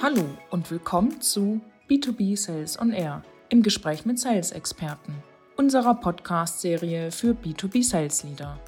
Hallo 0.00 0.24
und 0.50 0.70
willkommen 0.70 1.20
zu 1.20 1.60
B2B 1.90 2.36
Sales 2.36 2.80
on 2.80 2.92
Air 2.92 3.22
im 3.50 3.62
Gespräch 3.62 4.06
mit 4.06 4.18
Sales-Experten, 4.18 5.14
unserer 5.56 5.94
Podcast-Serie 5.94 7.10
für 7.10 7.32
B2B 7.32 7.84
Sales 7.84 8.22
Leader. 8.22 8.58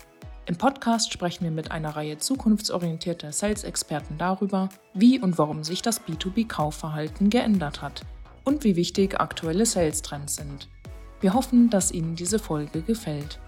Im 0.47 0.57
Podcast 0.57 1.13
sprechen 1.13 1.45
wir 1.45 1.51
mit 1.51 1.71
einer 1.71 1.97
Reihe 1.97 2.19
zukunftsorientierter 2.19 3.33
Sales-Experten 3.33 4.19
darüber, 4.19 4.69
wie 4.93 5.19
und 5.19 5.39
warum 5.39 5.65
sich 5.65 5.81
das 5.81 6.03
B2B-Kaufverhalten 6.03 7.31
geändert 7.31 7.81
hat 7.81 8.03
und 8.45 8.65
wie 8.65 8.77
wichtig 8.77 9.21
aktuelle 9.21 9.67
Sales-Trends 9.67 10.37
sind. 10.37 10.69
Wir 11.21 11.35
hoffen, 11.35 11.71
dass 11.71 11.93
Ihnen 11.93 12.15
diese 12.15 12.39
Folge 12.39 12.83
gefällt. 12.83 13.39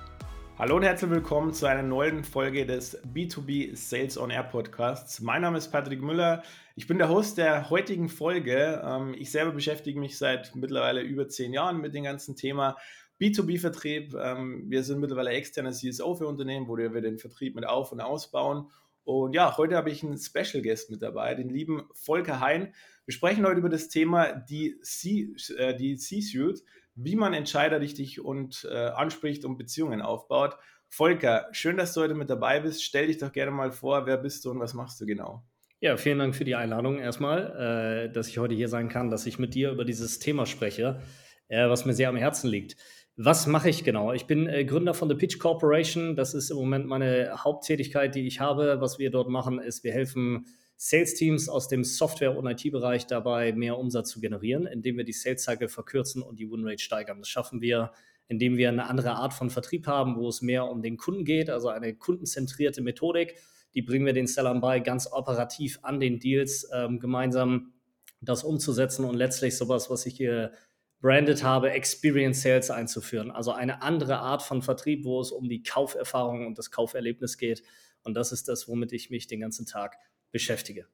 Hallo 0.58 0.76
und 0.76 0.84
herzlich 0.84 1.10
willkommen 1.10 1.52
zu 1.52 1.66
einer 1.66 1.82
neuen 1.82 2.22
Folge 2.22 2.64
des 2.64 3.02
B2B 3.14 3.74
Sales 3.74 4.16
on 4.16 4.30
Air 4.30 4.44
Podcasts. 4.44 5.20
Mein 5.20 5.42
Name 5.42 5.58
ist 5.58 5.72
Patrick 5.72 6.00
Müller. 6.00 6.42
Ich 6.74 6.86
bin 6.86 6.96
der 6.96 7.10
Host 7.10 7.36
der 7.36 7.68
heutigen 7.68 8.08
Folge. 8.08 8.80
Ähm, 8.82 9.14
ich 9.18 9.30
selber 9.30 9.52
beschäftige 9.52 10.00
mich 10.00 10.16
seit 10.16 10.56
mittlerweile 10.56 11.02
über 11.02 11.28
zehn 11.28 11.52
Jahren 11.52 11.82
mit 11.82 11.92
dem 11.92 12.04
ganzen 12.04 12.34
Thema 12.34 12.78
B2B-Vertrieb. 13.20 14.14
Ähm, 14.14 14.70
wir 14.70 14.82
sind 14.82 15.00
mittlerweile 15.00 15.30
externer 15.30 15.72
CSO 15.72 16.14
für 16.14 16.26
Unternehmen, 16.26 16.68
wo 16.68 16.78
wir 16.78 17.00
den 17.02 17.18
Vertrieb 17.18 17.56
mit 17.56 17.66
auf- 17.66 17.92
und 17.92 18.00
ausbauen. 18.00 18.70
Und 19.04 19.34
ja, 19.34 19.58
heute 19.58 19.76
habe 19.76 19.90
ich 19.90 20.02
einen 20.02 20.16
Special 20.16 20.62
Guest 20.62 20.90
mit 20.90 21.02
dabei, 21.02 21.34
den 21.34 21.50
lieben 21.50 21.82
Volker 21.92 22.40
Hein. 22.40 22.72
Wir 23.04 23.12
sprechen 23.12 23.44
heute 23.44 23.58
über 23.58 23.68
das 23.68 23.88
Thema 23.88 24.32
die 24.32 24.80
C-Suite, 24.80 26.62
wie 26.94 27.16
man 27.16 27.34
Entscheider 27.34 27.80
richtig 27.80 28.20
und 28.24 28.66
äh, 28.70 28.74
anspricht 28.76 29.44
und 29.44 29.58
Beziehungen 29.58 30.00
aufbaut. 30.00 30.56
Volker, 30.88 31.48
schön, 31.52 31.76
dass 31.76 31.92
du 31.92 32.00
heute 32.00 32.14
mit 32.14 32.30
dabei 32.30 32.60
bist. 32.60 32.82
Stell 32.82 33.08
dich 33.08 33.18
doch 33.18 33.32
gerne 33.32 33.50
mal 33.50 33.72
vor, 33.72 34.06
wer 34.06 34.16
bist 34.16 34.44
du 34.44 34.50
und 34.52 34.60
was 34.60 34.72
machst 34.72 35.00
du 35.00 35.06
genau? 35.06 35.44
Ja, 35.82 35.96
vielen 35.96 36.20
Dank 36.20 36.36
für 36.36 36.44
die 36.44 36.54
Einladung 36.54 37.00
erstmal, 37.00 38.06
äh, 38.06 38.12
dass 38.12 38.28
ich 38.28 38.38
heute 38.38 38.54
hier 38.54 38.68
sein 38.68 38.88
kann, 38.88 39.10
dass 39.10 39.26
ich 39.26 39.40
mit 39.40 39.52
dir 39.54 39.72
über 39.72 39.84
dieses 39.84 40.20
Thema 40.20 40.46
spreche, 40.46 41.02
äh, 41.48 41.68
was 41.68 41.84
mir 41.84 41.92
sehr 41.92 42.08
am 42.08 42.14
Herzen 42.14 42.48
liegt. 42.48 42.76
Was 43.16 43.48
mache 43.48 43.68
ich 43.68 43.82
genau? 43.82 44.12
Ich 44.12 44.28
bin 44.28 44.46
äh, 44.46 44.64
Gründer 44.64 44.94
von 44.94 45.08
The 45.08 45.16
Pitch 45.16 45.40
Corporation. 45.40 46.14
Das 46.14 46.34
ist 46.34 46.50
im 46.50 46.56
Moment 46.58 46.86
meine 46.86 47.32
Haupttätigkeit, 47.42 48.14
die 48.14 48.28
ich 48.28 48.38
habe. 48.38 48.80
Was 48.80 49.00
wir 49.00 49.10
dort 49.10 49.28
machen, 49.28 49.58
ist, 49.58 49.82
wir 49.82 49.92
helfen 49.92 50.46
Sales-Teams 50.76 51.48
aus 51.48 51.66
dem 51.66 51.82
Software- 51.82 52.38
und 52.38 52.46
IT-Bereich 52.46 53.08
dabei, 53.08 53.52
mehr 53.52 53.76
Umsatz 53.76 54.10
zu 54.10 54.20
generieren, 54.20 54.66
indem 54.66 54.98
wir 54.98 55.04
die 55.04 55.12
Sales-Cycle 55.12 55.66
verkürzen 55.66 56.22
und 56.22 56.38
die 56.38 56.48
Win-Rate 56.48 56.78
steigern. 56.78 57.18
Das 57.18 57.28
schaffen 57.28 57.60
wir, 57.60 57.90
indem 58.28 58.56
wir 58.56 58.68
eine 58.68 58.88
andere 58.88 59.14
Art 59.14 59.34
von 59.34 59.50
Vertrieb 59.50 59.88
haben, 59.88 60.14
wo 60.14 60.28
es 60.28 60.42
mehr 60.42 60.64
um 60.66 60.80
den 60.80 60.96
Kunden 60.96 61.24
geht, 61.24 61.50
also 61.50 61.70
eine 61.70 61.92
kundenzentrierte 61.92 62.82
Methodik. 62.82 63.34
Die 63.74 63.82
bringen 63.82 64.06
wir 64.06 64.12
den 64.12 64.26
Sellern 64.26 64.60
bei, 64.60 64.80
ganz 64.80 65.10
operativ 65.10 65.78
an 65.82 66.00
den 66.00 66.18
Deals 66.18 66.68
ähm, 66.74 67.00
gemeinsam 67.00 67.72
das 68.20 68.44
umzusetzen 68.44 69.04
und 69.04 69.16
letztlich 69.16 69.56
sowas, 69.56 69.90
was 69.90 70.06
ich 70.06 70.16
hier 70.16 70.52
branded 71.00 71.42
habe, 71.42 71.72
Experience 71.72 72.42
Sales 72.42 72.70
einzuführen. 72.70 73.30
Also 73.30 73.52
eine 73.52 73.82
andere 73.82 74.18
Art 74.18 74.42
von 74.42 74.62
Vertrieb, 74.62 75.04
wo 75.04 75.20
es 75.20 75.32
um 75.32 75.48
die 75.48 75.62
Kauferfahrung 75.62 76.46
und 76.46 76.58
das 76.58 76.70
Kauferlebnis 76.70 77.36
geht. 77.38 77.62
Und 78.04 78.14
das 78.14 78.32
ist 78.32 78.48
das, 78.48 78.68
womit 78.68 78.92
ich 78.92 79.10
mich 79.10 79.26
den 79.26 79.40
ganzen 79.40 79.66
Tag 79.66 79.96
beschäftige. 80.30 80.86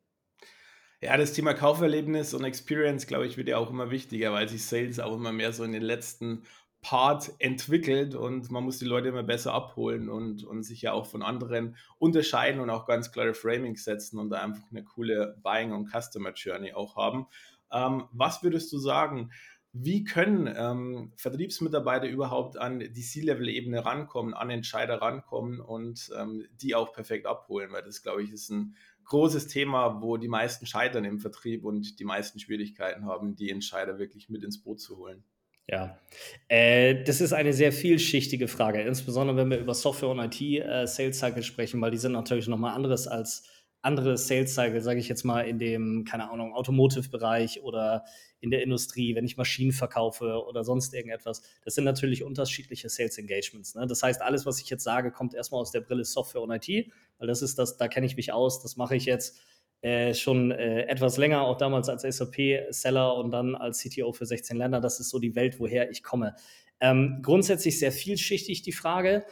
Ja, 1.01 1.17
das 1.17 1.33
Thema 1.33 1.55
Kauferlebnis 1.55 2.35
und 2.35 2.43
Experience, 2.43 3.07
glaube 3.07 3.27
ich, 3.27 3.37
wird 3.37 3.49
ja 3.49 3.59
auch 3.59 3.71
immer 3.71 3.91
wichtiger, 3.91 4.33
weil 4.33 4.49
sich 4.49 4.65
Sales 4.65 4.99
auch 4.99 5.15
immer 5.15 5.31
mehr 5.31 5.53
so 5.53 5.63
in 5.63 5.73
den 5.73 5.83
letzten 5.83 6.43
Part 6.81 7.33
entwickelt 7.39 8.15
und 8.15 8.51
man 8.51 8.63
muss 8.63 8.79
die 8.79 8.85
Leute 8.85 9.09
immer 9.09 9.25
besser 9.25 9.53
abholen 9.53 10.09
und, 10.09 10.45
und 10.45 10.63
sich 10.63 10.83
ja 10.83 10.93
auch 10.93 11.07
von 11.07 11.23
anderen 11.23 11.77
unterscheiden 11.99 12.61
und 12.61 12.71
auch 12.71 12.87
ganz 12.87 13.11
klare 13.11 13.35
Framings 13.35 13.85
setzen 13.85 14.19
und 14.19 14.31
da 14.31 14.43
einfach 14.43 14.63
eine 14.71 14.85
coole 14.85 15.37
Buying- 15.43 15.73
und 15.73 15.91
Customer 15.91 16.33
Journey 16.33 16.73
auch 16.73 16.97
haben. 16.97 17.27
Ähm, 17.73 18.05
was 18.13 18.43
würdest 18.43 18.73
du 18.73 18.79
sagen? 18.79 19.33
Wie 19.73 20.05
können 20.05 20.53
ähm, 20.57 21.13
Vertriebsmitarbeiter 21.17 22.09
überhaupt 22.09 22.57
an 22.57 22.79
die 22.79 23.03
C-Level-Ebene 23.03 23.85
rankommen, 23.85 24.33
an 24.33 24.49
Entscheider 24.49 25.03
rankommen 25.03 25.61
und 25.61 26.11
ähm, 26.19 26.47
die 26.53 26.75
auch 26.75 26.93
perfekt 26.93 27.27
abholen? 27.27 27.73
Weil 27.73 27.83
das, 27.83 28.03
glaube 28.03 28.23
ich, 28.23 28.33
ist 28.33 28.51
ein 28.51 28.77
großes 29.05 29.49
Thema, 29.49 30.01
wo 30.01 30.17
die 30.17 30.29
meisten 30.29 30.65
scheitern 30.65 31.05
im 31.05 31.19
Vertrieb 31.19 31.65
und 31.65 31.99
die 31.99 32.05
meisten 32.05 32.39
Schwierigkeiten 32.39 33.05
haben, 33.05 33.37
die 33.37 33.51
Entscheider 33.51 33.99
wirklich 33.99 34.29
mit 34.31 34.43
ins 34.43 34.63
Boot 34.63 34.81
zu 34.81 34.97
holen. 34.97 35.25
Ja, 35.71 35.99
äh, 36.49 37.05
das 37.05 37.21
ist 37.21 37.35
eine 37.35 37.53
sehr 37.53 37.73
vielschichtige 37.73 38.49
Frage, 38.49 38.81
insbesondere 38.81 39.37
wenn 39.37 39.51
wir 39.51 39.59
über 39.59 39.75
Software 39.75 40.09
und 40.09 40.19
IT 40.19 40.41
äh, 40.41 41.43
sprechen, 41.43 41.81
weil 41.83 41.91
die 41.91 41.99
sind 41.99 42.13
natürlich 42.13 42.49
nochmal 42.49 42.75
anderes 42.75 43.07
als 43.07 43.45
andere 43.83 44.17
Sales 44.17 44.55
Cycle, 44.55 44.81
sage 44.81 44.99
ich 44.99 45.09
jetzt 45.09 45.25
mal, 45.25 45.43
in 45.43 45.59
dem, 45.59 46.05
keine 46.05 46.31
Ahnung, 46.31 46.55
Automotive-Bereich 46.55 47.63
oder 47.63 48.05
in 48.41 48.51
der 48.51 48.63
Industrie, 48.63 49.15
wenn 49.15 49.25
ich 49.25 49.37
Maschinen 49.37 49.73
verkaufe 49.73 50.43
oder 50.47 50.65
sonst 50.65 50.95
irgendetwas. 50.95 51.43
Das 51.65 51.75
sind 51.75 51.85
natürlich 51.85 52.25
unterschiedliche 52.25 52.89
Sales 52.89 53.19
Engagements. 53.19 53.75
Ne? 53.75 53.87
Das 53.87 54.03
heißt, 54.03 54.23
alles, 54.23 54.47
was 54.47 54.61
ich 54.61 54.71
jetzt 54.71 54.85
sage, 54.85 55.13
kommt 55.13 55.35
erstmal 55.35 55.61
aus 55.61 55.71
der 55.71 55.81
Brille 55.81 56.05
Software 56.05 56.43
und 56.43 56.51
IT, 56.51 56.91
weil 57.19 57.29
das 57.29 57.43
ist 57.43 57.59
das, 57.59 57.77
da 57.77 57.89
kenne 57.89 58.07
ich 58.07 58.17
mich 58.17 58.33
aus, 58.33 58.63
das 58.63 58.77
mache 58.77 58.97
ich 58.97 59.05
jetzt 59.05 59.39
äh, 59.81 60.15
schon 60.15 60.51
äh, 60.51 60.83
etwas 60.83 61.17
länger, 61.17 61.43
auch 61.43 61.57
damals 61.57 61.89
als 61.89 62.03
SAP-Seller 62.03 63.15
und 63.17 63.31
dann 63.31 63.55
als 63.55 63.81
CTO 63.83 64.13
für 64.13 64.27
16 64.27 64.57
Länder. 64.57 64.81
Das 64.81 65.01
ist 65.01 65.11
so 65.11 65.19
die 65.19 65.35
Welt, 65.35 65.61
woher 65.61 65.91
ich 65.91 66.03
komme. 66.03 66.35
Ähm, 66.81 67.21
grundsätzlich 67.23 67.79
sehr 67.79 67.93
vielschichtig 67.93 68.63
die 68.63 68.73
Frage 68.73 69.25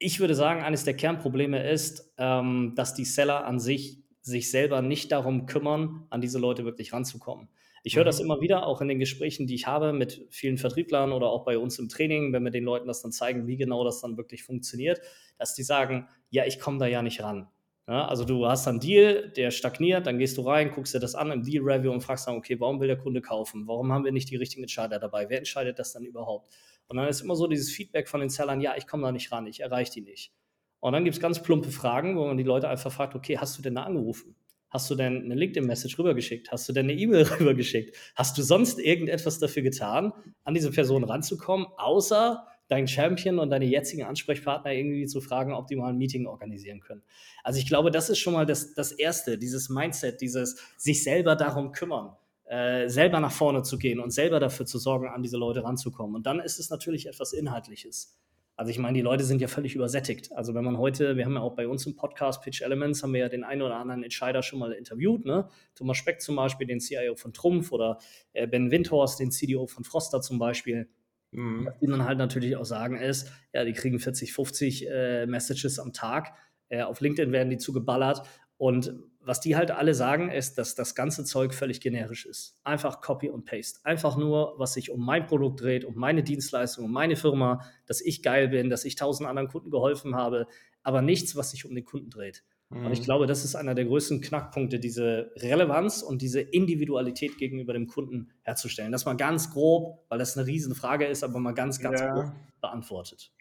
ich 0.00 0.18
würde 0.18 0.34
sagen, 0.34 0.62
eines 0.62 0.84
der 0.84 0.94
Kernprobleme 0.94 1.70
ist, 1.70 2.12
ähm, 2.16 2.72
dass 2.74 2.94
die 2.94 3.04
Seller 3.04 3.44
an 3.44 3.60
sich 3.60 4.02
sich 4.22 4.50
selber 4.50 4.82
nicht 4.82 5.12
darum 5.12 5.46
kümmern, 5.46 6.06
an 6.10 6.20
diese 6.20 6.38
Leute 6.38 6.64
wirklich 6.64 6.92
ranzukommen. 6.92 7.48
Ich 7.84 7.96
höre 7.96 8.04
mhm. 8.04 8.06
das 8.06 8.20
immer 8.20 8.40
wieder, 8.40 8.66
auch 8.66 8.80
in 8.80 8.88
den 8.88 8.98
Gesprächen, 8.98 9.46
die 9.46 9.54
ich 9.54 9.66
habe 9.66 9.92
mit 9.92 10.26
vielen 10.30 10.58
Vertrieblern 10.58 11.12
oder 11.12 11.28
auch 11.28 11.44
bei 11.44 11.58
uns 11.58 11.78
im 11.78 11.88
Training, 11.88 12.32
wenn 12.32 12.42
wir 12.42 12.50
den 12.50 12.64
Leuten 12.64 12.88
das 12.88 13.02
dann 13.02 13.12
zeigen, 13.12 13.46
wie 13.46 13.56
genau 13.56 13.84
das 13.84 14.00
dann 14.00 14.16
wirklich 14.16 14.42
funktioniert, 14.42 15.00
dass 15.38 15.54
die 15.54 15.62
sagen, 15.62 16.08
ja, 16.30 16.44
ich 16.46 16.58
komme 16.58 16.78
da 16.78 16.86
ja 16.86 17.02
nicht 17.02 17.22
ran. 17.22 17.48
Ja, 17.90 18.06
also 18.06 18.24
du 18.24 18.46
hast 18.46 18.68
einen 18.68 18.78
Deal, 18.78 19.32
der 19.34 19.50
stagniert, 19.50 20.06
dann 20.06 20.20
gehst 20.20 20.38
du 20.38 20.42
rein, 20.42 20.70
guckst 20.70 20.94
dir 20.94 21.00
das 21.00 21.16
an 21.16 21.32
im 21.32 21.42
Deal-Review 21.42 21.90
und 21.90 22.02
fragst 22.02 22.28
dann, 22.28 22.36
okay, 22.36 22.60
warum 22.60 22.78
will 22.80 22.86
der 22.86 22.96
Kunde 22.96 23.20
kaufen? 23.20 23.66
Warum 23.66 23.90
haben 23.90 24.04
wir 24.04 24.12
nicht 24.12 24.30
die 24.30 24.36
richtigen 24.36 24.62
Entscheider 24.62 25.00
dabei? 25.00 25.28
Wer 25.28 25.38
entscheidet 25.38 25.76
das 25.80 25.92
dann 25.92 26.04
überhaupt? 26.04 26.54
Und 26.86 26.98
dann 26.98 27.08
ist 27.08 27.20
immer 27.20 27.34
so 27.34 27.48
dieses 27.48 27.72
Feedback 27.72 28.08
von 28.08 28.20
den 28.20 28.28
Sellern, 28.28 28.60
ja, 28.60 28.76
ich 28.76 28.86
komme 28.86 29.02
da 29.02 29.10
nicht 29.10 29.32
ran, 29.32 29.44
ich 29.48 29.58
erreiche 29.58 29.90
die 29.90 30.02
nicht. 30.02 30.32
Und 30.78 30.92
dann 30.92 31.02
gibt 31.02 31.16
es 31.16 31.20
ganz 31.20 31.42
plumpe 31.42 31.72
Fragen, 31.72 32.16
wo 32.16 32.28
man 32.28 32.36
die 32.36 32.44
Leute 32.44 32.68
einfach 32.68 32.92
fragt, 32.92 33.16
okay, 33.16 33.38
hast 33.38 33.58
du 33.58 33.62
denn 33.62 33.74
da 33.74 33.82
angerufen? 33.82 34.36
Hast 34.68 34.88
du 34.88 34.94
denn 34.94 35.24
eine 35.24 35.34
LinkedIn-Message 35.34 35.98
rübergeschickt? 35.98 36.52
Hast 36.52 36.68
du 36.68 36.72
denn 36.72 36.88
eine 36.88 36.94
E-Mail 36.94 37.22
rübergeschickt? 37.40 37.96
Hast 38.14 38.38
du 38.38 38.42
sonst 38.42 38.78
irgendetwas 38.78 39.40
dafür 39.40 39.64
getan, 39.64 40.12
an 40.44 40.54
diese 40.54 40.70
Person 40.70 41.02
ranzukommen, 41.02 41.66
außer 41.76 42.46
deinen 42.70 42.88
Champion 42.88 43.38
und 43.38 43.50
deine 43.50 43.64
jetzigen 43.64 44.04
Ansprechpartner 44.04 44.72
irgendwie 44.72 45.06
zu 45.06 45.20
fragen, 45.20 45.52
ob 45.52 45.66
die 45.66 45.76
mal 45.76 45.90
ein 45.90 45.98
Meeting 45.98 46.26
organisieren 46.26 46.80
können? 46.80 47.02
Also 47.42 47.58
ich 47.58 47.66
glaube, 47.66 47.90
das 47.90 48.10
ist 48.10 48.18
schon 48.18 48.32
mal 48.32 48.46
das, 48.46 48.74
das 48.74 48.92
Erste, 48.92 49.38
dieses 49.38 49.68
Mindset, 49.68 50.20
dieses 50.20 50.56
sich 50.76 51.02
selber 51.02 51.36
darum 51.36 51.72
kümmern. 51.72 52.16
Äh, 52.44 52.88
selber 52.88 53.20
nach 53.20 53.30
vorne 53.30 53.62
zu 53.62 53.78
gehen 53.78 54.00
und 54.00 54.10
selber 54.10 54.40
dafür 54.40 54.66
zu 54.66 54.78
sorgen, 54.78 55.06
an 55.06 55.22
diese 55.22 55.36
Leute 55.36 55.62
ranzukommen. 55.62 56.16
Und 56.16 56.26
dann 56.26 56.40
ist 56.40 56.58
es 56.58 56.68
natürlich 56.68 57.06
etwas 57.06 57.32
Inhaltliches. 57.32 58.18
Also 58.60 58.72
ich 58.72 58.78
meine, 58.78 58.92
die 58.98 59.02
Leute 59.02 59.24
sind 59.24 59.40
ja 59.40 59.48
völlig 59.48 59.74
übersättigt. 59.74 60.32
Also 60.32 60.52
wenn 60.52 60.64
man 60.64 60.76
heute, 60.76 61.16
wir 61.16 61.24
haben 61.24 61.34
ja 61.34 61.40
auch 61.40 61.54
bei 61.54 61.66
uns 61.66 61.86
im 61.86 61.96
Podcast 61.96 62.42
Pitch 62.42 62.60
Elements, 62.60 63.02
haben 63.02 63.14
wir 63.14 63.20
ja 63.20 63.28
den 63.30 63.42
einen 63.42 63.62
oder 63.62 63.76
anderen 63.76 64.02
Entscheider 64.02 64.42
schon 64.42 64.58
mal 64.58 64.72
interviewt. 64.72 65.24
Ne? 65.24 65.48
Thomas 65.76 65.96
Speck 65.96 66.20
zum 66.20 66.36
Beispiel, 66.36 66.66
den 66.66 66.78
CIO 66.78 67.14
von 67.14 67.32
Trumpf 67.32 67.72
oder 67.72 67.98
äh, 68.34 68.46
Ben 68.46 68.70
Windhorst, 68.70 69.18
den 69.18 69.30
CDO 69.30 69.66
von 69.66 69.84
Froster 69.84 70.20
zum 70.20 70.38
Beispiel. 70.38 70.90
Mhm. 71.32 71.66
Was 71.66 71.78
die 71.78 71.86
dann 71.86 72.04
halt 72.04 72.18
natürlich 72.18 72.56
auch 72.56 72.64
sagen 72.64 72.96
ist, 72.96 73.30
ja, 73.52 73.64
die 73.64 73.72
kriegen 73.72 73.98
40, 73.98 74.32
50 74.32 74.88
äh, 74.88 75.26
Messages 75.26 75.78
am 75.78 75.92
Tag. 75.92 76.32
Äh, 76.68 76.82
auf 76.82 77.00
LinkedIn 77.00 77.32
werden 77.32 77.50
die 77.50 77.58
zugeballert 77.58 78.22
und 78.56 78.94
was 79.22 79.40
die 79.40 79.54
halt 79.56 79.70
alle 79.70 79.94
sagen, 79.94 80.30
ist, 80.30 80.56
dass 80.56 80.74
das 80.74 80.94
ganze 80.94 81.24
Zeug 81.24 81.52
völlig 81.52 81.80
generisch 81.80 82.24
ist. 82.26 82.58
Einfach 82.64 83.00
Copy 83.00 83.28
und 83.28 83.44
Paste. 83.44 83.80
Einfach 83.84 84.16
nur, 84.16 84.54
was 84.58 84.74
sich 84.74 84.90
um 84.90 85.04
mein 85.04 85.26
Produkt 85.26 85.60
dreht, 85.60 85.84
um 85.84 85.94
meine 85.94 86.22
Dienstleistung, 86.22 86.86
um 86.86 86.92
meine 86.92 87.16
Firma, 87.16 87.60
dass 87.86 88.00
ich 88.00 88.22
geil 88.22 88.48
bin, 88.48 88.70
dass 88.70 88.84
ich 88.84 88.96
tausend 88.96 89.28
anderen 89.28 89.48
Kunden 89.48 89.70
geholfen 89.70 90.14
habe, 90.14 90.46
aber 90.82 91.02
nichts, 91.02 91.36
was 91.36 91.50
sich 91.50 91.66
um 91.66 91.74
den 91.74 91.84
Kunden 91.84 92.08
dreht. 92.08 92.44
Mhm. 92.70 92.86
Und 92.86 92.92
ich 92.92 93.00
mhm. 93.00 93.04
glaube, 93.04 93.26
das 93.26 93.44
ist 93.44 93.56
einer 93.56 93.74
der 93.74 93.84
größten 93.84 94.20
Knackpunkte, 94.20 94.78
diese 94.78 95.32
Relevanz 95.36 96.02
und 96.02 96.22
diese 96.22 96.40
Individualität 96.40 97.36
gegenüber 97.36 97.72
dem 97.72 97.86
Kunden 97.86 98.30
herzustellen. 98.42 98.92
Das 98.92 99.04
mal 99.04 99.16
ganz 99.16 99.50
grob, 99.50 100.04
weil 100.08 100.18
das 100.18 100.36
eine 100.38 100.46
Riesenfrage 100.46 101.06
ist, 101.06 101.22
aber 101.24 101.38
mal 101.40 101.54
ganz, 101.54 101.80
ganz 101.80 102.00
ja. 102.00 102.12
grob 102.12 102.32
beantwortet. 102.60 103.32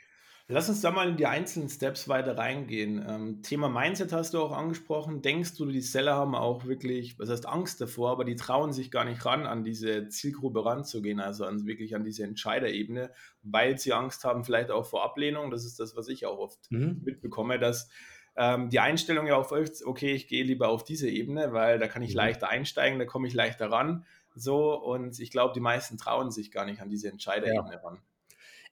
Lass 0.51 0.67
uns 0.67 0.81
da 0.81 0.89
mal 0.89 1.07
in 1.07 1.15
die 1.15 1.27
einzelnen 1.27 1.69
Steps 1.69 2.07
weiter 2.07 2.35
reingehen. 2.35 3.05
Ähm, 3.07 3.43
Thema 3.43 3.69
Mindset 3.69 4.11
hast 4.11 4.33
du 4.33 4.39
auch 4.39 4.51
angesprochen. 4.51 5.21
Denkst 5.21 5.55
du, 5.55 5.67
die 5.67 5.79
Seller 5.79 6.15
haben 6.15 6.33
auch 6.33 6.65
wirklich, 6.65 7.19
was 7.19 7.29
heißt 7.29 7.47
Angst 7.47 7.79
davor, 7.81 8.09
aber 8.09 8.25
die 8.25 8.35
trauen 8.35 8.73
sich 8.73 8.89
gar 8.89 9.05
nicht 9.05 9.23
ran, 9.27 9.45
an 9.45 9.63
diese 9.63 10.09
Zielgruppe 10.09 10.65
ranzugehen, 10.65 11.19
also 11.19 11.45
an, 11.45 11.67
wirklich 11.67 11.95
an 11.95 12.03
diese 12.03 12.23
Entscheiderebene, 12.23 13.11
weil 13.43 13.77
sie 13.77 13.93
Angst 13.93 14.23
haben, 14.23 14.43
vielleicht 14.43 14.71
auch 14.71 14.87
vor 14.87 15.03
Ablehnung. 15.03 15.51
Das 15.51 15.65
ist 15.65 15.79
das, 15.79 15.95
was 15.95 16.07
ich 16.07 16.25
auch 16.25 16.39
oft 16.39 16.71
mhm. 16.71 17.01
mitbekomme, 17.03 17.59
dass 17.59 17.91
ähm, 18.39 18.69
die 18.69 18.79
Einstellung 18.79 19.27
ja 19.27 19.35
auch 19.35 19.51
okay, 19.85 20.13
ich 20.13 20.27
gehe 20.27 20.45
lieber 20.45 20.69
auf 20.69 20.85
diese 20.85 21.09
Ebene, 21.09 21.51
weil 21.51 21.77
da 21.77 21.87
kann 21.87 22.01
ich 22.01 22.11
mhm. 22.11 22.17
leichter 22.17 22.47
einsteigen, 22.47 22.97
da 22.97 23.05
komme 23.05 23.27
ich 23.27 23.33
leichter 23.33 23.69
ran. 23.69 24.05
So, 24.33 24.73
und 24.73 25.19
ich 25.19 25.29
glaube, 25.29 25.53
die 25.53 25.59
meisten 25.59 25.97
trauen 25.97 26.31
sich 26.31 26.49
gar 26.49 26.65
nicht 26.65 26.81
an 26.81 26.89
diese 26.89 27.09
Entscheiderebene 27.09 27.73
ja. 27.73 27.79
ran. 27.81 27.99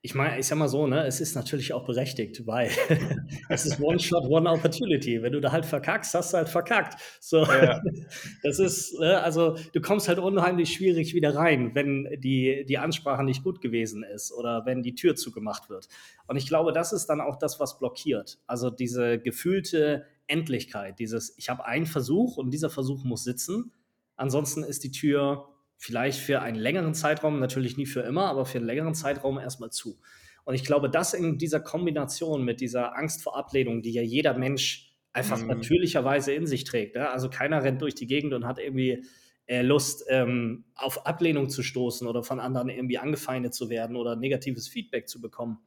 Ich 0.01 0.13
meine, 0.13 0.39
ich 0.39 0.47
sag 0.47 0.57
mal 0.57 0.67
so, 0.67 0.85
ne, 0.87 1.05
es 1.05 1.19
ist 1.19 1.35
natürlich 1.35 1.73
auch 1.73 1.85
berechtigt, 1.85 2.45
weil 2.45 2.69
es 3.49 3.65
ist 3.65 3.81
One 3.81 3.99
Shot, 3.99 4.23
One 4.25 4.49
Opportunity. 4.49 5.21
Wenn 5.21 5.33
du 5.33 5.41
da 5.41 5.51
halt 5.51 5.65
verkackst, 5.65 6.13
hast 6.13 6.33
du 6.33 6.37
halt 6.37 6.49
verkackt. 6.49 7.01
So, 7.19 7.43
ja. 7.43 7.81
das 8.43 8.59
ist, 8.59 8.99
ne, 8.99 9.21
also 9.21 9.57
du 9.73 9.81
kommst 9.81 10.07
halt 10.07 10.19
unheimlich 10.19 10.71
schwierig 10.71 11.13
wieder 11.13 11.35
rein, 11.35 11.71
wenn 11.73 12.07
die, 12.19 12.63
die 12.67 12.77
Ansprache 12.77 13.23
nicht 13.23 13.43
gut 13.43 13.59
gewesen 13.59 14.03
ist 14.03 14.31
oder 14.31 14.65
wenn 14.65 14.83
die 14.83 14.95
Tür 14.95 15.15
zugemacht 15.15 15.69
wird. 15.69 15.87
Und 16.27 16.37
ich 16.37 16.47
glaube, 16.47 16.71
das 16.71 16.93
ist 16.93 17.07
dann 17.07 17.19
auch 17.19 17.37
das, 17.37 17.59
was 17.59 17.79
blockiert. 17.79 18.39
Also 18.45 18.69
diese 18.69 19.19
gefühlte 19.19 20.05
Endlichkeit, 20.27 20.99
dieses, 20.99 21.33
ich 21.37 21.49
habe 21.49 21.65
einen 21.65 21.85
Versuch 21.85 22.37
und 22.37 22.51
dieser 22.51 22.69
Versuch 22.69 23.03
muss 23.03 23.23
sitzen. 23.23 23.71
Ansonsten 24.15 24.63
ist 24.63 24.83
die 24.83 24.91
Tür 24.91 25.49
vielleicht 25.77 26.19
für 26.19 26.41
einen 26.41 26.57
längeren 26.57 26.93
Zeitraum, 26.93 27.39
natürlich 27.39 27.77
nie 27.77 27.85
für 27.85 28.01
immer, 28.01 28.25
aber 28.25 28.45
für 28.45 28.57
einen 28.57 28.67
längeren 28.67 28.95
Zeitraum 28.95 29.37
erstmal 29.37 29.71
zu. 29.71 29.99
Und 30.43 30.55
ich 30.55 30.63
glaube, 30.63 30.89
das 30.89 31.13
in 31.13 31.37
dieser 31.37 31.59
Kombination 31.59 32.43
mit 32.43 32.61
dieser 32.61 32.97
Angst 32.97 33.21
vor 33.21 33.37
Ablehnung, 33.37 33.81
die 33.81 33.91
ja 33.91 34.01
jeder 34.01 34.37
Mensch 34.37 34.95
einfach 35.13 35.39
mhm. 35.39 35.47
natürlicherweise 35.47 36.33
in 36.33 36.45
sich 36.47 36.63
trägt. 36.63 36.95
Ja? 36.95 37.11
Also 37.11 37.29
keiner 37.29 37.63
rennt 37.63 37.81
durch 37.81 37.95
die 37.95 38.07
Gegend 38.07 38.33
und 38.33 38.45
hat 38.45 38.59
irgendwie 38.59 39.03
äh, 39.47 39.61
Lust, 39.61 40.05
ähm, 40.09 40.65
auf 40.75 41.05
Ablehnung 41.05 41.49
zu 41.49 41.63
stoßen 41.63 42.07
oder 42.07 42.23
von 42.23 42.39
anderen 42.39 42.69
irgendwie 42.69 42.97
angefeindet 42.97 43.53
zu 43.53 43.69
werden 43.69 43.95
oder 43.95 44.15
negatives 44.15 44.67
Feedback 44.67 45.09
zu 45.09 45.21
bekommen. 45.21 45.59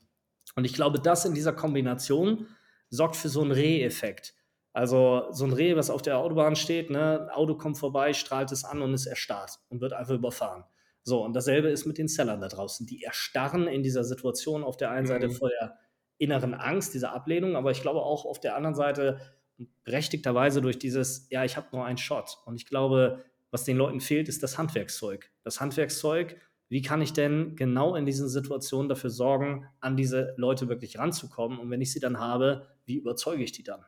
Und 0.55 0.65
ich 0.65 0.73
glaube, 0.73 1.01
das 1.01 1.25
in 1.25 1.35
dieser 1.35 1.53
Kombination 1.53 2.47
sorgt 2.89 3.17
für 3.17 3.29
so 3.29 3.43
einen 3.43 3.53
Reh-Effekt. 3.53 4.35
Also 4.73 5.27
so 5.31 5.45
ein 5.45 5.53
Reh, 5.53 5.75
was 5.77 5.91
auf 5.91 6.03
der 6.03 6.19
Autobahn 6.19 6.55
steht, 6.55 6.91
ne, 6.91 7.29
Auto 7.33 7.57
kommt 7.57 7.79
vorbei, 7.79 8.13
strahlt 8.13 8.53
es 8.53 8.65
an 8.65 8.83
und 8.83 8.95
ist 8.95 9.07
erstarrt 9.07 9.59
und 9.69 9.81
wird 9.81 9.93
einfach 9.93 10.15
überfahren. 10.15 10.65
So, 11.03 11.25
und 11.25 11.35
dasselbe 11.35 11.69
ist 11.69 11.87
mit 11.87 11.99
den 11.99 12.09
Sellern 12.09 12.41
da 12.41 12.49
draußen. 12.49 12.87
Die 12.87 13.03
erstarren 13.03 13.67
in 13.67 13.83
dieser 13.83 14.05
Situation 14.05 14.63
auf 14.63 14.77
der 14.77 14.91
einen 14.91 15.07
Seite 15.07 15.29
mhm. 15.29 15.33
vor 15.33 15.49
der 15.49 15.79
inneren 16.19 16.55
Angst, 16.55 16.95
dieser 16.95 17.13
Ablehnung, 17.13 17.57
aber 17.57 17.71
ich 17.71 17.81
glaube 17.81 18.03
auch 18.03 18.27
auf 18.27 18.39
der 18.39 18.55
anderen 18.55 18.75
Seite 18.75 19.21
berechtigterweise 19.85 20.61
durch 20.61 20.79
dieses, 20.79 21.27
ja, 21.31 21.45
ich 21.45 21.57
habe 21.57 21.69
nur 21.73 21.85
einen 21.85 21.99
Shot. 21.99 22.39
Und 22.45 22.57
ich 22.57 22.67
glaube, 22.67 23.25
was 23.51 23.65
den 23.65 23.77
Leuten 23.77 24.01
fehlt, 24.01 24.29
ist 24.29 24.43
das 24.43 24.59
Handwerkszeug. 24.59 25.31
Das 25.43 25.61
Handwerkszeug, 25.61 26.37
wie 26.69 26.83
kann 26.83 27.03
ich 27.03 27.13
denn 27.13 27.57
genau 27.57 27.97
in 27.97 28.07
diesen 28.07 28.29
Situationen 28.29 28.89
dafür 28.89 29.11
sorgen, 29.11 29.67
an 29.81 29.97
diese 29.97 30.35
Leute 30.37 30.69
wirklich 30.69 30.99
ranzukommen? 30.99 31.59
Und 31.59 31.71
wenn 31.71 31.81
ich 31.81 31.93
sie 31.93 32.01
dann 32.01 32.21
habe, 32.21 32.69
wie 32.85 32.97
überzeuge 32.97 33.43
ich 33.43 33.53
die 33.53 33.65
dann? 33.65 33.85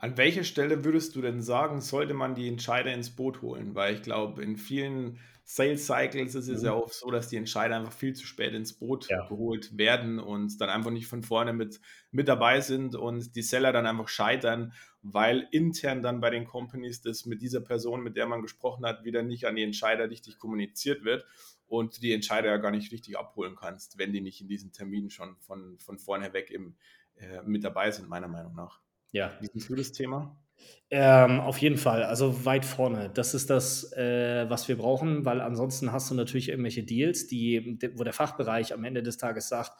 An 0.00 0.16
welcher 0.16 0.44
Stelle 0.44 0.84
würdest 0.84 1.16
du 1.16 1.22
denn 1.22 1.42
sagen, 1.42 1.80
sollte 1.80 2.14
man 2.14 2.36
die 2.36 2.46
Entscheider 2.46 2.94
ins 2.94 3.10
Boot 3.10 3.42
holen? 3.42 3.74
Weil 3.74 3.94
ich 3.94 4.02
glaube, 4.02 4.44
in 4.44 4.56
vielen 4.56 5.18
Sales 5.42 5.86
Cycles 5.86 6.36
ist 6.36 6.46
es 6.46 6.60
mhm. 6.60 6.66
ja 6.66 6.72
auch 6.74 6.92
so, 6.92 7.10
dass 7.10 7.26
die 7.28 7.36
Entscheider 7.36 7.74
einfach 7.74 7.92
viel 7.92 8.14
zu 8.14 8.24
spät 8.24 8.54
ins 8.54 8.74
Boot 8.74 9.08
ja. 9.08 9.26
geholt 9.26 9.76
werden 9.76 10.20
und 10.20 10.60
dann 10.60 10.68
einfach 10.68 10.92
nicht 10.92 11.08
von 11.08 11.24
vorne 11.24 11.52
mit, 11.52 11.80
mit 12.12 12.28
dabei 12.28 12.60
sind 12.60 12.94
und 12.94 13.34
die 13.34 13.42
Seller 13.42 13.72
dann 13.72 13.86
einfach 13.86 14.06
scheitern, 14.06 14.72
weil 15.02 15.48
intern 15.50 16.00
dann 16.00 16.20
bei 16.20 16.30
den 16.30 16.44
Companies 16.44 17.02
das 17.02 17.26
mit 17.26 17.42
dieser 17.42 17.60
Person, 17.60 18.04
mit 18.04 18.14
der 18.14 18.26
man 18.26 18.40
gesprochen 18.40 18.86
hat, 18.86 19.02
wieder 19.02 19.24
nicht 19.24 19.46
an 19.46 19.56
die 19.56 19.64
Entscheider 19.64 20.08
richtig 20.08 20.38
kommuniziert 20.38 21.02
wird 21.02 21.26
und 21.66 22.02
die 22.04 22.12
Entscheider 22.12 22.50
ja 22.50 22.58
gar 22.58 22.70
nicht 22.70 22.92
richtig 22.92 23.18
abholen 23.18 23.56
kannst, 23.56 23.98
wenn 23.98 24.12
die 24.12 24.20
nicht 24.20 24.40
in 24.40 24.46
diesen 24.46 24.70
Terminen 24.70 25.10
schon 25.10 25.34
von, 25.40 25.76
von 25.80 25.98
vorne 25.98 26.32
weg 26.34 26.52
im, 26.52 26.76
äh, 27.16 27.42
mit 27.42 27.64
dabei 27.64 27.90
sind, 27.90 28.08
meiner 28.08 28.28
Meinung 28.28 28.54
nach. 28.54 28.80
Ja. 29.12 29.32
Wie 29.40 29.48
siehst 29.52 29.68
du 29.68 29.74
das 29.74 29.92
Thema? 29.92 30.36
Ähm, 30.90 31.40
auf 31.40 31.58
jeden 31.58 31.76
Fall, 31.76 32.02
also 32.02 32.44
weit 32.44 32.64
vorne. 32.64 33.10
Das 33.12 33.34
ist 33.34 33.50
das, 33.50 33.92
äh, 33.92 34.48
was 34.48 34.68
wir 34.68 34.78
brauchen, 34.78 35.24
weil 35.24 35.40
ansonsten 35.40 35.92
hast 35.92 36.10
du 36.10 36.14
natürlich 36.14 36.48
irgendwelche 36.48 36.82
Deals, 36.82 37.26
die, 37.26 37.78
wo 37.94 38.04
der 38.04 38.12
Fachbereich 38.12 38.72
am 38.72 38.84
Ende 38.84 39.02
des 39.02 39.18
Tages 39.18 39.48
sagt, 39.48 39.72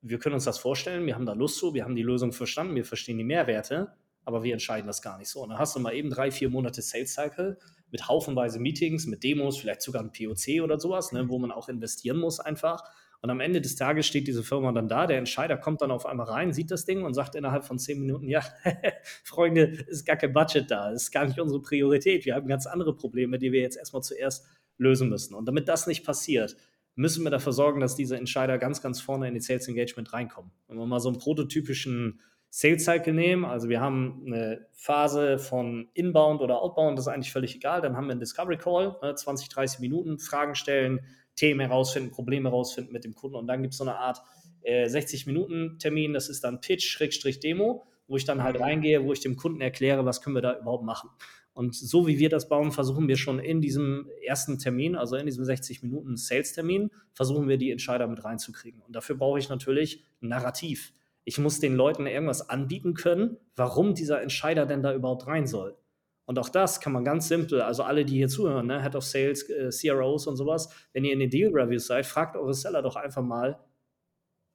wir 0.00 0.18
können 0.18 0.34
uns 0.34 0.44
das 0.44 0.58
vorstellen, 0.58 1.06
wir 1.06 1.14
haben 1.14 1.26
da 1.26 1.32
Lust 1.32 1.58
zu, 1.58 1.74
wir 1.74 1.84
haben 1.84 1.94
die 1.94 2.02
Lösung 2.02 2.32
verstanden, 2.32 2.74
wir 2.74 2.84
verstehen 2.84 3.18
die 3.18 3.24
Mehrwerte, 3.24 3.92
aber 4.24 4.42
wir 4.42 4.52
entscheiden 4.52 4.86
das 4.86 5.02
gar 5.02 5.18
nicht 5.18 5.28
so. 5.28 5.42
Und 5.42 5.50
dann 5.50 5.58
hast 5.58 5.76
du 5.76 5.80
mal 5.80 5.94
eben 5.94 6.10
drei, 6.10 6.30
vier 6.30 6.48
Monate 6.48 6.82
Sales 6.82 7.14
Cycle 7.14 7.58
mit 7.90 8.08
haufenweise 8.08 8.58
Meetings, 8.58 9.06
mit 9.06 9.22
Demos, 9.22 9.58
vielleicht 9.58 9.82
sogar 9.82 10.02
ein 10.02 10.12
POC 10.12 10.62
oder 10.62 10.80
sowas, 10.80 11.12
ne, 11.12 11.28
wo 11.28 11.38
man 11.38 11.52
auch 11.52 11.68
investieren 11.68 12.18
muss 12.18 12.40
einfach. 12.40 12.82
Und 13.24 13.30
am 13.30 13.40
Ende 13.40 13.62
des 13.62 13.74
Tages 13.74 14.06
steht 14.06 14.28
diese 14.28 14.42
Firma 14.42 14.70
dann 14.70 14.86
da, 14.86 15.06
der 15.06 15.16
Entscheider 15.16 15.56
kommt 15.56 15.80
dann 15.80 15.90
auf 15.90 16.04
einmal 16.04 16.26
rein, 16.26 16.52
sieht 16.52 16.70
das 16.70 16.84
Ding 16.84 17.04
und 17.04 17.14
sagt 17.14 17.34
innerhalb 17.34 17.64
von 17.64 17.78
zehn 17.78 17.98
Minuten, 17.98 18.28
ja, 18.28 18.42
Freunde, 19.24 19.62
ist 19.62 20.04
gar 20.04 20.16
kein 20.16 20.34
Budget 20.34 20.70
da, 20.70 20.90
ist 20.90 21.10
gar 21.10 21.24
nicht 21.24 21.40
unsere 21.40 21.62
Priorität. 21.62 22.26
Wir 22.26 22.34
haben 22.34 22.46
ganz 22.46 22.66
andere 22.66 22.94
Probleme, 22.94 23.38
die 23.38 23.50
wir 23.50 23.62
jetzt 23.62 23.78
erstmal 23.78 24.02
zuerst 24.02 24.46
lösen 24.76 25.08
müssen. 25.08 25.34
Und 25.34 25.46
damit 25.46 25.68
das 25.68 25.86
nicht 25.86 26.04
passiert, 26.04 26.54
müssen 26.96 27.24
wir 27.24 27.30
dafür 27.30 27.54
sorgen, 27.54 27.80
dass 27.80 27.96
diese 27.96 28.18
Entscheider 28.18 28.58
ganz, 28.58 28.82
ganz 28.82 29.00
vorne 29.00 29.26
in 29.26 29.32
die 29.32 29.40
Sales 29.40 29.68
Engagement 29.68 30.12
reinkommen. 30.12 30.50
Wenn 30.68 30.76
wir 30.76 30.84
mal 30.84 31.00
so 31.00 31.08
einen 31.08 31.18
prototypischen 31.18 32.20
Sales 32.50 32.84
Cycle 32.84 33.14
nehmen, 33.14 33.46
also 33.46 33.70
wir 33.70 33.80
haben 33.80 34.22
eine 34.26 34.66
Phase 34.74 35.38
von 35.38 35.88
Inbound 35.94 36.42
oder 36.42 36.60
Outbound, 36.60 36.98
das 36.98 37.06
ist 37.06 37.12
eigentlich 37.14 37.32
völlig 37.32 37.56
egal, 37.56 37.80
dann 37.80 37.96
haben 37.96 38.04
wir 38.04 38.10
einen 38.12 38.20
Discovery 38.20 38.58
Call, 38.58 38.98
20, 39.14 39.48
ne, 39.48 39.54
30 39.54 39.80
Minuten, 39.80 40.18
Fragen 40.18 40.54
stellen, 40.54 41.00
Themen 41.36 41.60
herausfinden, 41.60 42.10
Probleme 42.10 42.50
herausfinden 42.50 42.92
mit 42.92 43.04
dem 43.04 43.14
Kunden. 43.14 43.36
Und 43.36 43.46
dann 43.46 43.62
gibt 43.62 43.74
es 43.74 43.78
so 43.78 43.84
eine 43.84 43.96
Art 43.96 44.22
äh, 44.62 44.86
60-Minuten-Termin, 44.86 46.12
das 46.12 46.28
ist 46.28 46.44
dann 46.44 46.60
Pitch-Demo, 46.60 47.84
wo 48.06 48.16
ich 48.16 48.24
dann 48.24 48.42
halt 48.42 48.60
reingehe, 48.60 49.04
wo 49.04 49.12
ich 49.12 49.20
dem 49.20 49.36
Kunden 49.36 49.60
erkläre, 49.60 50.04
was 50.04 50.22
können 50.22 50.36
wir 50.36 50.42
da 50.42 50.58
überhaupt 50.58 50.84
machen. 50.84 51.10
Und 51.54 51.74
so 51.74 52.08
wie 52.08 52.18
wir 52.18 52.28
das 52.28 52.48
bauen, 52.48 52.72
versuchen 52.72 53.06
wir 53.06 53.16
schon 53.16 53.38
in 53.38 53.60
diesem 53.60 54.08
ersten 54.26 54.58
Termin, 54.58 54.96
also 54.96 55.14
in 55.14 55.26
diesem 55.26 55.44
60-Minuten-Sales-Termin, 55.44 56.90
versuchen 57.12 57.48
wir 57.48 57.58
die 57.58 57.70
Entscheider 57.70 58.08
mit 58.08 58.24
reinzukriegen. 58.24 58.82
Und 58.82 58.96
dafür 58.96 59.16
brauche 59.16 59.38
ich 59.38 59.48
natürlich 59.48 60.04
ein 60.20 60.28
Narrativ. 60.28 60.92
Ich 61.24 61.38
muss 61.38 61.60
den 61.60 61.76
Leuten 61.76 62.06
irgendwas 62.06 62.50
anbieten 62.50 62.94
können, 62.94 63.36
warum 63.54 63.94
dieser 63.94 64.20
Entscheider 64.20 64.66
denn 64.66 64.82
da 64.82 64.92
überhaupt 64.92 65.28
rein 65.28 65.46
soll. 65.46 65.76
Und 66.26 66.38
auch 66.38 66.48
das 66.48 66.80
kann 66.80 66.92
man 66.92 67.04
ganz 67.04 67.28
simpel, 67.28 67.60
also 67.60 67.82
alle, 67.82 68.04
die 68.04 68.16
hier 68.16 68.28
zuhören, 68.28 68.66
ne, 68.66 68.82
Head 68.82 68.96
of 68.96 69.04
Sales, 69.04 69.42
äh, 69.50 69.70
CROs 69.70 70.26
und 70.26 70.36
sowas, 70.36 70.70
wenn 70.92 71.04
ihr 71.04 71.12
in 71.12 71.18
den 71.18 71.30
Deal 71.30 71.50
Reviews 71.52 71.86
seid, 71.86 72.06
fragt 72.06 72.36
eure 72.36 72.54
Seller 72.54 72.80
doch 72.80 72.96
einfach 72.96 73.22
mal, 73.22 73.60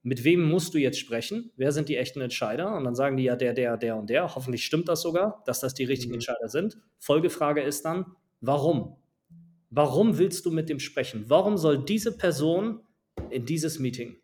mit 0.02 0.24
wem 0.24 0.42
musst 0.42 0.74
du 0.74 0.78
jetzt 0.78 0.98
sprechen? 0.98 1.52
Wer 1.58 1.72
sind 1.72 1.90
die 1.90 1.98
echten 1.98 2.22
Entscheider? 2.22 2.76
Und 2.76 2.86
dann 2.86 2.96
sagen 2.96 3.18
die 3.18 3.24
ja 3.24 3.36
der, 3.36 3.54
der, 3.54 3.78
der 3.78 3.98
und 3.98 4.10
der. 4.10 4.34
Hoffentlich 4.34 4.66
stimmt 4.66 4.88
das 4.88 5.02
sogar, 5.02 5.44
dass 5.46 5.60
das 5.60 5.74
die 5.74 5.84
richtigen 5.84 6.12
mhm. 6.12 6.16
Entscheider 6.16 6.48
sind. 6.48 6.78
Folgefrage 6.98 7.62
ist 7.62 7.84
dann, 7.84 8.06
warum? 8.40 8.96
Warum 9.70 10.18
willst 10.18 10.46
du 10.46 10.52
mit 10.52 10.70
dem 10.70 10.80
sprechen? 10.80 11.26
Warum 11.28 11.58
soll 11.58 11.84
diese 11.84 12.18
Person 12.18 12.80
in 13.30 13.46
dieses 13.46 13.78
Meeting? 13.78 14.16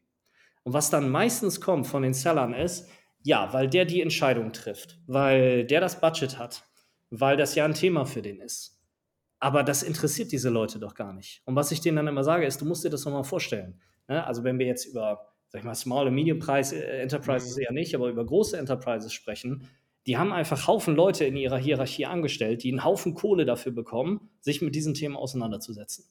Und 0.63 0.73
was 0.73 0.89
dann 0.89 1.09
meistens 1.09 1.61
kommt 1.61 1.85
von 1.85 2.01
den 2.01 2.13
Sellern 2.13 2.53
ist, 2.53 2.89
ja, 3.21 3.51
weil 3.53 3.67
der 3.67 3.85
die 3.85 4.01
Entscheidung 4.01 4.53
trifft, 4.53 4.99
weil 5.07 5.65
der 5.65 5.81
das 5.81 5.99
Budget 5.99 6.39
hat, 6.39 6.63
weil 7.19 7.38
das 7.38 7.55
ja 7.55 7.65
ein 7.65 7.74
Thema 7.74 8.05
für 8.05 8.22
den 8.22 8.39
ist. 8.39 8.81
Aber 9.39 9.63
das 9.63 9.84
interessiert 9.84 10.31
diese 10.31 10.50
Leute 10.50 10.79
doch 10.79 10.95
gar 10.95 11.13
nicht. 11.13 11.41
Und 11.45 11.55
was 11.55 11.72
ich 11.72 11.81
denen 11.81 11.98
dann 11.98 12.07
immer 12.07 12.24
sage, 12.24 12.45
ist, 12.45 12.62
du 12.62 12.65
musst 12.65 12.84
dir 12.84 12.89
das 12.89 13.05
nochmal 13.05 13.24
vorstellen. 13.24 13.79
Ne? 14.07 14.25
Also 14.25 14.43
wenn 14.43 14.60
wir 14.60 14.65
jetzt 14.65 14.86
über, 14.86 15.34
sag 15.50 15.60
ich 15.60 15.65
mal, 15.65 15.75
Small- 15.75 16.07
und 16.07 16.15
Medium-Preis 16.15 16.72
äh, 16.72 17.07
eher 17.07 17.72
nicht, 17.74 17.95
aber 17.95 18.10
über 18.10 18.25
große 18.25 18.57
Enterprises 18.57 19.13
sprechen, 19.13 19.67
die 20.07 20.17
haben 20.17 20.31
einfach 20.31 20.67
Haufen 20.67 20.95
Leute 20.95 21.25
in 21.25 21.36
ihrer 21.36 21.57
Hierarchie 21.57 22.05
angestellt, 22.05 22.63
die 22.63 22.72
einen 22.72 22.84
Haufen 22.84 23.15
Kohle 23.15 23.45
dafür 23.45 23.72
bekommen, 23.72 24.29
sich 24.39 24.62
mit 24.62 24.75
diesen 24.75 24.93
Themen 24.93 25.15
auseinanderzusetzen. 25.15 26.05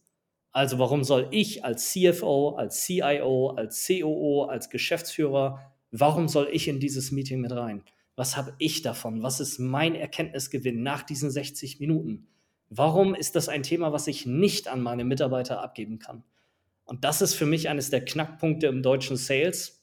Also 0.51 0.79
warum 0.79 1.05
soll 1.05 1.29
ich 1.31 1.65
als 1.65 1.91
CFO, 1.91 2.51
als 2.51 2.85
CIO, 2.85 3.51
als 3.57 3.87
COO, 3.87 4.45
als 4.45 4.71
Geschäftsführer, 4.71 5.61
warum 5.91 6.29
soll 6.29 6.49
ich 6.53 6.69
in 6.69 6.81
dieses 6.81 7.13
Meeting 7.13 7.41
mit 7.41 7.53
rein? 7.53 7.83
Was 8.17 8.37
habe 8.37 8.55
ich 8.59 8.83
davon? 8.83 9.23
Was 9.23 9.41
ist 9.41 9.59
mein 9.59 9.95
Erkenntnisgewinn 9.95 10.83
nach 10.83 11.03
diesen 11.03 11.31
60 11.31 11.81
Minuten? 11.81 12.29
Warum 12.71 13.15
ist 13.15 13.35
das 13.35 13.49
ein 13.49 13.63
Thema, 13.63 13.93
was 13.93 14.07
ich 14.07 14.27
nicht 14.27 14.69
an 14.69 14.81
meine 14.81 15.05
Mitarbeiter 15.05 15.63
abgeben 15.63 15.99
kann? 15.99 16.25
Und 16.85 17.05
das 17.05 17.23
ist 17.23 17.35
für 17.35 17.47
mich 17.47 17.69
eines 17.69 17.91
der 17.91 18.05
Knackpunkte 18.05 18.67
im 18.67 18.83
deutschen 18.83 19.17
Sales, 19.17 19.83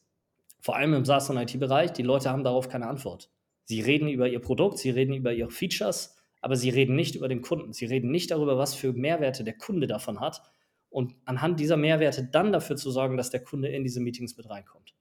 vor 0.60 0.76
allem 0.76 0.94
im 0.94 1.06
SaaS- 1.06 1.30
und 1.30 1.38
IT-Bereich. 1.38 1.92
Die 1.94 2.04
Leute 2.04 2.30
haben 2.30 2.44
darauf 2.44 2.70
keine 2.70 2.88
Antwort. 2.88 3.30
Sie 3.66 3.82
reden 3.82 4.08
über 4.08 4.28
ihr 4.28 4.40
Produkt, 4.40 4.78
sie 4.78 4.92
reden 4.92 5.14
über 5.14 5.34
ihre 5.34 5.50
Features, 5.50 6.16
aber 6.42 6.56
sie 6.56 6.70
reden 6.70 6.96
nicht 6.96 7.16
über 7.16 7.28
den 7.28 7.42
Kunden. 7.42 7.74
Sie 7.74 7.86
reden 7.86 8.12
nicht 8.12 8.32
darüber, 8.32 8.58
was 8.58 8.76
für 8.76 8.94
Mehrwerte 8.94 9.44
der 9.44 9.58
Kunde 9.58 9.88
davon 9.88 10.20
hat 10.20 10.42
und 10.90 11.16
anhand 11.26 11.60
dieser 11.60 11.78
Mehrwerte 11.78 12.28
dann 12.32 12.52
dafür 12.52 12.76
zu 12.76 12.92
sorgen, 12.92 13.18
dass 13.18 13.30
der 13.30 13.44
Kunde 13.44 13.70
in 13.70 13.84
diese 13.84 14.00
Meetings 14.00 14.38
mit 14.38 14.50
reinkommt 14.50 14.94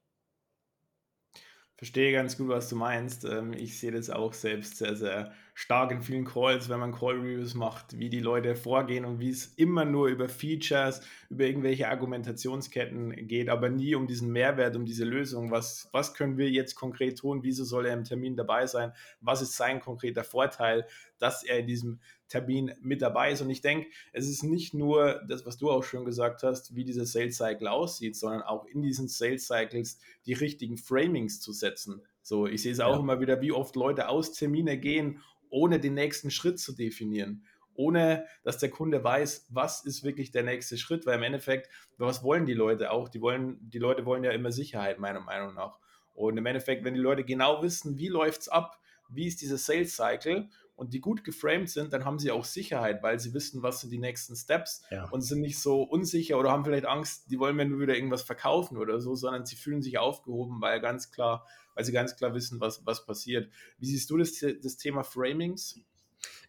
verstehe 1.80 2.12
ganz 2.12 2.36
gut, 2.36 2.48
was 2.48 2.68
du 2.68 2.76
meinst. 2.76 3.24
Ähm, 3.24 3.54
ich 3.54 3.78
sehe 3.80 3.90
das 3.90 4.10
auch 4.10 4.34
selbst 4.34 4.76
sehr, 4.76 4.96
sehr 4.96 5.32
stark 5.60 5.90
in 5.90 6.00
vielen 6.00 6.24
Calls, 6.24 6.70
wenn 6.70 6.80
man 6.80 6.90
Call-Reviews 6.90 7.52
macht, 7.52 7.98
wie 7.98 8.08
die 8.08 8.20
Leute 8.20 8.56
vorgehen 8.56 9.04
und 9.04 9.20
wie 9.20 9.28
es 9.28 9.44
immer 9.56 9.84
nur 9.84 10.08
über 10.08 10.30
Features, 10.30 11.02
über 11.28 11.44
irgendwelche 11.44 11.88
Argumentationsketten 11.88 13.28
geht, 13.28 13.50
aber 13.50 13.68
nie 13.68 13.94
um 13.94 14.06
diesen 14.06 14.32
Mehrwert, 14.32 14.74
um 14.74 14.86
diese 14.86 15.04
Lösung. 15.04 15.50
Was, 15.50 15.90
was 15.92 16.14
können 16.14 16.38
wir 16.38 16.48
jetzt 16.48 16.76
konkret 16.76 17.18
tun? 17.18 17.42
Wieso 17.42 17.64
soll 17.64 17.84
er 17.84 17.92
im 17.92 18.04
Termin 18.04 18.36
dabei 18.36 18.66
sein? 18.66 18.94
Was 19.20 19.42
ist 19.42 19.54
sein 19.54 19.80
konkreter 19.80 20.24
Vorteil, 20.24 20.86
dass 21.18 21.44
er 21.44 21.58
in 21.58 21.66
diesem 21.66 22.00
Termin 22.28 22.72
mit 22.80 23.02
dabei 23.02 23.32
ist? 23.32 23.42
Und 23.42 23.50
ich 23.50 23.60
denke, 23.60 23.88
es 24.14 24.30
ist 24.30 24.42
nicht 24.42 24.72
nur 24.72 25.20
das, 25.28 25.44
was 25.44 25.58
du 25.58 25.70
auch 25.70 25.84
schon 25.84 26.06
gesagt 26.06 26.42
hast, 26.42 26.74
wie 26.74 26.86
dieser 26.86 27.04
Sales 27.04 27.36
Cycle 27.36 27.68
aussieht, 27.68 28.16
sondern 28.16 28.40
auch 28.40 28.64
in 28.64 28.80
diesen 28.80 29.08
Sales 29.08 29.46
Cycles 29.46 29.98
die 30.24 30.32
richtigen 30.32 30.78
Framings 30.78 31.38
zu 31.38 31.52
setzen. 31.52 32.00
So, 32.22 32.46
ich 32.46 32.62
sehe 32.62 32.72
es 32.72 32.80
auch 32.80 32.94
ja. 32.94 33.00
immer 33.00 33.20
wieder, 33.20 33.40
wie 33.40 33.52
oft 33.52 33.76
Leute 33.76 34.08
aus 34.08 34.32
Termine 34.32 34.78
gehen, 34.78 35.20
ohne 35.50 35.80
den 35.80 35.94
nächsten 35.94 36.30
Schritt 36.30 36.58
zu 36.58 36.72
definieren. 36.72 37.44
Ohne 37.74 38.26
dass 38.42 38.58
der 38.58 38.70
Kunde 38.70 39.02
weiß, 39.02 39.46
was 39.50 39.84
ist 39.84 40.02
wirklich 40.02 40.32
der 40.32 40.42
nächste 40.42 40.76
Schritt, 40.76 41.06
weil 41.06 41.16
im 41.16 41.22
Endeffekt, 41.22 41.68
was 41.98 42.22
wollen 42.22 42.46
die 42.46 42.54
Leute 42.54 42.90
auch? 42.90 43.08
Die 43.08 43.20
wollen, 43.20 43.58
die 43.70 43.78
Leute 43.78 44.04
wollen 44.04 44.24
ja 44.24 44.32
immer 44.32 44.52
Sicherheit, 44.52 44.98
meiner 44.98 45.20
Meinung 45.20 45.54
nach. 45.54 45.78
Und 46.14 46.36
im 46.36 46.46
Endeffekt, 46.46 46.84
wenn 46.84 46.94
die 46.94 47.00
Leute 47.00 47.24
genau 47.24 47.62
wissen, 47.62 47.98
wie 47.98 48.08
läuft 48.08 48.42
es 48.42 48.48
ab, 48.48 48.78
wie 49.08 49.26
ist 49.26 49.40
dieser 49.40 49.58
Sales 49.58 49.96
Cycle 49.96 50.48
und 50.80 50.94
die 50.94 51.00
gut 51.00 51.24
geframed 51.24 51.68
sind, 51.68 51.92
dann 51.92 52.06
haben 52.06 52.18
sie 52.18 52.30
auch 52.30 52.46
Sicherheit, 52.46 53.02
weil 53.02 53.20
sie 53.20 53.34
wissen, 53.34 53.62
was 53.62 53.82
sind 53.82 53.90
die 53.90 53.98
nächsten 53.98 54.34
Steps 54.34 54.82
ja. 54.90 55.06
und 55.10 55.20
sind 55.20 55.42
nicht 55.42 55.58
so 55.58 55.82
unsicher 55.82 56.38
oder 56.38 56.50
haben 56.50 56.64
vielleicht 56.64 56.86
Angst, 56.86 57.30
die 57.30 57.38
wollen 57.38 57.54
mir 57.54 57.66
nur 57.66 57.80
wieder 57.80 57.94
irgendwas 57.94 58.22
verkaufen 58.22 58.78
oder 58.78 58.98
so, 58.98 59.14
sondern 59.14 59.44
sie 59.44 59.56
fühlen 59.56 59.82
sich 59.82 59.98
aufgehoben, 59.98 60.62
weil 60.62 60.80
ganz 60.80 61.10
klar, 61.12 61.46
weil 61.74 61.84
sie 61.84 61.92
ganz 61.92 62.16
klar 62.16 62.32
wissen, 62.32 62.60
was, 62.60 62.86
was 62.86 63.04
passiert. 63.04 63.52
Wie 63.78 63.84
siehst 63.84 64.08
du 64.08 64.16
das, 64.16 64.42
das 64.62 64.78
Thema 64.78 65.02
Framings? 65.04 65.78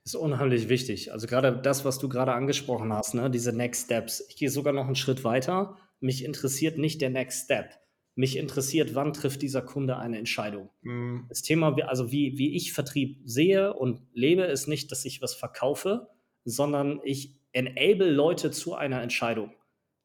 Ist 0.06 0.16
unheimlich 0.16 0.70
wichtig. 0.70 1.12
Also 1.12 1.28
gerade 1.28 1.62
das, 1.62 1.84
was 1.84 2.00
du 2.00 2.08
gerade 2.08 2.32
angesprochen 2.32 2.94
hast, 2.94 3.14
ne, 3.14 3.30
diese 3.30 3.52
Next 3.52 3.88
Steps. 3.88 4.24
Ich 4.30 4.38
gehe 4.38 4.50
sogar 4.50 4.72
noch 4.72 4.86
einen 4.86 4.96
Schritt 4.96 5.26
weiter. 5.26 5.78
Mich 6.00 6.24
interessiert 6.24 6.78
nicht 6.78 7.02
der 7.02 7.10
Next 7.10 7.44
Step. 7.44 7.81
Mich 8.16 8.38
interessiert, 8.38 8.94
wann 8.94 9.14
trifft 9.14 9.42
dieser 9.42 9.62
Kunde 9.62 9.98
eine 9.98 10.18
Entscheidung. 10.18 10.70
Mhm. 10.82 11.26
Das 11.30 11.42
Thema, 11.42 11.76
also 11.88 12.12
wie, 12.12 12.38
wie 12.38 12.56
ich 12.56 12.74
Vertrieb 12.74 13.22
sehe 13.24 13.74
und 13.74 14.02
lebe, 14.14 14.44
ist 14.44 14.68
nicht, 14.68 14.92
dass 14.92 15.06
ich 15.06 15.22
was 15.22 15.34
verkaufe, 15.34 16.10
sondern 16.44 17.00
ich 17.04 17.40
enable 17.54 18.10
Leute 18.10 18.52
zu 18.52 18.76
einer 18.76 19.02
Entscheidung. 19.02 19.52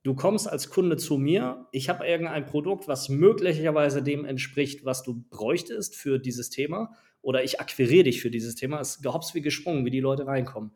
Du 0.02 0.14
kommst 0.14 0.48
als 0.48 0.70
Kunde 0.70 0.96
zu 0.96 1.18
mir, 1.18 1.66
ich 1.72 1.88
habe 1.88 2.06
irgendein 2.06 2.46
Produkt, 2.46 2.86
was 2.86 3.08
möglicherweise 3.08 4.04
dem 4.04 4.24
entspricht, 4.24 4.84
was 4.84 5.02
du 5.02 5.24
bräuchtest 5.30 5.96
für 5.96 6.20
dieses 6.20 6.48
Thema, 6.48 6.94
oder 7.22 7.42
ich 7.42 7.60
akquiriere 7.60 8.04
dich 8.04 8.22
für 8.22 8.30
dieses 8.30 8.54
Thema. 8.54 8.78
Es 8.78 8.96
ist 8.96 9.02
gehops 9.02 9.34
wie 9.34 9.42
gesprungen, 9.42 9.84
wie 9.84 9.90
die 9.90 9.98
Leute 9.98 10.28
reinkommen. 10.28 10.70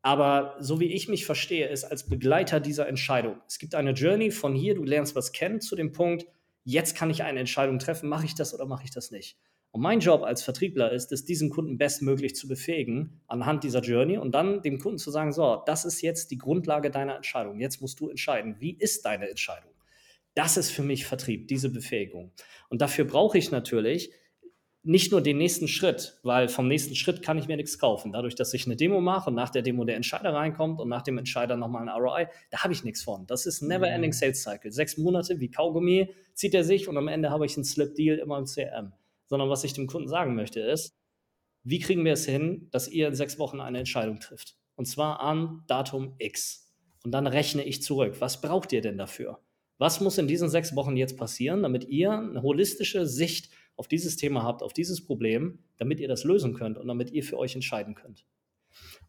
Aber 0.00 0.56
so 0.58 0.80
wie 0.80 0.86
ich 0.86 1.08
mich 1.08 1.26
verstehe, 1.26 1.68
ist 1.68 1.84
als 1.84 2.08
Begleiter 2.08 2.58
dieser 2.58 2.88
Entscheidung. 2.88 3.36
Es 3.46 3.58
gibt 3.58 3.74
eine 3.74 3.90
Journey 3.90 4.30
von 4.30 4.54
hier, 4.54 4.74
du 4.74 4.84
lernst 4.84 5.14
was 5.14 5.32
kennen, 5.32 5.60
zu 5.60 5.76
dem 5.76 5.92
Punkt, 5.92 6.24
jetzt 6.64 6.96
kann 6.96 7.10
ich 7.10 7.22
eine 7.22 7.40
Entscheidung 7.40 7.78
treffen, 7.78 8.08
mache 8.08 8.26
ich 8.26 8.34
das 8.34 8.54
oder 8.54 8.66
mache 8.66 8.84
ich 8.84 8.90
das 8.90 9.10
nicht. 9.10 9.38
Und 9.72 9.82
mein 9.82 10.00
Job 10.00 10.22
als 10.22 10.42
Vertriebler 10.42 10.90
ist 10.90 11.12
es, 11.12 11.24
diesen 11.24 11.50
Kunden 11.50 11.78
bestmöglich 11.78 12.34
zu 12.34 12.48
befähigen 12.48 13.20
anhand 13.28 13.62
dieser 13.62 13.80
Journey 13.80 14.18
und 14.18 14.34
dann 14.34 14.62
dem 14.62 14.80
Kunden 14.80 14.98
zu 14.98 15.12
sagen, 15.12 15.32
so, 15.32 15.62
das 15.64 15.84
ist 15.84 16.00
jetzt 16.02 16.32
die 16.32 16.38
Grundlage 16.38 16.90
deiner 16.90 17.16
Entscheidung. 17.16 17.60
Jetzt 17.60 17.80
musst 17.80 18.00
du 18.00 18.08
entscheiden, 18.08 18.56
wie 18.58 18.76
ist 18.76 19.04
deine 19.04 19.28
Entscheidung? 19.28 19.70
Das 20.34 20.56
ist 20.56 20.70
für 20.70 20.82
mich 20.82 21.06
Vertrieb, 21.06 21.48
diese 21.48 21.70
Befähigung. 21.70 22.32
Und 22.68 22.80
dafür 22.82 23.04
brauche 23.04 23.38
ich 23.38 23.50
natürlich 23.50 24.10
nicht 24.82 25.12
nur 25.12 25.20
den 25.20 25.36
nächsten 25.36 25.68
Schritt, 25.68 26.18
weil 26.22 26.48
vom 26.48 26.66
nächsten 26.66 26.94
Schritt 26.94 27.22
kann 27.22 27.36
ich 27.36 27.46
mir 27.46 27.56
nichts 27.56 27.78
kaufen. 27.78 28.12
Dadurch, 28.12 28.34
dass 28.34 28.54
ich 28.54 28.64
eine 28.64 28.76
Demo 28.76 29.00
mache 29.00 29.28
und 29.28 29.36
nach 29.36 29.50
der 29.50 29.60
Demo 29.60 29.84
der 29.84 29.96
Entscheider 29.96 30.32
reinkommt 30.32 30.80
und 30.80 30.88
nach 30.88 31.02
dem 31.02 31.18
Entscheider 31.18 31.56
nochmal 31.56 31.86
ein 31.86 32.02
ROI, 32.02 32.28
da 32.50 32.62
habe 32.64 32.72
ich 32.72 32.82
nichts 32.82 33.02
von. 33.02 33.26
Das 33.26 33.44
ist 33.44 33.60
ein 33.60 33.68
never-ending 33.68 34.10
mhm. 34.10 34.14
Sales 34.14 34.42
Cycle. 34.42 34.72
Sechs 34.72 34.96
Monate 34.96 35.38
wie 35.38 35.50
Kaugummi 35.50 36.14
zieht 36.32 36.54
er 36.54 36.64
sich 36.64 36.88
und 36.88 36.96
am 36.96 37.08
Ende 37.08 37.30
habe 37.30 37.44
ich 37.44 37.56
einen 37.56 37.64
Slip-Deal 37.64 38.16
immer 38.18 38.38
im 38.38 38.46
CRM. 38.46 38.92
Sondern 39.26 39.50
was 39.50 39.64
ich 39.64 39.74
dem 39.74 39.86
Kunden 39.86 40.08
sagen 40.08 40.34
möchte 40.34 40.60
ist, 40.60 40.96
wie 41.62 41.78
kriegen 41.78 42.04
wir 42.06 42.14
es 42.14 42.24
hin, 42.24 42.68
dass 42.70 42.88
ihr 42.88 43.08
in 43.08 43.14
sechs 43.14 43.38
Wochen 43.38 43.60
eine 43.60 43.78
Entscheidung 43.78 44.18
trifft? 44.18 44.56
Und 44.76 44.86
zwar 44.86 45.20
am 45.20 45.64
Datum 45.66 46.14
X. 46.18 46.72
Und 47.04 47.12
dann 47.12 47.26
rechne 47.26 47.62
ich 47.64 47.82
zurück. 47.82 48.16
Was 48.20 48.40
braucht 48.40 48.72
ihr 48.72 48.80
denn 48.80 48.96
dafür? 48.96 49.40
Was 49.76 50.00
muss 50.00 50.18
in 50.18 50.26
diesen 50.26 50.48
sechs 50.48 50.74
Wochen 50.74 50.96
jetzt 50.96 51.18
passieren, 51.18 51.62
damit 51.62 51.88
ihr 51.88 52.12
eine 52.12 52.42
holistische 52.42 53.06
Sicht 53.06 53.50
auf 53.80 53.88
dieses 53.88 54.16
Thema 54.16 54.42
habt, 54.42 54.62
auf 54.62 54.74
dieses 54.74 55.02
Problem, 55.02 55.58
damit 55.78 56.00
ihr 56.00 56.08
das 56.08 56.24
lösen 56.24 56.52
könnt 56.52 56.76
und 56.76 56.86
damit 56.86 57.12
ihr 57.12 57.24
für 57.24 57.38
euch 57.38 57.54
entscheiden 57.54 57.94
könnt. 57.94 58.26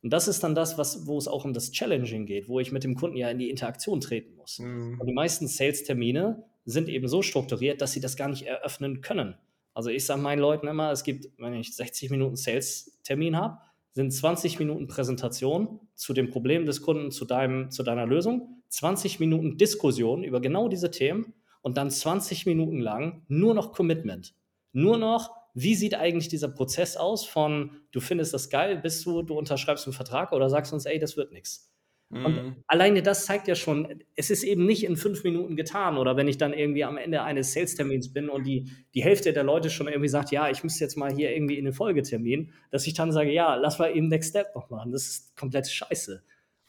Und 0.01 0.13
das 0.13 0.29
ist 0.29 0.45
dann 0.45 0.55
das, 0.55 0.77
was, 0.77 1.05
wo 1.07 1.17
es 1.17 1.27
auch 1.27 1.43
um 1.43 1.51
das 1.51 1.73
Challenging 1.73 2.25
geht, 2.25 2.47
wo 2.47 2.57
ich 2.61 2.71
mit 2.71 2.85
dem 2.85 2.95
Kunden 2.95 3.17
ja 3.17 3.29
in 3.29 3.37
die 3.37 3.49
Interaktion 3.49 3.99
treten 3.99 4.33
muss. 4.37 4.59
Mhm. 4.59 4.97
Und 4.97 5.07
die 5.07 5.13
meisten 5.13 5.45
Sales-Termine 5.45 6.45
sind 6.63 6.87
eben 6.87 7.09
so 7.09 7.21
strukturiert, 7.21 7.81
dass 7.81 7.91
sie 7.91 7.99
das 7.99 8.15
gar 8.15 8.29
nicht 8.29 8.43
eröffnen 8.43 9.01
können. 9.01 9.35
Also 9.73 9.89
ich 9.89 10.05
sage 10.05 10.21
meinen 10.21 10.39
Leuten 10.39 10.69
immer, 10.69 10.89
es 10.89 11.03
gibt, 11.03 11.27
wenn 11.37 11.53
ich 11.53 11.75
60 11.75 12.09
Minuten 12.09 12.37
Sales-Termin 12.37 13.35
habe, 13.35 13.57
sind 13.91 14.11
20 14.11 14.57
Minuten 14.57 14.87
Präsentation 14.87 15.81
zu 15.95 16.13
dem 16.13 16.29
Problem 16.29 16.65
des 16.65 16.81
Kunden, 16.81 17.11
zu, 17.11 17.25
deinem, 17.25 17.71
zu 17.71 17.83
deiner 17.83 18.05
Lösung, 18.05 18.63
20 18.69 19.19
Minuten 19.19 19.57
Diskussion 19.57 20.23
über 20.23 20.39
genau 20.39 20.69
diese 20.69 20.91
Themen 20.91 21.33
und 21.61 21.75
dann 21.75 21.91
20 21.91 22.45
Minuten 22.45 22.79
lang 22.79 23.25
nur 23.27 23.53
noch 23.53 23.73
Commitment. 23.73 24.33
Nur 24.73 24.97
noch, 24.97 25.31
wie 25.53 25.75
sieht 25.75 25.95
eigentlich 25.95 26.29
dieser 26.29 26.47
Prozess 26.47 26.97
aus 26.97 27.25
von, 27.25 27.71
du 27.91 27.99
findest 27.99 28.33
das 28.33 28.49
geil, 28.49 28.77
bis 28.77 29.03
du, 29.03 29.21
du 29.21 29.37
unterschreibst 29.37 29.85
einen 29.85 29.93
Vertrag 29.93 30.31
oder 30.31 30.49
sagst 30.49 30.71
uns, 30.73 30.85
ey, 30.85 30.99
das 30.99 31.17
wird 31.17 31.31
nichts. 31.31 31.71
Und 32.13 32.35
mhm. 32.35 32.55
alleine 32.67 33.01
das 33.01 33.25
zeigt 33.25 33.47
ja 33.47 33.55
schon, 33.55 34.03
es 34.17 34.29
ist 34.29 34.43
eben 34.43 34.65
nicht 34.65 34.83
in 34.83 34.97
fünf 34.97 35.23
Minuten 35.23 35.55
getan. 35.55 35.97
Oder 35.97 36.17
wenn 36.17 36.27
ich 36.27 36.37
dann 36.37 36.51
irgendwie 36.51 36.83
am 36.83 36.97
Ende 36.97 37.21
eines 37.21 37.53
Sales-Termins 37.53 38.11
bin 38.11 38.27
und 38.27 38.45
die, 38.45 38.69
die 38.93 39.01
Hälfte 39.01 39.31
der 39.31 39.43
Leute 39.43 39.69
schon 39.69 39.87
irgendwie 39.87 40.09
sagt, 40.09 40.29
ja, 40.31 40.49
ich 40.49 40.61
muss 40.61 40.77
jetzt 40.81 40.97
mal 40.97 41.13
hier 41.13 41.33
irgendwie 41.33 41.57
in 41.57 41.63
den 41.63 41.73
Folgetermin, 41.73 42.51
dass 42.69 42.85
ich 42.85 42.95
dann 42.95 43.13
sage, 43.13 43.31
ja, 43.31 43.55
lass 43.55 43.79
mal 43.79 43.95
eben 43.95 44.09
Next 44.09 44.31
Step 44.31 44.53
noch 44.55 44.69
machen. 44.69 44.91
Das 44.91 45.07
ist 45.07 45.37
komplett 45.37 45.69
scheiße. 45.69 46.21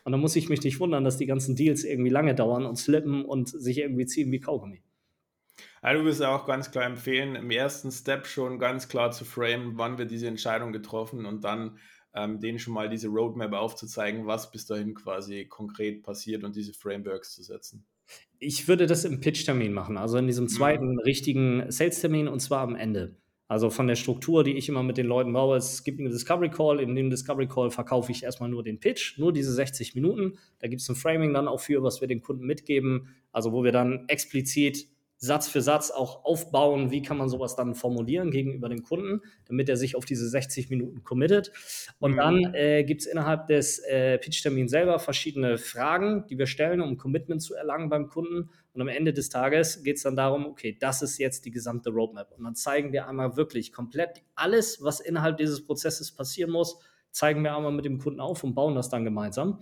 Und 0.04 0.12
dann 0.12 0.20
muss 0.20 0.36
ich 0.36 0.48
mich 0.48 0.62
nicht 0.62 0.78
wundern, 0.78 1.02
dass 1.02 1.18
die 1.18 1.26
ganzen 1.26 1.56
Deals 1.56 1.82
irgendwie 1.82 2.10
lange 2.10 2.36
dauern 2.36 2.64
und 2.64 2.76
slippen 2.76 3.24
und 3.24 3.48
sich 3.48 3.78
irgendwie 3.78 4.06
ziehen 4.06 4.30
wie 4.30 4.40
Kaugummi. 4.40 4.82
Also 5.82 6.00
du 6.00 6.08
wirst 6.08 6.22
auch 6.22 6.46
ganz 6.46 6.70
klar 6.70 6.84
empfehlen, 6.84 7.34
im 7.34 7.50
ersten 7.50 7.90
Step 7.90 8.26
schon 8.26 8.60
ganz 8.60 8.88
klar 8.88 9.10
zu 9.10 9.24
framen, 9.24 9.72
wann 9.76 9.98
wird 9.98 10.12
diese 10.12 10.28
Entscheidung 10.28 10.72
getroffen 10.72 11.26
und 11.26 11.42
dann 11.42 11.76
ähm, 12.14 12.38
denen 12.38 12.60
schon 12.60 12.72
mal 12.72 12.88
diese 12.88 13.08
Roadmap 13.08 13.52
aufzuzeigen, 13.52 14.26
was 14.26 14.52
bis 14.52 14.64
dahin 14.64 14.94
quasi 14.94 15.46
konkret 15.46 16.04
passiert 16.04 16.44
und 16.44 16.54
diese 16.54 16.72
Frameworks 16.72 17.34
zu 17.34 17.42
setzen. 17.42 17.84
Ich 18.38 18.68
würde 18.68 18.86
das 18.86 19.04
im 19.04 19.20
Pitch-Termin 19.20 19.72
machen, 19.72 19.96
also 19.96 20.18
in 20.18 20.28
diesem 20.28 20.48
zweiten 20.48 20.92
mhm. 20.92 20.98
richtigen 21.00 21.70
Sales-Termin 21.70 22.28
und 22.28 22.38
zwar 22.38 22.60
am 22.60 22.76
Ende. 22.76 23.16
Also 23.48 23.68
von 23.68 23.88
der 23.88 23.96
Struktur, 23.96 24.44
die 24.44 24.56
ich 24.56 24.68
immer 24.68 24.84
mit 24.84 24.96
den 24.96 25.06
Leuten 25.06 25.32
baue, 25.32 25.56
es 25.56 25.82
gibt 25.82 25.98
einen 25.98 26.10
Discovery 26.10 26.48
Call, 26.48 26.80
in 26.80 26.94
dem 26.94 27.10
Discovery 27.10 27.48
Call 27.48 27.70
verkaufe 27.70 28.12
ich 28.12 28.22
erstmal 28.22 28.48
nur 28.48 28.62
den 28.62 28.78
Pitch, 28.78 29.18
nur 29.18 29.32
diese 29.32 29.52
60 29.52 29.94
Minuten. 29.94 30.38
Da 30.60 30.68
gibt 30.68 30.80
es 30.80 30.88
ein 30.88 30.94
Framing 30.94 31.34
dann 31.34 31.48
auch 31.48 31.60
für, 31.60 31.82
was 31.82 32.00
wir 32.00 32.08
den 32.08 32.22
Kunden 32.22 32.46
mitgeben, 32.46 33.14
also 33.32 33.52
wo 33.52 33.64
wir 33.64 33.72
dann 33.72 34.04
explizit 34.08 34.86
Satz 35.24 35.46
für 35.46 35.62
Satz 35.62 35.92
auch 35.92 36.24
aufbauen, 36.24 36.90
wie 36.90 37.00
kann 37.00 37.16
man 37.16 37.28
sowas 37.28 37.54
dann 37.54 37.76
formulieren 37.76 38.32
gegenüber 38.32 38.68
dem 38.68 38.82
Kunden, 38.82 39.20
damit 39.46 39.68
er 39.68 39.76
sich 39.76 39.94
auf 39.94 40.04
diese 40.04 40.28
60 40.28 40.68
Minuten 40.68 41.04
committet. 41.04 41.52
Und 42.00 42.12
mhm. 42.12 42.16
dann 42.16 42.54
äh, 42.54 42.82
gibt 42.82 43.02
es 43.02 43.06
innerhalb 43.06 43.46
des 43.46 43.78
äh, 43.78 44.18
Pitch-Termins 44.18 44.72
selber 44.72 44.98
verschiedene 44.98 45.58
Fragen, 45.58 46.26
die 46.26 46.38
wir 46.38 46.46
stellen, 46.46 46.80
um 46.80 46.96
Commitment 46.96 47.40
zu 47.40 47.54
erlangen 47.54 47.88
beim 47.88 48.08
Kunden. 48.08 48.50
Und 48.72 48.80
am 48.80 48.88
Ende 48.88 49.12
des 49.12 49.28
Tages 49.28 49.84
geht 49.84 49.98
es 49.98 50.02
dann 50.02 50.16
darum, 50.16 50.44
okay, 50.44 50.76
das 50.80 51.02
ist 51.02 51.18
jetzt 51.18 51.44
die 51.44 51.52
gesamte 51.52 51.90
Roadmap. 51.90 52.32
Und 52.36 52.42
dann 52.42 52.56
zeigen 52.56 52.92
wir 52.92 53.06
einmal 53.06 53.36
wirklich 53.36 53.72
komplett 53.72 54.24
alles, 54.34 54.82
was 54.82 54.98
innerhalb 54.98 55.36
dieses 55.36 55.64
Prozesses 55.64 56.10
passieren 56.10 56.50
muss, 56.50 56.80
zeigen 57.12 57.44
wir 57.44 57.54
einmal 57.54 57.70
mit 57.70 57.84
dem 57.84 57.98
Kunden 57.98 58.18
auf 58.18 58.42
und 58.42 58.56
bauen 58.56 58.74
das 58.74 58.88
dann 58.88 59.04
gemeinsam 59.04 59.60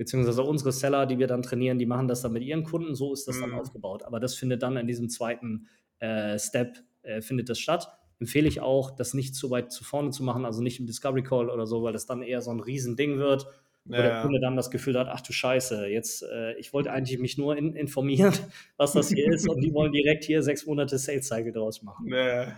beziehungsweise 0.00 0.42
unsere 0.42 0.72
Seller, 0.72 1.04
die 1.04 1.18
wir 1.18 1.26
dann 1.26 1.42
trainieren, 1.42 1.78
die 1.78 1.84
machen 1.84 2.08
das 2.08 2.22
dann 2.22 2.32
mit 2.32 2.42
ihren 2.42 2.64
Kunden. 2.64 2.94
So 2.94 3.12
ist 3.12 3.28
das 3.28 3.36
mhm. 3.36 3.40
dann 3.42 3.52
aufgebaut. 3.52 4.02
Aber 4.02 4.18
das 4.18 4.34
findet 4.34 4.62
dann 4.62 4.78
in 4.78 4.86
diesem 4.86 5.10
zweiten 5.10 5.66
äh, 5.98 6.38
Step 6.38 6.78
äh, 7.02 7.20
findet 7.20 7.50
das 7.50 7.58
statt. 7.58 7.92
Empfehle 8.18 8.48
ich 8.48 8.62
auch, 8.62 8.92
das 8.96 9.12
nicht 9.12 9.34
zu 9.34 9.50
weit 9.50 9.70
zu 9.72 9.84
vorne 9.84 10.08
zu 10.08 10.22
machen, 10.22 10.46
also 10.46 10.62
nicht 10.62 10.80
im 10.80 10.86
Discovery 10.86 11.22
Call 11.22 11.50
oder 11.50 11.66
so, 11.66 11.82
weil 11.82 11.92
das 11.92 12.06
dann 12.06 12.22
eher 12.22 12.40
so 12.40 12.50
ein 12.50 12.60
Riesending 12.60 13.18
wird, 13.18 13.46
wo 13.84 13.92
ja, 13.92 14.00
der 14.00 14.22
Kunde 14.22 14.40
dann 14.40 14.56
das 14.56 14.70
Gefühl 14.70 14.98
hat, 14.98 15.08
ach 15.10 15.20
du 15.20 15.34
Scheiße, 15.34 15.88
jetzt, 15.88 16.22
äh, 16.22 16.54
ich 16.54 16.72
wollte 16.72 16.90
eigentlich 16.92 17.18
mich 17.18 17.36
nur 17.36 17.58
in, 17.58 17.74
informieren, 17.74 18.32
was 18.78 18.94
das 18.94 19.10
hier 19.10 19.30
ist 19.30 19.46
und 19.50 19.60
die 19.60 19.74
wollen 19.74 19.92
direkt 19.92 20.24
hier 20.24 20.42
sechs 20.42 20.64
Monate 20.64 20.96
Sales 20.96 21.28
Cycle 21.28 21.52
draus 21.52 21.82
machen. 21.82 22.08
Ja, 22.08 22.56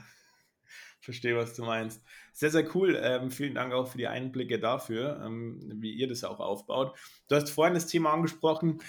verstehe, 1.03 1.37
was 1.37 1.55
du 1.55 1.65
meinst. 1.65 2.03
Sehr, 2.33 2.51
sehr 2.51 2.75
cool. 2.75 2.99
Ähm, 3.03 3.31
vielen 3.31 3.55
Dank 3.55 3.73
auch 3.73 3.89
für 3.89 3.99
die 3.99 4.07
Einblicke 4.07 4.59
dafür, 4.59 5.21
ähm, 5.25 5.61
wie 5.77 5.93
ihr 5.93 6.09
das 6.09 6.25
auch 6.25 6.41
aufbaut. 6.41 6.97
Du 7.29 7.35
hast 7.35 7.51
vorhin 7.51 7.75
das 7.75 7.87
Thema 7.87 8.13
angesprochen, 8.13 8.81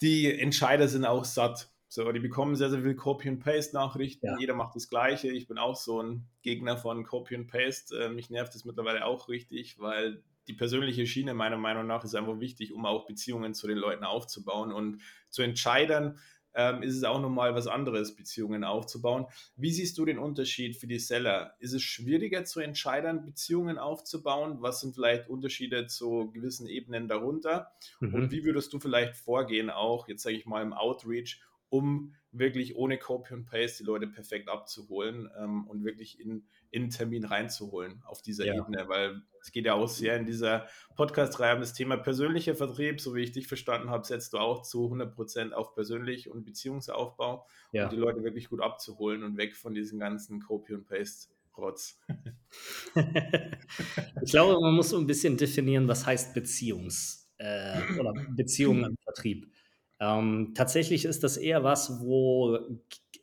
die 0.00 0.32
Entscheider 0.32 0.88
sind 0.88 1.04
auch 1.04 1.24
satt. 1.24 1.68
So, 1.88 2.10
die 2.10 2.20
bekommen 2.20 2.56
sehr, 2.56 2.70
sehr 2.70 2.80
viel 2.80 2.94
Copy-and-Paste-Nachrichten. 2.94 4.26
Ja. 4.26 4.38
Jeder 4.38 4.54
macht 4.54 4.74
das 4.74 4.88
Gleiche. 4.88 5.28
Ich 5.28 5.46
bin 5.46 5.58
auch 5.58 5.76
so 5.76 6.02
ein 6.02 6.26
Gegner 6.40 6.78
von 6.78 7.04
Copy-and-Paste. 7.04 8.04
Äh, 8.04 8.08
mich 8.08 8.30
nervt 8.30 8.54
das 8.54 8.64
mittlerweile 8.64 9.04
auch 9.04 9.28
richtig, 9.28 9.78
weil 9.78 10.22
die 10.48 10.54
persönliche 10.54 11.06
Schiene 11.06 11.34
meiner 11.34 11.58
Meinung 11.58 11.86
nach 11.86 12.02
ist 12.04 12.14
einfach 12.14 12.40
wichtig, 12.40 12.72
um 12.72 12.86
auch 12.86 13.06
Beziehungen 13.06 13.52
zu 13.52 13.66
den 13.66 13.78
Leuten 13.78 14.04
aufzubauen 14.04 14.72
und 14.72 15.02
zu 15.28 15.42
entscheiden, 15.42 16.18
ähm, 16.54 16.82
ist 16.82 16.96
es 16.96 17.04
auch 17.04 17.20
nochmal 17.20 17.54
was 17.54 17.66
anderes, 17.66 18.14
Beziehungen 18.14 18.64
aufzubauen. 18.64 19.26
Wie 19.56 19.70
siehst 19.70 19.98
du 19.98 20.04
den 20.04 20.18
Unterschied 20.18 20.76
für 20.76 20.86
die 20.86 20.98
Seller? 20.98 21.54
Ist 21.58 21.72
es 21.72 21.82
schwieriger 21.82 22.44
zu 22.44 22.60
entscheiden, 22.60 23.24
Beziehungen 23.24 23.78
aufzubauen? 23.78 24.58
Was 24.60 24.80
sind 24.80 24.94
vielleicht 24.94 25.28
Unterschiede 25.28 25.86
zu 25.86 26.30
gewissen 26.32 26.66
Ebenen 26.66 27.08
darunter? 27.08 27.72
Mhm. 28.00 28.14
Und 28.14 28.30
wie 28.30 28.44
würdest 28.44 28.72
du 28.72 28.80
vielleicht 28.80 29.16
vorgehen, 29.16 29.70
auch 29.70 30.08
jetzt 30.08 30.22
sage 30.22 30.36
ich 30.36 30.46
mal 30.46 30.62
im 30.62 30.72
Outreach, 30.72 31.40
um 31.68 32.14
wirklich 32.32 32.76
ohne 32.76 32.98
Copy 32.98 33.34
und 33.34 33.44
Paste 33.44 33.82
die 33.82 33.86
Leute 33.86 34.06
perfekt 34.06 34.48
abzuholen 34.48 35.30
ähm, 35.38 35.66
und 35.68 35.84
wirklich 35.84 36.18
in, 36.18 36.46
in 36.70 36.90
Termin 36.90 37.24
reinzuholen 37.24 38.02
auf 38.06 38.22
dieser 38.22 38.46
ja. 38.46 38.54
Ebene, 38.54 38.88
weil 38.88 39.22
es 39.40 39.52
geht 39.52 39.66
ja 39.66 39.74
auch 39.74 39.88
sehr 39.88 40.16
in 40.16 40.24
dieser 40.24 40.66
Podcast-Reihe 40.96 41.54
um 41.54 41.60
das 41.60 41.74
Thema 41.74 41.96
persönlicher 41.96 42.54
Vertrieb, 42.54 43.00
so 43.00 43.14
wie 43.14 43.22
ich 43.22 43.32
dich 43.32 43.46
verstanden 43.46 43.90
habe, 43.90 44.06
setzt 44.06 44.32
du 44.32 44.38
auch 44.38 44.62
zu 44.62 44.90
100% 44.92 45.52
auf 45.52 45.74
persönlich 45.74 46.30
und 46.30 46.44
Beziehungsaufbau, 46.44 47.46
ja. 47.72 47.84
um 47.84 47.90
die 47.90 47.96
Leute 47.96 48.24
wirklich 48.24 48.48
gut 48.48 48.62
abzuholen 48.62 49.22
und 49.22 49.36
weg 49.36 49.54
von 49.54 49.74
diesen 49.74 49.98
ganzen 49.98 50.40
Copy 50.40 50.74
und 50.74 50.86
Paste. 50.86 51.28
Rotz. 51.54 52.00
ich 52.94 54.30
glaube, 54.30 54.58
man 54.58 54.72
muss 54.72 54.88
so 54.88 54.96
ein 54.96 55.06
bisschen 55.06 55.36
definieren, 55.36 55.86
was 55.86 56.06
heißt 56.06 56.34
Beziehungs- 56.34 57.22
äh, 57.42 57.98
oder 57.98 58.14
Beziehungen 58.30 58.84
im 58.84 58.96
Vertrieb. 59.02 59.52
Ähm, 60.02 60.50
tatsächlich 60.56 61.04
ist 61.04 61.22
das 61.22 61.36
eher 61.36 61.62
was, 61.62 62.00
wo, 62.00 62.58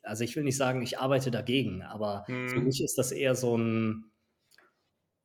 also 0.02 0.24
ich 0.24 0.34
will 0.34 0.44
nicht 0.44 0.56
sagen, 0.56 0.80
ich 0.80 0.98
arbeite 0.98 1.30
dagegen, 1.30 1.82
aber 1.82 2.24
mhm. 2.26 2.48
für 2.48 2.60
mich 2.60 2.82
ist 2.82 2.96
das 2.96 3.12
eher 3.12 3.34
so 3.34 3.54
ein, 3.58 4.06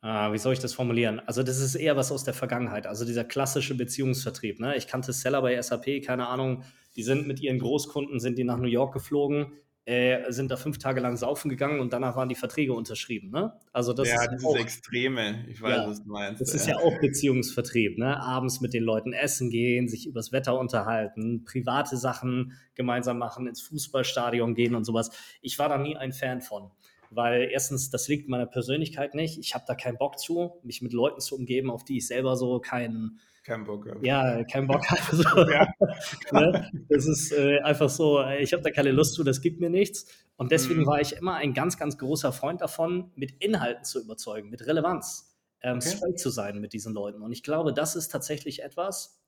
äh, 0.02 0.34
wie 0.34 0.38
soll 0.38 0.52
ich 0.52 0.60
das 0.60 0.74
formulieren? 0.74 1.22
Also 1.22 1.44
das 1.44 1.62
ist 1.62 1.76
eher 1.76 1.96
was 1.96 2.12
aus 2.12 2.26
der 2.26 2.34
Vergangenheit, 2.34 2.88
also 2.88 3.06
dieser 3.06 3.24
klassische 3.24 3.74
Beziehungsvertrieb. 3.78 4.60
Ne? 4.60 4.76
Ich 4.76 4.88
kannte 4.88 5.14
Seller 5.14 5.42
bei 5.42 5.62
SAP, 5.62 6.04
keine 6.04 6.28
Ahnung, 6.28 6.64
die 6.98 7.04
sind 7.04 7.26
mit 7.26 7.40
ihren 7.40 7.60
Großkunden, 7.60 8.20
sind 8.20 8.38
die 8.38 8.44
nach 8.44 8.58
New 8.58 8.68
York 8.68 8.94
geflogen, 8.94 9.54
äh, 9.86 10.32
sind 10.32 10.50
da 10.50 10.58
fünf 10.58 10.80
Tage 10.80 11.00
lang 11.00 11.16
saufen 11.16 11.48
gegangen 11.48 11.80
und 11.80 11.94
danach 11.94 12.16
waren 12.16 12.28
die 12.28 12.36
Verträge 12.36 12.74
unterschrieben. 12.74 13.30
Ne? 13.30 13.54
Also 13.72 13.94
das 13.94 14.10
ja, 14.10 14.22
ist 14.22 14.32
dieses 14.32 14.46
auch, 14.46 14.58
Extreme, 14.58 15.46
ich 15.48 15.62
weiß, 15.62 15.78
ja, 15.78 15.88
was 15.88 16.04
du 16.04 16.10
meinst. 16.10 16.42
Das 16.42 16.50
ja. 16.50 16.56
ist 16.56 16.68
ja 16.68 16.78
auch 16.78 17.00
Beziehungsvertrieb, 17.00 18.00
ne? 18.00 18.20
abends 18.20 18.62
mit 18.62 18.74
den 18.74 18.84
Leuten 18.84 19.14
essen 19.14 19.52
gehen, 19.52 19.88
sich 19.88 20.08
übers 20.08 20.32
Wetter 20.32 20.58
unterhalten, 20.58 21.44
private 21.46 21.98
Sachen 21.98 22.54
gemeinsam 22.74 23.20
machen, 23.20 23.48
ins 23.48 23.62
Fußballstadion 23.62 24.56
gehen 24.56 24.74
und 24.74 24.86
sowas. 24.86 25.12
Ich 25.42 25.60
war 25.60 25.70
da 25.70 25.78
nie 25.78 25.96
ein 25.96 26.14
Fan 26.14 26.42
von. 26.42 26.72
Weil 27.12 27.50
erstens, 27.52 27.92
das 27.92 28.08
liegt 28.08 28.28
meiner 28.28 28.48
Persönlichkeit 28.48 29.14
nicht. 29.14 29.38
Ich 29.38 29.54
habe 29.54 29.66
da 29.68 29.76
keinen 29.76 29.98
Bock 29.98 30.18
zu, 30.18 30.60
mich 30.64 30.82
mit 30.82 30.92
Leuten 30.92 31.22
zu 31.22 31.36
umgeben, 31.36 31.70
auf 31.70 31.84
die 31.84 31.98
ich 31.98 32.08
selber 32.08 32.36
so 32.36 32.60
keinen, 32.60 33.20
kein 33.46 33.64
Bock 33.64 33.88
habe. 33.88 34.06
Ja, 34.06 34.44
kein 34.44 34.68
Bock 34.68 34.86
habe. 34.90 35.02
So. 35.16 35.24
ja. 35.50 35.68
ne? 36.32 36.72
Das 36.90 37.06
ist 37.06 37.32
äh, 37.32 37.60
einfach 37.60 37.90
so, 37.90 38.24
ich 38.26 38.52
habe 38.54 38.64
da 38.64 38.72
keine 38.72 38.92
Lust 38.92 39.14
zu, 39.14 39.24
das 39.24 39.40
gibt 39.42 39.60
mir 39.60 39.70
nichts. 39.70 40.08
Und 40.36 40.52
deswegen 40.52 40.82
mhm. 40.82 40.88
war 40.88 41.00
ich 41.00 41.14
immer 41.14 41.36
ein 41.36 41.54
ganz, 41.54 41.78
ganz 41.78 41.98
großer 41.98 42.34
Freund 42.34 42.62
davon, 42.62 43.12
mit 43.16 43.32
Inhalten 43.44 43.86
zu 43.86 44.02
überzeugen, 44.02 44.50
mit 44.50 44.66
Relevanz, 44.66 45.38
ähm, 45.62 45.78
okay. 45.78 45.90
straight 45.90 46.20
zu 46.20 46.30
sein 46.30 46.60
mit 46.60 46.74
diesen 46.74 46.94
Leuten. 46.94 47.22
Und 47.22 47.32
ich 47.32 47.44
glaube, 47.44 47.74
das 47.74 47.96
ist 47.96 48.10
tatsächlich 48.10 48.64
etwas, 48.64 49.22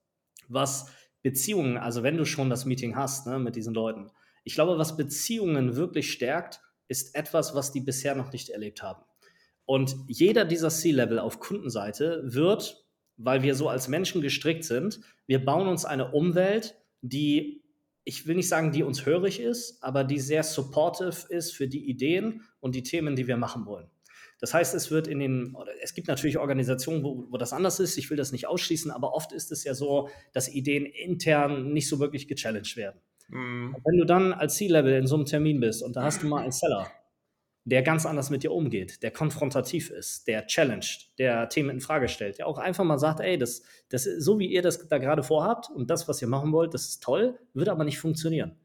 was 0.48 0.88
Beziehungen, 1.22 1.78
also 1.78 2.04
wenn 2.04 2.18
du 2.18 2.26
schon 2.26 2.50
das 2.50 2.66
Meeting 2.66 2.96
hast 2.96 3.28
ne, 3.28 3.40
mit 3.40 3.56
diesen 3.56 3.74
Leuten, 3.74 4.12
ich 4.44 4.56
glaube, 4.56 4.78
was 4.78 4.98
Beziehungen 4.98 5.76
wirklich 5.76 6.12
stärkt, 6.12 6.62
ist 6.88 7.16
etwas, 7.16 7.54
was 7.54 7.72
die 7.72 7.82
bisher 7.82 8.16
noch 8.16 8.32
nicht 8.32 8.50
erlebt 8.50 8.82
haben. 8.82 9.04
Und 9.66 9.96
jeder 10.08 10.46
dieser 10.46 10.70
C-Level 10.70 11.20
auf 11.20 11.40
Kundenseite 11.40 12.22
wird 12.24 12.87
weil 13.18 13.44
wir 13.44 13.56
so 13.56 13.68
als 13.70 13.88
Menschen 13.88 14.22
gestrickt 14.22 14.64
sind. 14.64 15.02
Wir 15.26 15.44
bauen 15.44 15.68
uns 15.68 15.86
eine 15.86 16.12
Umwelt, 16.12 16.76
die, 17.02 17.64
ich 18.04 18.28
will 18.28 18.36
nicht 18.36 18.48
sagen, 18.48 18.72
die 18.72 18.84
uns 18.84 19.06
hörig 19.06 19.40
ist, 19.40 19.84
aber 19.84 20.04
die 20.04 20.20
sehr 20.20 20.44
supportive 20.44 21.28
ist 21.30 21.52
für 21.52 21.68
die 21.68 21.90
Ideen 21.90 22.44
und 22.60 22.76
die 22.76 22.84
Themen, 22.84 23.16
die 23.16 23.28
wir 23.28 23.38
machen 23.38 23.66
wollen. 23.66 23.90
Das 24.40 24.54
heißt, 24.54 24.76
es 24.76 24.92
wird 24.92 25.08
in 25.08 25.20
den, 25.20 25.58
es 25.82 25.96
gibt 25.96 26.08
natürlich 26.08 26.38
Organisationen, 26.38 27.04
wo, 27.04 27.26
wo 27.30 27.38
das 27.38 27.54
anders 27.54 27.80
ist, 27.80 27.98
ich 27.98 28.10
will 28.12 28.18
das 28.18 28.32
nicht 28.32 28.48
ausschließen, 28.48 28.92
aber 28.92 29.14
oft 29.14 29.32
ist 29.32 29.52
es 29.52 29.64
ja 29.64 29.74
so, 29.74 30.10
dass 30.32 30.48
Ideen 30.48 30.86
intern 30.86 31.74
nicht 31.74 31.90
so 31.90 32.00
wirklich 32.00 32.28
gechallenged 32.28 32.78
werden. 32.78 33.02
Mm. 33.30 33.76
Wenn 33.84 33.98
du 33.98 34.06
dann 34.06 34.34
als 34.34 34.56
C-Level 34.56 34.94
in 34.94 35.08
so 35.08 35.16
einem 35.16 35.26
Termin 35.26 35.60
bist 35.60 35.82
und 35.82 35.96
da 35.96 36.04
hast 36.04 36.22
du 36.22 36.28
mal 36.28 36.44
einen 36.44 36.52
Seller, 36.52 36.88
der 37.68 37.82
ganz 37.82 38.06
anders 38.06 38.30
mit 38.30 38.44
dir 38.44 38.54
umgeht, 38.54 39.04
der 39.04 39.12
konfrontativ 39.12 39.90
ist, 39.90 40.26
der 40.26 40.48
challenged, 40.48 41.12
der 41.20 41.50
Themen 41.50 41.70
in 41.70 41.82
Frage 41.82 42.08
stellt, 42.08 42.38
der 42.38 42.48
auch 42.48 42.60
einfach 42.60 42.86
mal 42.86 42.98
sagt, 42.98 43.20
ey, 43.20 43.38
das, 43.38 43.62
das 43.90 44.06
so 44.06 44.40
wie 44.40 44.46
ihr 44.48 44.62
das 44.62 44.88
da 44.88 45.00
gerade 45.00 45.22
vorhabt 45.22 45.70
und 45.70 45.90
das, 45.90 46.08
was 46.08 46.22
ihr 46.22 46.30
machen 46.30 46.54
wollt, 46.54 46.74
das 46.74 46.88
ist 46.88 47.04
toll, 47.04 47.38
wird 47.54 47.68
aber 47.68 47.84
nicht 47.84 48.00
funktionieren. 48.00 48.56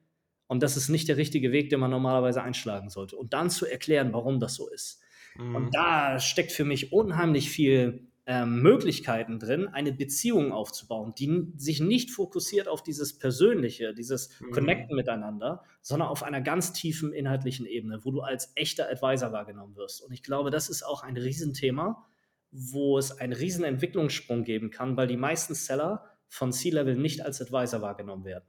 Und 0.46 0.62
das 0.62 0.76
ist 0.76 0.88
nicht 0.88 1.08
der 1.08 1.16
richtige 1.16 1.50
Weg, 1.50 1.68
den 1.70 1.80
man 1.80 1.90
normalerweise 1.90 2.44
einschlagen 2.44 2.90
sollte. 2.90 3.16
Und 3.16 3.32
dann 3.32 3.50
zu 3.50 3.66
erklären, 3.66 4.12
warum 4.12 4.38
das 4.38 4.54
so 4.54 4.68
ist. 4.68 5.00
Mhm. 5.36 5.56
Und 5.56 5.74
da 5.74 6.20
steckt 6.20 6.52
für 6.52 6.64
mich 6.64 6.92
unheimlich 6.92 7.50
viel 7.50 8.06
ähm, 8.26 8.62
Möglichkeiten 8.62 9.40
drin, 9.40 9.66
eine 9.66 9.92
Beziehung 9.92 10.52
aufzubauen, 10.52 11.12
die 11.18 11.52
sich 11.56 11.80
nicht 11.80 12.11
fokussiert 12.11 12.68
auf 12.68 12.82
dieses 12.82 13.18
Persönliche, 13.18 13.94
dieses 13.94 14.40
mhm. 14.40 14.52
Connecten 14.52 14.94
miteinander, 14.94 15.64
sondern 15.80 16.08
auf 16.08 16.22
einer 16.22 16.40
ganz 16.40 16.72
tiefen 16.72 17.12
inhaltlichen 17.12 17.66
Ebene, 17.66 18.04
wo 18.04 18.12
du 18.12 18.20
als 18.20 18.52
echter 18.54 18.88
Advisor 18.88 19.32
wahrgenommen 19.32 19.74
wirst. 19.74 20.02
Und 20.02 20.12
ich 20.12 20.22
glaube, 20.22 20.50
das 20.50 20.68
ist 20.68 20.85
auch 20.85 21.02
ein 21.02 21.16
Riesenthema, 21.16 22.06
wo 22.52 22.96
es 22.98 23.18
einen 23.18 23.32
riesen 23.32 23.64
Entwicklungssprung 23.64 24.44
geben 24.44 24.70
kann, 24.70 24.96
weil 24.96 25.08
die 25.08 25.16
meisten 25.16 25.54
Seller 25.54 26.04
von 26.28 26.52
C-Level 26.52 26.96
nicht 26.96 27.24
als 27.24 27.40
Advisor 27.40 27.82
wahrgenommen 27.82 28.24
werden. 28.24 28.44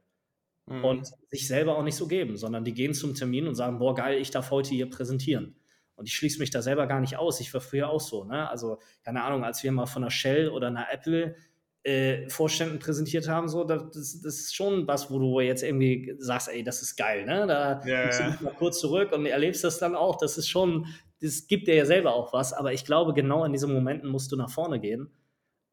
Mhm. 0.66 0.84
Und 0.84 1.12
sich 1.30 1.48
selber 1.48 1.76
auch 1.76 1.82
nicht 1.82 1.96
so 1.96 2.06
geben, 2.06 2.36
sondern 2.36 2.64
die 2.64 2.74
gehen 2.74 2.94
zum 2.94 3.14
Termin 3.14 3.48
und 3.48 3.54
sagen, 3.54 3.78
boah, 3.78 3.94
geil, 3.94 4.20
ich 4.20 4.30
darf 4.30 4.50
heute 4.50 4.70
hier 4.70 4.88
präsentieren. 4.88 5.56
Und 5.96 6.08
ich 6.08 6.14
schließe 6.14 6.38
mich 6.38 6.50
da 6.50 6.62
selber 6.62 6.86
gar 6.86 7.00
nicht 7.00 7.16
aus. 7.16 7.40
Ich 7.40 7.52
war 7.54 7.60
früher 7.60 7.88
auch 7.88 8.00
so. 8.00 8.24
Ne? 8.24 8.48
Also, 8.48 8.78
keine 9.02 9.22
Ahnung, 9.22 9.44
als 9.44 9.62
wir 9.62 9.72
mal 9.72 9.86
von 9.86 10.02
einer 10.02 10.10
Shell 10.10 10.48
oder 10.48 10.68
einer 10.68 10.92
Apple 10.92 11.36
äh, 11.84 12.28
Vorständen 12.28 12.78
präsentiert 12.78 13.28
haben, 13.28 13.48
so, 13.48 13.62
das, 13.64 13.90
das, 13.92 14.22
ist 14.22 14.56
schon 14.56 14.88
was, 14.88 15.10
wo 15.10 15.18
du 15.18 15.40
jetzt 15.40 15.62
irgendwie 15.62 16.14
sagst, 16.18 16.48
ey, 16.48 16.64
das 16.64 16.82
ist 16.82 16.96
geil, 16.96 17.26
ne? 17.26 17.46
Da 17.46 17.82
yeah. 17.84 18.36
du 18.36 18.44
mal 18.44 18.54
kurz 18.54 18.80
zurück 18.80 19.12
und 19.12 19.26
erlebst 19.26 19.62
das 19.64 19.78
dann 19.78 19.94
auch. 19.94 20.16
Das 20.16 20.38
ist 20.38 20.48
schon, 20.48 20.86
das 21.20 21.46
gibt 21.46 21.68
dir 21.68 21.74
ja 21.74 21.84
selber 21.84 22.14
auch 22.14 22.32
was, 22.32 22.52
aber 22.52 22.72
ich 22.72 22.84
glaube, 22.84 23.12
genau 23.12 23.44
in 23.44 23.52
diesen 23.52 23.72
Momenten 23.72 24.08
musst 24.08 24.32
du 24.32 24.36
nach 24.36 24.50
vorne 24.50 24.80
gehen 24.80 25.10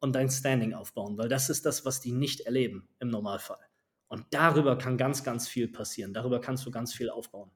und 0.00 0.14
dein 0.14 0.28
Standing 0.28 0.74
aufbauen, 0.74 1.16
weil 1.16 1.28
das 1.28 1.48
ist 1.48 1.64
das, 1.64 1.84
was 1.84 2.00
die 2.00 2.12
nicht 2.12 2.40
erleben 2.40 2.88
im 2.98 3.08
Normalfall. 3.08 3.60
Und 4.08 4.26
darüber 4.30 4.76
kann 4.76 4.98
ganz, 4.98 5.24
ganz 5.24 5.48
viel 5.48 5.68
passieren. 5.68 6.12
Darüber 6.12 6.40
kannst 6.40 6.66
du 6.66 6.70
ganz 6.70 6.92
viel 6.92 7.08
aufbauen. 7.08 7.50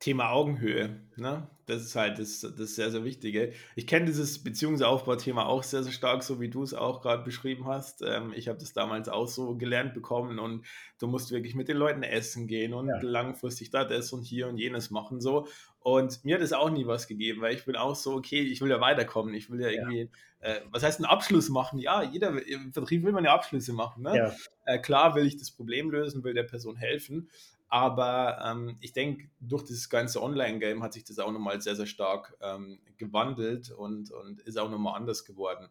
Thema 0.00 0.30
Augenhöhe, 0.30 1.00
ne? 1.16 1.48
Das 1.66 1.82
ist 1.82 1.96
halt 1.96 2.18
das, 2.18 2.40
das 2.40 2.74
sehr, 2.74 2.90
sehr 2.90 3.04
Wichtige. 3.04 3.54
Ich 3.74 3.86
kenne 3.86 4.04
dieses 4.04 4.44
Beziehungsaufbau-Thema 4.44 5.46
auch 5.46 5.62
sehr, 5.62 5.82
sehr 5.82 5.92
stark, 5.92 6.22
so 6.22 6.38
wie 6.38 6.50
du 6.50 6.62
es 6.62 6.74
auch 6.74 7.00
gerade 7.00 7.24
beschrieben 7.24 7.66
hast. 7.66 8.02
Ähm, 8.02 8.34
ich 8.36 8.48
habe 8.48 8.58
das 8.58 8.74
damals 8.74 9.08
auch 9.08 9.26
so 9.26 9.56
gelernt 9.56 9.94
bekommen 9.94 10.38
und 10.38 10.66
du 10.98 11.06
musst 11.06 11.30
wirklich 11.30 11.54
mit 11.54 11.68
den 11.68 11.78
Leuten 11.78 12.02
essen 12.02 12.46
gehen 12.48 12.74
und 12.74 12.88
ja. 12.88 12.98
langfristig 13.00 13.70
da 13.70 13.84
das 13.84 14.12
und 14.12 14.24
hier 14.24 14.48
und 14.48 14.58
jenes 14.58 14.90
machen 14.90 15.22
so. 15.22 15.46
Und 15.80 16.22
mir 16.24 16.34
hat 16.34 16.42
es 16.42 16.52
auch 16.52 16.70
nie 16.70 16.86
was 16.86 17.06
gegeben, 17.06 17.40
weil 17.40 17.54
ich 17.54 17.64
bin 17.64 17.76
auch 17.76 17.94
so, 17.94 18.14
okay, 18.14 18.40
ich 18.40 18.60
will 18.60 18.70
ja 18.70 18.80
weiterkommen, 18.80 19.32
ich 19.32 19.50
will 19.50 19.60
ja, 19.60 19.68
ja. 19.68 19.80
irgendwie, 19.80 20.10
äh, 20.40 20.60
was 20.70 20.82
heißt 20.82 21.00
ein 21.00 21.06
Abschluss 21.06 21.48
machen? 21.48 21.78
Ja, 21.78 22.02
jeder 22.02 22.46
im 22.46 22.72
Vertrieb 22.74 23.04
will 23.04 23.12
man 23.12 23.24
ja 23.24 23.34
Abschlüsse 23.34 23.72
machen. 23.72 24.02
Ne? 24.02 24.16
Ja. 24.16 24.34
Äh, 24.66 24.78
klar 24.78 25.14
will 25.14 25.26
ich 25.26 25.38
das 25.38 25.50
Problem 25.50 25.90
lösen, 25.90 26.24
will 26.24 26.34
der 26.34 26.42
Person 26.42 26.76
helfen, 26.76 27.30
aber 27.74 28.38
ähm, 28.40 28.76
ich 28.78 28.92
denke, 28.92 29.28
durch 29.40 29.64
dieses 29.64 29.90
ganze 29.90 30.22
Online-Game 30.22 30.84
hat 30.84 30.92
sich 30.92 31.02
das 31.02 31.18
auch 31.18 31.32
nochmal 31.32 31.60
sehr, 31.60 31.74
sehr 31.74 31.86
stark 31.86 32.36
ähm, 32.40 32.78
gewandelt 32.98 33.72
und, 33.72 34.12
und 34.12 34.40
ist 34.42 34.60
auch 34.60 34.70
nochmal 34.70 34.94
anders 34.96 35.24
geworden. 35.24 35.68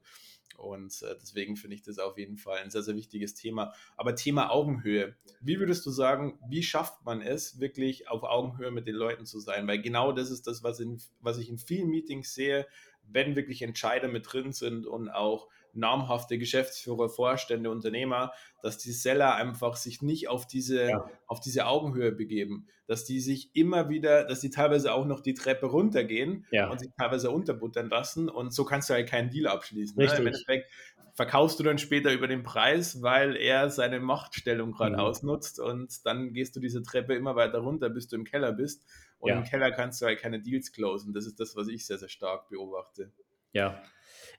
Und 0.58 1.02
äh, 1.02 1.16
deswegen 1.22 1.56
finde 1.56 1.78
ich 1.78 1.82
das 1.82 2.00
auf 2.00 2.18
jeden 2.18 2.36
Fall 2.36 2.58
ein 2.58 2.72
sehr, 2.72 2.84
sehr 2.84 2.98
wichtiges 2.98 3.36
Thema. 3.36 3.74
Aber 3.96 4.16
Thema 4.16 4.52
Augenhöhe. 4.52 5.16
Wie 5.40 5.62
würdest 5.62 5.86
du 5.86 5.92
sagen, 5.92 6.38
wie 6.50 6.62
schafft 6.62 7.06
man 7.06 7.22
es, 7.22 7.62
wirklich 7.62 8.10
auf 8.10 8.24
Augenhöhe 8.24 8.72
mit 8.72 8.86
den 8.86 8.96
Leuten 8.96 9.26
zu 9.26 9.40
sein? 9.40 9.66
Weil 9.66 9.82
genau 9.82 10.12
das 10.12 10.30
ist 10.30 10.46
das, 10.46 10.62
was, 10.62 10.82
in, 10.82 11.02
was 11.22 11.38
ich 11.38 11.48
in 11.48 11.58
vielen 11.58 11.88
Meetings 11.88 12.34
sehe. 12.34 12.68
wenn 13.06 13.38
wirklich 13.38 13.62
Entscheider 13.62 14.10
mit 14.10 14.26
drin 14.30 14.52
sind 14.52 14.86
und 14.86 15.10
auch 15.10 15.48
namhafte 15.74 16.38
Geschäftsführer, 16.38 17.10
Vorstände, 17.10 17.70
Unternehmer, 17.70 18.32
dass 18.62 18.78
die 18.78 18.92
Seller 18.92 19.36
einfach 19.36 19.76
sich 19.76 20.02
nicht 20.02 20.30
auf 20.30 20.48
diese, 20.48 20.90
ja. 20.90 21.10
auf 21.28 21.40
diese 21.40 21.66
Augenhöhe 21.66 22.12
begeben, 22.12 22.68
dass 22.88 23.06
die 23.06 23.20
sich 23.20 23.56
immer 23.56 23.90
wieder, 23.90 24.24
dass 24.24 24.40
die 24.40 24.50
teilweise 24.50 24.94
auch 24.94 25.06
noch 25.06 25.20
die 25.20 25.34
Treppe 25.34 25.66
runtergehen 25.66 26.46
ja. 26.52 26.70
und 26.70 26.80
sich 26.80 26.90
teilweise 26.98 27.32
unterbuttern 27.32 27.90
lassen 27.90 28.30
und 28.30 28.54
so 28.54 28.66
kannst 28.66 28.90
du 28.90 28.94
halt 28.94 29.10
keinen 29.10 29.30
Deal 29.30 29.48
abschließen. 29.48 29.98
Ne? 29.98 30.06
Im 30.06 30.28
Endeffekt 30.28 30.70
verkaufst 31.14 31.60
du 31.60 31.64
dann 31.64 31.78
später 31.78 32.12
über 32.12 32.28
den 32.28 32.44
Preis, 32.44 33.02
weil 33.02 33.36
er 33.36 33.70
seine 33.70 34.00
Machtstellung 34.00 34.72
gerade 34.72 34.94
mhm. 34.94 35.00
ausnutzt 35.00 35.60
und 35.60 36.06
dann 36.06 36.34
gehst 36.34 36.56
du 36.56 36.60
diese 36.60 36.82
Treppe 36.84 37.14
immer 37.14 37.36
weiter 37.36 37.60
runter, 37.60 37.90
bis 37.90 38.08
du 38.08 38.16
im 38.16 38.24
Keller 38.24 38.52
bist 38.52 38.84
und 39.20 39.30
ja. 39.30 39.38
im 39.38 39.44
Keller 39.44 39.72
kannst 39.72 40.02
du 40.02 40.06
halt 40.06 40.20
keine 40.20 40.42
Deals 40.42 40.72
closen. 40.72 41.14
Das 41.14 41.26
ist 41.26 41.40
das, 41.40 41.56
was 41.56 41.68
ich 41.68 41.86
sehr, 41.86 41.98
sehr 41.98 42.10
stark 42.10 42.50
beobachte. 42.50 43.12
Ja. 43.54 43.82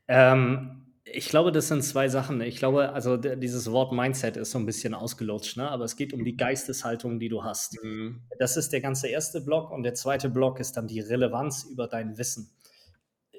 Ähm, 0.08 0.93
ich 1.04 1.28
glaube, 1.28 1.52
das 1.52 1.68
sind 1.68 1.82
zwei 1.82 2.08
Sachen. 2.08 2.40
Ich 2.40 2.56
glaube, 2.56 2.92
also 2.92 3.16
dieses 3.16 3.70
Wort 3.70 3.92
Mindset 3.92 4.36
ist 4.36 4.52
so 4.52 4.58
ein 4.58 4.64
bisschen 4.64 4.94
ausgelutscht, 4.94 5.56
ne? 5.56 5.70
aber 5.70 5.84
es 5.84 5.96
geht 5.96 6.14
um 6.14 6.24
die 6.24 6.36
Geisteshaltung, 6.36 7.18
die 7.18 7.28
du 7.28 7.44
hast. 7.44 7.82
Mhm. 7.82 8.22
Das 8.38 8.56
ist 8.56 8.72
der 8.72 8.80
ganze 8.80 9.08
erste 9.08 9.42
Block 9.42 9.70
und 9.70 9.82
der 9.82 9.94
zweite 9.94 10.30
Block 10.30 10.60
ist 10.60 10.72
dann 10.72 10.86
die 10.86 11.00
Relevanz 11.00 11.64
über 11.64 11.88
dein 11.88 12.16
Wissen. 12.16 12.50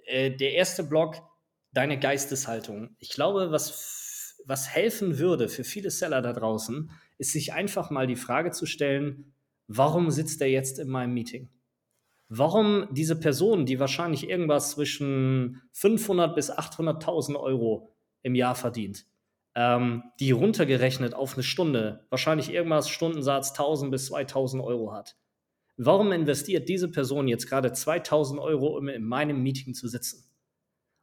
Äh, 0.06 0.32
der 0.32 0.54
erste 0.54 0.84
Block, 0.84 1.16
deine 1.74 2.00
Geisteshaltung. 2.00 2.96
Ich 3.00 3.10
glaube, 3.10 3.52
was, 3.52 4.38
was 4.46 4.70
helfen 4.70 5.18
würde 5.18 5.50
für 5.50 5.64
viele 5.64 5.90
Seller 5.90 6.22
da 6.22 6.34
draußen, 6.34 6.92
ist 7.18 7.32
sich 7.32 7.54
einfach 7.54 7.90
mal 7.90 8.06
die 8.06 8.16
Frage 8.16 8.52
zu 8.52 8.68
stellen, 8.68 9.34
warum 9.68 10.12
sitzt 10.12 10.40
er 10.42 10.50
jetzt 10.50 10.78
in 10.78 10.88
meinem 10.88 11.16
Meeting? 11.16 11.50
Warum 12.30 12.88
diese 12.92 13.20
Person, 13.20 13.66
die 13.66 13.80
wahrscheinlich 13.80 14.30
irgendwas 14.30 14.72
zwischen 14.72 15.62
500 15.74 16.36
bis 16.36 16.52
800.000 16.52 17.40
Euro 17.40 17.96
im 18.24 18.36
Jahr 18.36 18.56
verdient, 18.56 19.06
ähm, 19.56 20.04
die 20.20 20.32
runtergerechnet 20.32 21.14
auf 21.14 21.36
eine 21.36 21.44
Stunde 21.44 22.06
wahrscheinlich 22.10 22.52
irgendwas 22.52 22.90
Stundensatz 22.90 23.52
1000 23.52 23.92
bis 23.92 24.08
2000 24.08 24.64
Euro 24.64 24.94
hat. 24.94 25.16
Warum 25.78 26.12
investiert 26.12 26.70
diese 26.70 26.90
Person 26.90 27.28
jetzt 27.28 27.48
gerade 27.48 27.72
2000 27.74 28.40
Euro, 28.40 28.78
um 28.78 28.88
in 28.88 29.04
meinem 29.04 29.44
Meeting 29.44 29.74
zu 29.74 29.88
sitzen? 29.88 30.24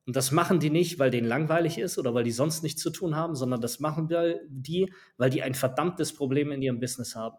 Und 0.06 0.16
das 0.16 0.32
machen 0.32 0.58
die 0.58 0.70
nicht, 0.70 0.98
weil 0.98 1.11
denen 1.11 1.28
langweilig 1.28 1.78
ist 1.78 1.96
oder 1.96 2.12
weil 2.12 2.24
die 2.24 2.32
sonst 2.32 2.62
nichts 2.64 2.82
zu 2.82 2.90
tun 2.90 3.14
haben, 3.14 3.37
sondern 3.37 3.61
das 3.61 3.78
machen 3.78 4.08
die, 4.48 4.92
weil 5.16 5.30
die 5.30 5.42
ein 5.42 5.54
verdammtes 5.54 6.12
Problem 6.12 6.50
in 6.50 6.61
ihrem 6.61 6.80
Business 6.80 7.14
haben. 7.14 7.37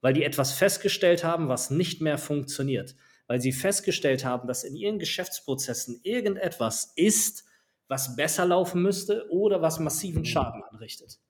Weil 0.00 0.14
die 0.14 0.22
etwas 0.22 0.52
festgestellt 0.52 1.24
haben, 1.24 1.48
was 1.48 1.70
nicht 1.70 2.00
mehr 2.00 2.16
funktioniert 2.16 2.94
weil 3.28 3.40
sie 3.40 3.52
festgestellt 3.52 4.24
haben, 4.24 4.48
dass 4.48 4.64
in 4.64 4.74
ihren 4.74 4.98
Geschäftsprozessen 4.98 6.00
irgendetwas 6.02 6.92
ist, 6.96 7.44
was 7.86 8.16
besser 8.16 8.44
laufen 8.44 8.82
müsste 8.82 9.26
oder 9.30 9.62
was 9.62 9.78
massiven 9.78 10.24
Schaden 10.24 10.62
anrichtet. 10.64 11.20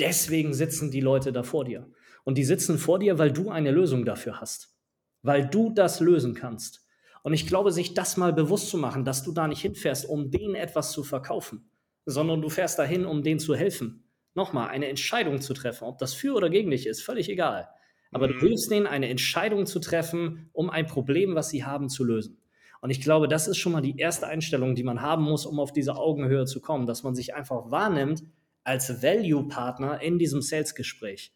Deswegen 0.00 0.54
sitzen 0.54 0.90
die 0.90 1.00
Leute 1.00 1.32
da 1.32 1.42
vor 1.42 1.64
dir. 1.64 1.90
Und 2.24 2.38
die 2.38 2.44
sitzen 2.44 2.78
vor 2.78 2.98
dir, 2.98 3.18
weil 3.18 3.32
du 3.32 3.50
eine 3.50 3.70
Lösung 3.70 4.04
dafür 4.04 4.40
hast. 4.40 4.76
Weil 5.22 5.46
du 5.46 5.70
das 5.70 6.00
lösen 6.00 6.34
kannst. 6.34 6.86
Und 7.22 7.34
ich 7.34 7.46
glaube, 7.46 7.70
sich 7.70 7.94
das 7.94 8.16
mal 8.16 8.32
bewusst 8.32 8.68
zu 8.68 8.78
machen, 8.78 9.04
dass 9.04 9.22
du 9.22 9.32
da 9.32 9.46
nicht 9.46 9.62
hinfährst, 9.62 10.08
um 10.08 10.30
denen 10.30 10.54
etwas 10.54 10.92
zu 10.92 11.04
verkaufen, 11.04 11.70
sondern 12.04 12.40
du 12.40 12.48
fährst 12.48 12.78
dahin, 12.78 13.04
um 13.04 13.22
denen 13.22 13.38
zu 13.38 13.54
helfen. 13.54 14.08
Nochmal, 14.34 14.68
eine 14.70 14.88
Entscheidung 14.88 15.40
zu 15.40 15.54
treffen, 15.54 15.84
ob 15.84 15.98
das 15.98 16.14
für 16.14 16.34
oder 16.34 16.50
gegen 16.50 16.70
dich 16.70 16.86
ist, 16.86 17.02
völlig 17.02 17.28
egal. 17.28 17.68
Aber 18.12 18.28
mhm. 18.28 18.32
du 18.32 18.38
hilfst 18.46 18.70
denen, 18.70 18.86
eine 18.86 19.08
Entscheidung 19.08 19.66
zu 19.66 19.80
treffen, 19.80 20.48
um 20.52 20.70
ein 20.70 20.86
Problem, 20.86 21.34
was 21.34 21.48
sie 21.48 21.64
haben, 21.64 21.88
zu 21.88 22.04
lösen. 22.04 22.38
Und 22.80 22.90
ich 22.90 23.00
glaube, 23.00 23.28
das 23.28 23.48
ist 23.48 23.58
schon 23.58 23.72
mal 23.72 23.80
die 23.80 23.96
erste 23.98 24.26
Einstellung, 24.26 24.74
die 24.74 24.82
man 24.82 25.02
haben 25.02 25.24
muss, 25.24 25.46
um 25.46 25.58
auf 25.58 25.72
diese 25.72 25.96
Augenhöhe 25.96 26.44
zu 26.46 26.60
kommen, 26.60 26.86
dass 26.86 27.02
man 27.02 27.14
sich 27.14 27.34
einfach 27.34 27.70
wahrnimmt 27.70 28.22
als 28.64 29.02
Value-Partner 29.02 30.00
in 30.00 30.18
diesem 30.18 30.42
Sales-Gespräch. 30.42 31.32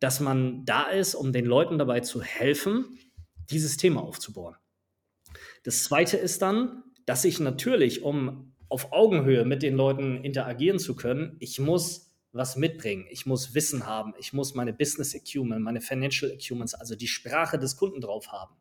Dass 0.00 0.20
man 0.20 0.64
da 0.64 0.84
ist, 0.84 1.14
um 1.14 1.32
den 1.32 1.46
Leuten 1.46 1.78
dabei 1.78 2.00
zu 2.00 2.22
helfen, 2.22 2.98
dieses 3.50 3.76
Thema 3.76 4.02
aufzubauen. 4.02 4.56
Das 5.64 5.84
zweite 5.84 6.16
ist 6.16 6.42
dann, 6.42 6.84
dass 7.06 7.24
ich 7.24 7.40
natürlich, 7.40 8.02
um 8.02 8.54
auf 8.68 8.92
Augenhöhe 8.92 9.44
mit 9.44 9.62
den 9.62 9.74
Leuten 9.74 10.22
interagieren 10.24 10.78
zu 10.78 10.94
können, 10.94 11.36
ich 11.40 11.58
muss 11.58 12.13
was 12.34 12.56
mitbringen. 12.56 13.06
Ich 13.10 13.26
muss 13.26 13.54
Wissen 13.54 13.86
haben. 13.86 14.12
Ich 14.18 14.32
muss 14.32 14.54
meine 14.54 14.72
Business 14.72 15.14
Acumen, 15.14 15.62
meine 15.62 15.80
Financial 15.80 16.30
Acumens, 16.30 16.74
also 16.74 16.96
die 16.96 17.06
Sprache 17.06 17.58
des 17.58 17.76
Kunden 17.76 18.00
drauf 18.00 18.32
haben. 18.32 18.56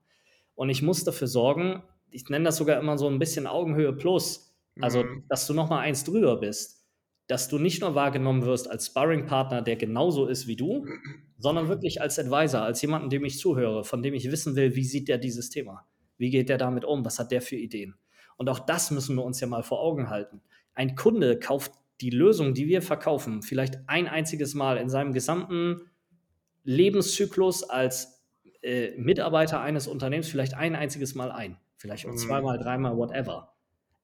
Und 0.56 0.70
ich 0.70 0.82
muss 0.82 1.04
dafür 1.04 1.28
sorgen, 1.28 1.84
ich 2.12 2.30
nenne 2.30 2.46
das 2.46 2.58
sogar 2.58 2.80
immer 2.80 2.98
so 2.98 3.08
ein 3.08 3.18
bisschen 3.18 3.48
Augenhöhe 3.48 3.92
plus, 3.92 4.56
also 4.80 5.04
mhm. 5.04 5.24
dass 5.28 5.48
du 5.48 5.54
noch 5.54 5.70
mal 5.70 5.80
eins 5.80 6.04
drüber 6.04 6.38
bist, 6.38 6.86
dass 7.28 7.48
du 7.48 7.58
nicht 7.58 7.82
nur 7.82 7.96
wahrgenommen 7.96 8.46
wirst 8.46 8.70
als 8.70 8.88
Sparring-Partner, 8.88 9.64
der 9.64 9.76
genauso 9.76 10.28
ist 10.28 10.46
wie 10.46 10.56
du, 10.56 10.86
sondern 11.40 11.68
wirklich 11.68 12.02
als 12.02 12.20
Advisor, 12.20 12.62
als 12.62 12.82
jemanden, 12.82 13.10
dem 13.10 13.26
ich 13.26 13.40
zuhöre, 13.40 13.84
von 13.84 14.04
dem 14.04 14.14
ich 14.14 14.32
wissen 14.32 14.56
will, 14.56 14.76
wie 14.76 14.84
sieht 14.84 15.08
der 15.08 15.18
dieses 15.18 15.50
Thema? 15.50 15.88
Wie 16.18 16.30
geht 16.30 16.50
der 16.50 16.60
damit 16.60 16.86
um? 16.86 17.04
Was 17.04 17.18
hat 17.18 17.32
der 17.32 17.42
für 17.42 17.56
Ideen? 17.56 17.96
Und 18.38 18.50
auch 18.50 18.60
das 18.60 18.92
müssen 18.92 19.16
wir 19.16 19.24
uns 19.24 19.40
ja 19.40 19.48
mal 19.48 19.64
vor 19.64 19.80
Augen 19.80 20.10
halten. 20.10 20.42
Ein 20.76 20.96
Kunde 20.96 21.40
kauft 21.40 21.74
die 22.02 22.10
Lösung, 22.10 22.54
die 22.54 22.68
wir 22.68 22.82
verkaufen, 22.82 23.42
vielleicht 23.42 23.78
ein 23.88 24.08
einziges 24.08 24.54
Mal 24.54 24.78
in 24.78 24.90
seinem 24.90 25.14
gesamten 25.14 25.90
Lebenszyklus 26.64 27.64
als 27.64 28.24
äh, 28.62 28.92
Mitarbeiter 28.98 29.62
eines 29.62 29.88
Unternehmens 29.88 30.28
vielleicht 30.28 30.54
ein 30.54 30.76
einziges 30.76 31.16
Mal 31.16 31.32
ein. 31.32 31.58
Vielleicht 31.78 32.06
auch 32.06 32.12
mhm. 32.12 32.18
zweimal, 32.18 32.58
dreimal, 32.58 32.98
whatever. 32.98 33.54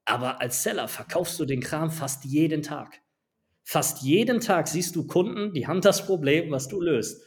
Aber 0.04 0.40
als 0.40 0.62
Seller 0.62 0.88
verkaufst 0.88 1.38
du 1.40 1.44
den 1.44 1.60
Kram 1.60 1.90
fast 1.90 2.24
jeden 2.24 2.62
Tag. 2.62 3.00
Fast 3.62 4.02
jeden 4.02 4.40
Tag 4.40 4.68
siehst 4.68 4.96
du 4.96 5.06
Kunden, 5.06 5.52
die 5.54 5.66
haben 5.66 5.80
das 5.80 6.04
Problem, 6.04 6.50
was 6.50 6.68
du 6.68 6.80
löst. 6.80 7.22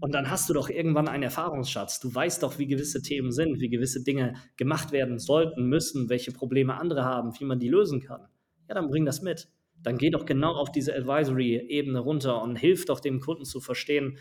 Und 0.00 0.14
dann 0.14 0.30
hast 0.30 0.48
du 0.48 0.54
doch 0.54 0.68
irgendwann 0.68 1.08
einen 1.08 1.24
Erfahrungsschatz. 1.24 1.98
Du 1.98 2.14
weißt 2.14 2.42
doch, 2.42 2.58
wie 2.58 2.66
gewisse 2.66 3.02
Themen 3.02 3.32
sind, 3.32 3.60
wie 3.60 3.68
gewisse 3.68 4.04
Dinge 4.04 4.34
gemacht 4.56 4.92
werden 4.92 5.18
sollten, 5.18 5.64
müssen, 5.64 6.08
welche 6.08 6.30
Probleme 6.30 6.78
andere 6.78 7.04
haben, 7.04 7.32
wie 7.38 7.44
man 7.44 7.58
die 7.58 7.68
lösen 7.68 8.00
kann. 8.00 8.20
Ja, 8.68 8.74
dann 8.74 8.88
bring 8.88 9.04
das 9.04 9.22
mit 9.22 9.48
dann 9.82 9.98
geh 9.98 10.10
doch 10.10 10.26
genau 10.26 10.52
auf 10.54 10.72
diese 10.72 10.94
Advisory-Ebene 10.94 11.98
runter 11.98 12.42
und 12.42 12.56
hilf 12.56 12.84
doch 12.84 13.00
dem 13.00 13.20
Kunden 13.20 13.44
zu 13.44 13.60
verstehen, 13.60 14.18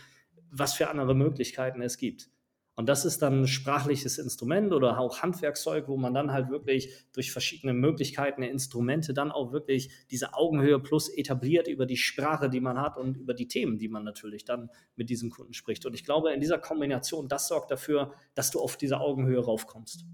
was 0.51 0.73
für 0.73 0.89
andere 0.89 1.15
Möglichkeiten 1.15 1.81
es 1.81 1.97
gibt. 1.97 2.29
Und 2.75 2.87
das 2.87 3.05
ist 3.05 3.23
dann 3.23 3.41
ein 3.41 3.47
sprachliches 3.47 4.19
Instrument 4.19 4.71
oder 4.71 4.99
auch 4.99 5.23
Handwerkzeug, 5.23 5.87
wo 5.87 5.97
man 5.97 6.13
dann 6.13 6.31
halt 6.31 6.51
wirklich 6.51 6.93
durch 7.11 7.31
verschiedene 7.31 7.73
Möglichkeiten, 7.73 8.43
Instrumente 8.43 9.15
dann 9.15 9.31
auch 9.31 9.51
wirklich 9.51 9.89
diese 10.11 10.35
Augenhöhe 10.35 10.79
plus 10.79 11.09
etabliert 11.09 11.67
über 11.67 11.87
die 11.87 11.97
Sprache, 11.97 12.51
die 12.51 12.59
man 12.59 12.79
hat 12.79 12.97
und 12.97 13.17
über 13.17 13.33
die 13.33 13.47
Themen, 13.47 13.79
die 13.79 13.87
man 13.87 14.03
natürlich 14.03 14.45
dann 14.45 14.69
mit 14.95 15.09
diesem 15.09 15.31
Kunden 15.31 15.53
spricht. 15.53 15.87
Und 15.87 15.95
ich 15.95 16.03
glaube, 16.03 16.31
in 16.31 16.39
dieser 16.39 16.59
Kombination, 16.59 17.27
das 17.27 17.47
sorgt 17.47 17.71
dafür, 17.71 18.13
dass 18.35 18.51
du 18.51 18.59
auf 18.59 18.77
diese 18.77 18.99
Augenhöhe 18.99 19.43
raufkommst 19.43 20.05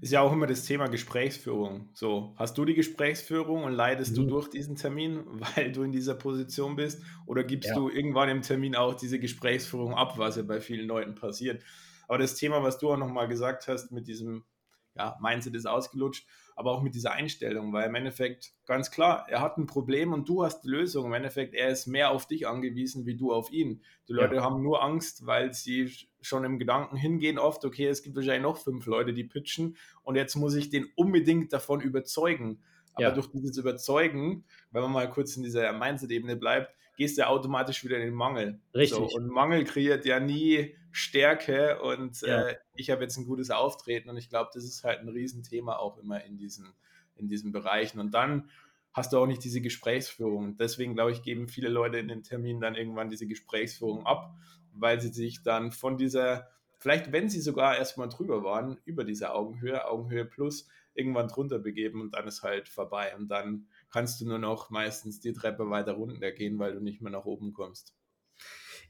ist 0.00 0.12
ja 0.12 0.22
auch 0.22 0.32
immer 0.32 0.46
das 0.46 0.64
Thema 0.64 0.88
Gesprächsführung. 0.88 1.90
So, 1.92 2.34
hast 2.36 2.56
du 2.56 2.64
die 2.64 2.74
Gesprächsführung 2.74 3.64
und 3.64 3.72
leidest 3.72 4.12
mhm. 4.12 4.16
du 4.16 4.26
durch 4.26 4.48
diesen 4.48 4.76
Termin, 4.76 5.24
weil 5.56 5.72
du 5.72 5.82
in 5.82 5.92
dieser 5.92 6.14
Position 6.14 6.76
bist? 6.76 7.02
Oder 7.26 7.44
gibst 7.44 7.68
ja. 7.70 7.74
du 7.74 7.90
irgendwann 7.90 8.28
im 8.28 8.42
Termin 8.42 8.74
auch 8.74 8.94
diese 8.94 9.18
Gesprächsführung 9.18 9.94
ab, 9.94 10.16
was 10.16 10.36
ja 10.36 10.42
bei 10.42 10.60
vielen 10.60 10.86
Leuten 10.86 11.14
passiert? 11.14 11.62
Aber 12.08 12.18
das 12.18 12.34
Thema, 12.34 12.62
was 12.62 12.78
du 12.78 12.90
auch 12.90 12.96
nochmal 12.96 13.28
gesagt 13.28 13.68
hast, 13.68 13.92
mit 13.92 14.08
diesem 14.08 14.44
ja, 14.96 15.16
Mindset 15.20 15.54
ist 15.54 15.66
ausgelutscht, 15.66 16.26
aber 16.60 16.72
auch 16.72 16.82
mit 16.82 16.94
dieser 16.94 17.12
Einstellung, 17.12 17.72
weil 17.72 17.88
im 17.88 17.94
Endeffekt 17.94 18.52
ganz 18.66 18.90
klar, 18.90 19.24
er 19.30 19.40
hat 19.40 19.56
ein 19.56 19.64
Problem 19.64 20.12
und 20.12 20.28
du 20.28 20.44
hast 20.44 20.60
die 20.60 20.68
Lösung. 20.68 21.06
Im 21.06 21.14
Endeffekt, 21.14 21.54
er 21.54 21.70
ist 21.70 21.86
mehr 21.86 22.10
auf 22.10 22.26
dich 22.26 22.46
angewiesen 22.46 23.06
wie 23.06 23.16
du 23.16 23.32
auf 23.32 23.50
ihn. 23.50 23.82
Die 24.08 24.12
Leute 24.12 24.34
ja. 24.34 24.42
haben 24.42 24.62
nur 24.62 24.82
Angst, 24.82 25.24
weil 25.24 25.54
sie 25.54 25.90
schon 26.20 26.44
im 26.44 26.58
Gedanken 26.58 26.96
hingehen 26.96 27.38
oft, 27.38 27.64
okay, 27.64 27.86
es 27.86 28.02
gibt 28.02 28.14
wahrscheinlich 28.14 28.42
noch 28.42 28.58
fünf 28.58 28.84
Leute, 28.84 29.14
die 29.14 29.24
pitchen 29.24 29.78
und 30.02 30.16
jetzt 30.16 30.36
muss 30.36 30.54
ich 30.54 30.68
den 30.68 30.86
unbedingt 30.96 31.50
davon 31.54 31.80
überzeugen. 31.80 32.62
Aber 32.92 33.04
ja. 33.04 33.10
durch 33.10 33.28
dieses 33.28 33.56
Überzeugen, 33.56 34.44
wenn 34.70 34.82
man 34.82 34.92
mal 34.92 35.08
kurz 35.08 35.38
in 35.38 35.42
dieser 35.42 35.72
Mindset-Ebene 35.72 36.36
bleibt, 36.36 36.74
gehst 37.00 37.16
du 37.16 37.26
automatisch 37.26 37.82
wieder 37.82 37.96
in 37.96 38.02
den 38.02 38.14
Mangel. 38.14 38.60
Richtig. 38.74 38.98
So, 38.98 39.16
und 39.16 39.28
Mangel 39.28 39.64
kreiert 39.64 40.04
ja 40.04 40.20
nie 40.20 40.76
Stärke 40.92 41.80
und 41.80 42.20
ja. 42.20 42.48
äh, 42.48 42.56
ich 42.74 42.90
habe 42.90 43.00
jetzt 43.00 43.16
ein 43.16 43.24
gutes 43.24 43.50
Auftreten 43.50 44.10
und 44.10 44.18
ich 44.18 44.28
glaube, 44.28 44.50
das 44.52 44.64
ist 44.64 44.84
halt 44.84 45.00
ein 45.00 45.08
Riesenthema 45.08 45.76
auch 45.76 45.96
immer 45.96 46.22
in 46.22 46.36
diesen, 46.36 46.74
in 47.16 47.26
diesen 47.26 47.52
Bereichen. 47.52 48.00
Und 48.00 48.12
dann 48.12 48.50
hast 48.92 49.14
du 49.14 49.18
auch 49.18 49.26
nicht 49.26 49.42
diese 49.42 49.62
Gesprächsführung. 49.62 50.58
Deswegen, 50.58 50.92
glaube 50.92 51.12
ich, 51.12 51.22
geben 51.22 51.48
viele 51.48 51.70
Leute 51.70 51.96
in 51.96 52.08
den 52.08 52.22
Terminen 52.22 52.60
dann 52.60 52.74
irgendwann 52.74 53.08
diese 53.08 53.26
Gesprächsführung 53.26 54.04
ab, 54.04 54.34
weil 54.74 55.00
sie 55.00 55.08
sich 55.08 55.42
dann 55.42 55.72
von 55.72 55.96
dieser, 55.96 56.50
vielleicht 56.76 57.12
wenn 57.12 57.30
sie 57.30 57.40
sogar 57.40 57.78
erstmal 57.78 58.10
drüber 58.10 58.44
waren, 58.44 58.76
über 58.84 59.04
diese 59.04 59.32
Augenhöhe, 59.32 59.86
Augenhöhe 59.86 60.26
plus, 60.26 60.68
irgendwann 60.92 61.28
drunter 61.28 61.60
begeben 61.60 62.02
und 62.02 62.14
dann 62.14 62.28
ist 62.28 62.42
halt 62.42 62.68
vorbei. 62.68 63.16
Und 63.16 63.28
dann 63.28 63.68
kannst 63.90 64.20
du 64.20 64.26
nur 64.26 64.38
noch 64.38 64.70
meistens 64.70 65.20
die 65.20 65.32
Treppe 65.32 65.68
weiter 65.70 65.92
runter 65.92 66.30
gehen, 66.32 66.58
weil 66.58 66.74
du 66.74 66.80
nicht 66.80 67.00
mehr 67.00 67.12
nach 67.12 67.24
oben 67.24 67.52
kommst. 67.52 67.94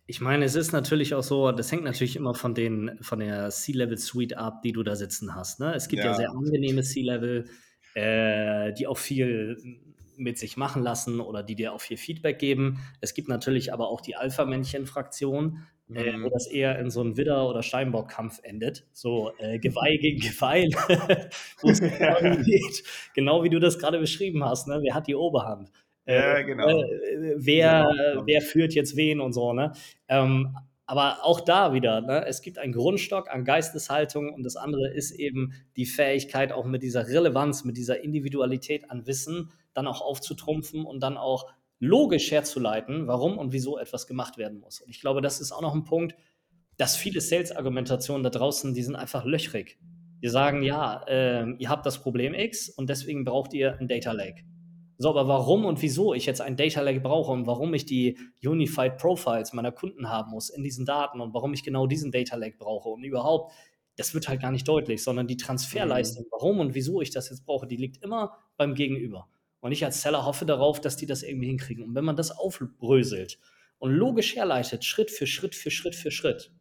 Ich 0.06 0.20
meine, 0.20 0.44
es 0.44 0.56
ist 0.56 0.72
natürlich 0.72 1.14
auch 1.14 1.22
so, 1.22 1.52
das 1.52 1.70
hängt 1.70 1.84
natürlich 1.84 2.16
immer 2.16 2.34
von, 2.34 2.54
den, 2.54 2.98
von 3.00 3.20
der 3.20 3.50
C-Level-Suite 3.50 4.36
ab, 4.36 4.62
die 4.62 4.72
du 4.72 4.82
da 4.82 4.96
sitzen 4.96 5.34
hast. 5.34 5.60
Ne? 5.60 5.74
Es 5.74 5.88
gibt 5.88 6.02
ja. 6.02 6.10
ja 6.10 6.14
sehr 6.16 6.30
angenehme 6.30 6.82
C-Level, 6.82 7.48
äh, 7.94 8.72
die 8.72 8.86
auch 8.86 8.98
viel 8.98 9.56
mit 10.16 10.38
sich 10.38 10.56
machen 10.56 10.82
lassen 10.82 11.20
oder 11.20 11.42
die 11.42 11.54
dir 11.54 11.72
auch 11.72 11.80
viel 11.80 11.96
Feedback 11.96 12.38
geben. 12.38 12.80
Es 13.00 13.14
gibt 13.14 13.28
natürlich 13.28 13.72
aber 13.72 13.88
auch 13.88 14.00
die 14.00 14.16
Alpha-Männchen-Fraktion, 14.16 15.64
äh, 15.94 16.12
wo 16.14 16.26
mhm. 16.26 16.30
das 16.30 16.46
eher 16.46 16.78
in 16.78 16.90
so 16.90 17.00
einem 17.00 17.16
Widder- 17.16 17.48
oder 17.48 17.62
Steinbock-Kampf 17.62 18.40
endet. 18.42 18.86
So 18.92 19.32
äh, 19.38 19.58
Geweih 19.58 19.96
gegen 19.96 20.20
Geweih, 20.20 20.68
wo 21.60 21.70
es 21.70 21.80
geht. 22.44 22.84
Genau 23.14 23.42
wie 23.42 23.50
du 23.50 23.58
das 23.58 23.78
gerade 23.78 23.98
beschrieben 23.98 24.44
hast. 24.44 24.68
Ne? 24.68 24.80
Wer 24.82 24.94
hat 24.94 25.06
die 25.06 25.14
Oberhand? 25.14 25.70
Äh, 26.06 26.16
ja, 26.16 26.42
genau. 26.42 26.68
Äh, 26.68 27.34
wer, 27.36 27.90
genau. 28.12 28.26
wer 28.26 28.40
führt 28.40 28.74
jetzt 28.74 28.96
wen 28.96 29.20
und 29.20 29.32
so. 29.32 29.52
Ne? 29.52 29.72
Ähm, 30.08 30.56
aber 30.86 31.24
auch 31.24 31.40
da 31.40 31.72
wieder, 31.72 32.00
ne, 32.00 32.26
es 32.26 32.42
gibt 32.42 32.58
einen 32.58 32.72
Grundstock 32.72 33.30
an 33.30 33.44
Geisteshaltung 33.44 34.34
und 34.34 34.42
das 34.42 34.56
andere 34.56 34.92
ist 34.92 35.12
eben 35.12 35.52
die 35.76 35.86
Fähigkeit, 35.86 36.50
auch 36.50 36.64
mit 36.64 36.82
dieser 36.82 37.06
Relevanz, 37.06 37.64
mit 37.64 37.76
dieser 37.76 38.02
Individualität 38.02 38.90
an 38.90 39.06
Wissen 39.06 39.52
dann 39.72 39.86
auch 39.86 40.00
aufzutrumpfen 40.00 40.84
und 40.84 41.00
dann 41.00 41.16
auch 41.16 41.46
logisch 41.80 42.30
herzuleiten, 42.30 43.06
warum 43.08 43.38
und 43.38 43.52
wieso 43.52 43.78
etwas 43.78 44.06
gemacht 44.06 44.38
werden 44.38 44.60
muss. 44.60 44.80
Und 44.80 44.90
ich 44.90 45.00
glaube, 45.00 45.22
das 45.22 45.40
ist 45.40 45.50
auch 45.50 45.62
noch 45.62 45.74
ein 45.74 45.84
Punkt, 45.84 46.14
dass 46.76 46.96
viele 46.96 47.20
Sales-Argumentationen 47.20 48.22
da 48.22 48.30
draußen, 48.30 48.74
die 48.74 48.82
sind 48.82 48.96
einfach 48.96 49.24
löchrig. 49.24 49.78
Die 50.22 50.28
sagen, 50.28 50.62
ja, 50.62 51.02
äh, 51.08 51.50
ihr 51.58 51.70
habt 51.70 51.86
das 51.86 52.02
Problem 52.02 52.34
X 52.34 52.68
und 52.68 52.90
deswegen 52.90 53.24
braucht 53.24 53.54
ihr 53.54 53.78
ein 53.78 53.88
Data 53.88 54.12
Lake. 54.12 54.42
So, 54.98 55.08
aber 55.08 55.26
warum 55.28 55.64
und 55.64 55.80
wieso 55.80 56.12
ich 56.12 56.26
jetzt 56.26 56.42
ein 56.42 56.56
Data 56.56 56.82
Lake 56.82 57.00
brauche 57.00 57.32
und 57.32 57.46
warum 57.46 57.72
ich 57.72 57.86
die 57.86 58.18
Unified 58.44 58.98
Profiles 58.98 59.54
meiner 59.54 59.72
Kunden 59.72 60.10
haben 60.10 60.30
muss 60.30 60.50
in 60.50 60.62
diesen 60.62 60.84
Daten 60.84 61.22
und 61.22 61.32
warum 61.32 61.54
ich 61.54 61.64
genau 61.64 61.86
diesen 61.86 62.12
Data 62.12 62.36
Lake 62.36 62.58
brauche 62.58 62.90
und 62.90 63.02
überhaupt, 63.02 63.54
das 63.96 64.12
wird 64.12 64.28
halt 64.28 64.42
gar 64.42 64.50
nicht 64.50 64.68
deutlich, 64.68 65.02
sondern 65.02 65.26
die 65.26 65.38
Transferleistung, 65.38 66.24
mhm. 66.24 66.28
warum 66.32 66.60
und 66.60 66.74
wieso 66.74 67.00
ich 67.00 67.10
das 67.10 67.30
jetzt 67.30 67.46
brauche, 67.46 67.66
die 67.66 67.76
liegt 67.76 68.02
immer 68.02 68.36
beim 68.58 68.74
Gegenüber. 68.74 69.26
Und 69.60 69.72
ich 69.72 69.84
als 69.84 70.02
Seller 70.02 70.24
hoffe 70.24 70.46
darauf, 70.46 70.80
dass 70.80 70.96
die 70.96 71.06
das 71.06 71.22
irgendwie 71.22 71.48
hinkriegen. 71.48 71.84
Und 71.84 71.94
wenn 71.94 72.04
man 72.04 72.16
das 72.16 72.30
aufbröselt 72.30 73.38
und 73.78 73.92
logisch 73.92 74.34
herleitet, 74.34 74.84
Schritt 74.84 75.10
für 75.10 75.26
Schritt 75.26 75.54
für 75.54 75.70
Schritt 75.70 75.94
für 75.94 76.10
Schritt, 76.10 76.52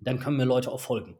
dann 0.00 0.18
können 0.18 0.36
mir 0.36 0.44
Leute 0.44 0.72
auch 0.72 0.80
folgen. 0.80 1.18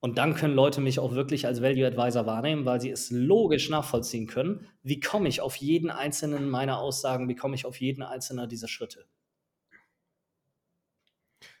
Und 0.00 0.18
dann 0.18 0.34
können 0.34 0.54
Leute 0.54 0.82
mich 0.82 0.98
auch 0.98 1.14
wirklich 1.14 1.46
als 1.46 1.62
Value 1.62 1.86
Advisor 1.86 2.26
wahrnehmen, 2.26 2.66
weil 2.66 2.78
sie 2.78 2.90
es 2.90 3.10
logisch 3.10 3.70
nachvollziehen 3.70 4.26
können. 4.26 4.66
Wie 4.82 5.00
komme 5.00 5.30
ich 5.30 5.40
auf 5.40 5.56
jeden 5.56 5.90
einzelnen 5.90 6.50
meiner 6.50 6.78
Aussagen, 6.78 7.26
wie 7.26 7.34
komme 7.34 7.54
ich 7.54 7.64
auf 7.64 7.80
jeden 7.80 8.02
einzelnen 8.02 8.46
dieser 8.50 8.68
Schritte? 8.68 9.06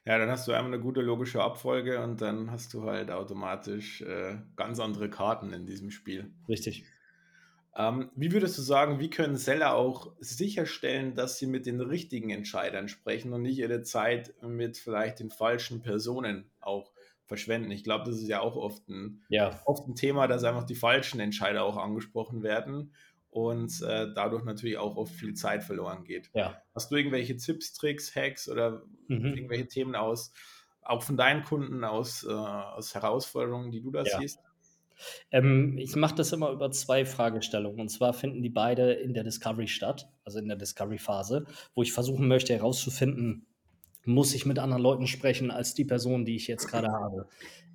Ja, 0.04 0.18
dann 0.18 0.28
hast 0.28 0.46
du 0.46 0.52
einmal 0.52 0.74
eine 0.74 0.82
gute 0.82 1.00
logische 1.00 1.42
Abfolge 1.42 2.02
und 2.02 2.20
dann 2.20 2.50
hast 2.50 2.74
du 2.74 2.84
halt 2.84 3.10
automatisch 3.10 4.02
äh, 4.02 4.36
ganz 4.56 4.78
andere 4.78 5.08
Karten 5.08 5.54
in 5.54 5.64
diesem 5.64 5.90
Spiel. 5.90 6.30
Richtig. 6.46 6.84
Ähm, 7.76 8.10
wie 8.14 8.32
würdest 8.32 8.56
du 8.56 8.62
sagen, 8.62 9.00
wie 9.00 9.10
können 9.10 9.36
Seller 9.36 9.74
auch 9.74 10.12
sicherstellen, 10.20 11.14
dass 11.14 11.38
sie 11.38 11.46
mit 11.46 11.66
den 11.66 11.80
richtigen 11.80 12.30
Entscheidern 12.30 12.88
sprechen 12.88 13.32
und 13.32 13.42
nicht 13.42 13.58
ihre 13.58 13.82
Zeit 13.82 14.34
mit 14.42 14.78
vielleicht 14.78 15.18
den 15.18 15.30
falschen 15.30 15.82
Personen 15.82 16.50
auch 16.60 16.92
verschwenden. 17.26 17.70
Ich 17.70 17.84
glaube, 17.84 18.04
das 18.04 18.20
ist 18.20 18.28
ja 18.28 18.40
auch 18.40 18.56
oft 18.56 18.88
ein, 18.88 19.22
ja. 19.28 19.60
oft 19.64 19.88
ein 19.88 19.94
Thema, 19.94 20.28
dass 20.28 20.44
einfach 20.44 20.64
die 20.64 20.74
falschen 20.74 21.20
Entscheider 21.20 21.64
auch 21.64 21.76
angesprochen 21.76 22.42
werden 22.42 22.92
und 23.30 23.82
äh, 23.82 24.12
dadurch 24.14 24.44
natürlich 24.44 24.78
auch 24.78 24.96
oft 24.96 25.12
viel 25.12 25.34
Zeit 25.34 25.64
verloren 25.64 26.04
geht. 26.04 26.30
Ja. 26.34 26.62
Hast 26.74 26.90
du 26.90 26.96
irgendwelche 26.96 27.36
Tipps, 27.36 27.72
Tricks, 27.72 28.14
Hacks 28.14 28.48
oder 28.48 28.82
mhm. 29.08 29.34
irgendwelche 29.34 29.66
Themen 29.66 29.96
aus, 29.96 30.32
auch 30.82 31.02
von 31.02 31.16
deinen 31.16 31.42
Kunden 31.42 31.82
aus, 31.82 32.24
äh, 32.24 32.30
aus 32.30 32.94
Herausforderungen, 32.94 33.72
die 33.72 33.80
du 33.80 33.90
da 33.90 34.04
ja. 34.04 34.18
siehst? 34.18 34.38
Ähm, 35.30 35.78
ich 35.78 35.96
mache 35.96 36.14
das 36.14 36.32
immer 36.32 36.50
über 36.50 36.70
zwei 36.70 37.04
Fragestellungen. 37.04 37.80
Und 37.80 37.88
zwar 37.88 38.12
finden 38.12 38.42
die 38.42 38.50
beide 38.50 38.92
in 38.92 39.14
der 39.14 39.24
Discovery 39.24 39.68
statt, 39.68 40.08
also 40.24 40.38
in 40.38 40.48
der 40.48 40.56
Discovery-Phase, 40.56 41.44
wo 41.74 41.82
ich 41.82 41.92
versuchen 41.92 42.28
möchte 42.28 42.54
herauszufinden, 42.54 43.46
muss 44.04 44.34
ich 44.34 44.46
mit 44.46 44.58
anderen 44.58 44.82
Leuten 44.82 45.06
sprechen 45.06 45.50
als 45.50 45.74
die 45.74 45.84
Person, 45.84 46.24
die 46.24 46.36
ich 46.36 46.46
jetzt 46.46 46.68
gerade 46.68 46.92
habe. 46.92 47.28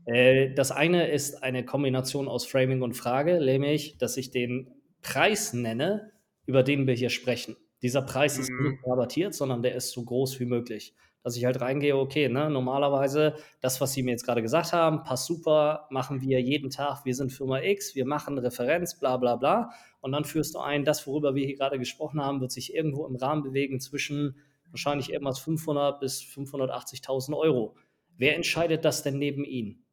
Äh, 0.05 0.53
das 0.53 0.71
eine 0.71 1.09
ist 1.09 1.43
eine 1.43 1.65
Kombination 1.65 2.27
aus 2.27 2.45
Framing 2.45 2.81
und 2.81 2.93
Frage, 2.93 3.39
nämlich, 3.39 3.97
dass 3.97 4.17
ich 4.17 4.31
den 4.31 4.71
Preis 5.01 5.53
nenne, 5.53 6.11
über 6.45 6.63
den 6.63 6.87
wir 6.87 6.93
hier 6.93 7.09
sprechen. 7.09 7.55
Dieser 7.81 8.01
Preis 8.01 8.37
mhm. 8.37 8.41
ist 8.41 8.51
nicht 8.51 8.79
rabattiert, 8.85 9.33
sondern 9.33 9.61
der 9.61 9.75
ist 9.75 9.91
so 9.91 10.03
groß 10.03 10.39
wie 10.39 10.45
möglich. 10.45 10.93
Dass 11.23 11.35
ich 11.35 11.43
halt 11.45 11.59
reingehe, 11.59 11.97
okay, 11.97 12.29
ne, 12.29 12.49
normalerweise 12.49 13.35
das, 13.59 13.81
was 13.81 13.91
Sie 13.91 14.03
mir 14.03 14.11
jetzt 14.11 14.25
gerade 14.25 14.41
gesagt 14.41 14.71
haben, 14.71 15.03
passt 15.03 15.25
super, 15.25 15.87
machen 15.89 16.21
wir 16.21 16.41
jeden 16.41 16.69
Tag, 16.69 17.03
wir 17.03 17.13
sind 17.13 17.31
Firma 17.31 17.61
X, 17.61 17.93
wir 17.95 18.05
machen 18.05 18.37
Referenz, 18.37 18.97
bla 18.97 19.17
bla 19.17 19.35
bla. 19.35 19.71
Und 19.99 20.13
dann 20.13 20.23
führst 20.23 20.55
du 20.55 20.59
ein, 20.59 20.85
das, 20.85 21.05
worüber 21.07 21.35
wir 21.35 21.45
hier 21.45 21.57
gerade 21.57 21.77
gesprochen 21.77 22.23
haben, 22.23 22.39
wird 22.39 22.51
sich 22.51 22.73
irgendwo 22.73 23.05
im 23.05 23.15
Rahmen 23.15 23.43
bewegen 23.43 23.79
zwischen 23.81 24.37
wahrscheinlich 24.71 25.11
irgendwas 25.11 25.39
500 25.39 25.99
bis 25.99 26.21
580.000 26.21 27.35
Euro. 27.35 27.75
Wer 28.15 28.35
entscheidet 28.35 28.85
das 28.85 29.03
denn 29.03 29.17
neben 29.17 29.43
Ihnen? 29.43 29.85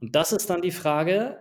Und 0.00 0.14
das 0.14 0.32
ist 0.32 0.50
dann 0.50 0.62
die 0.62 0.70
Frage, 0.70 1.38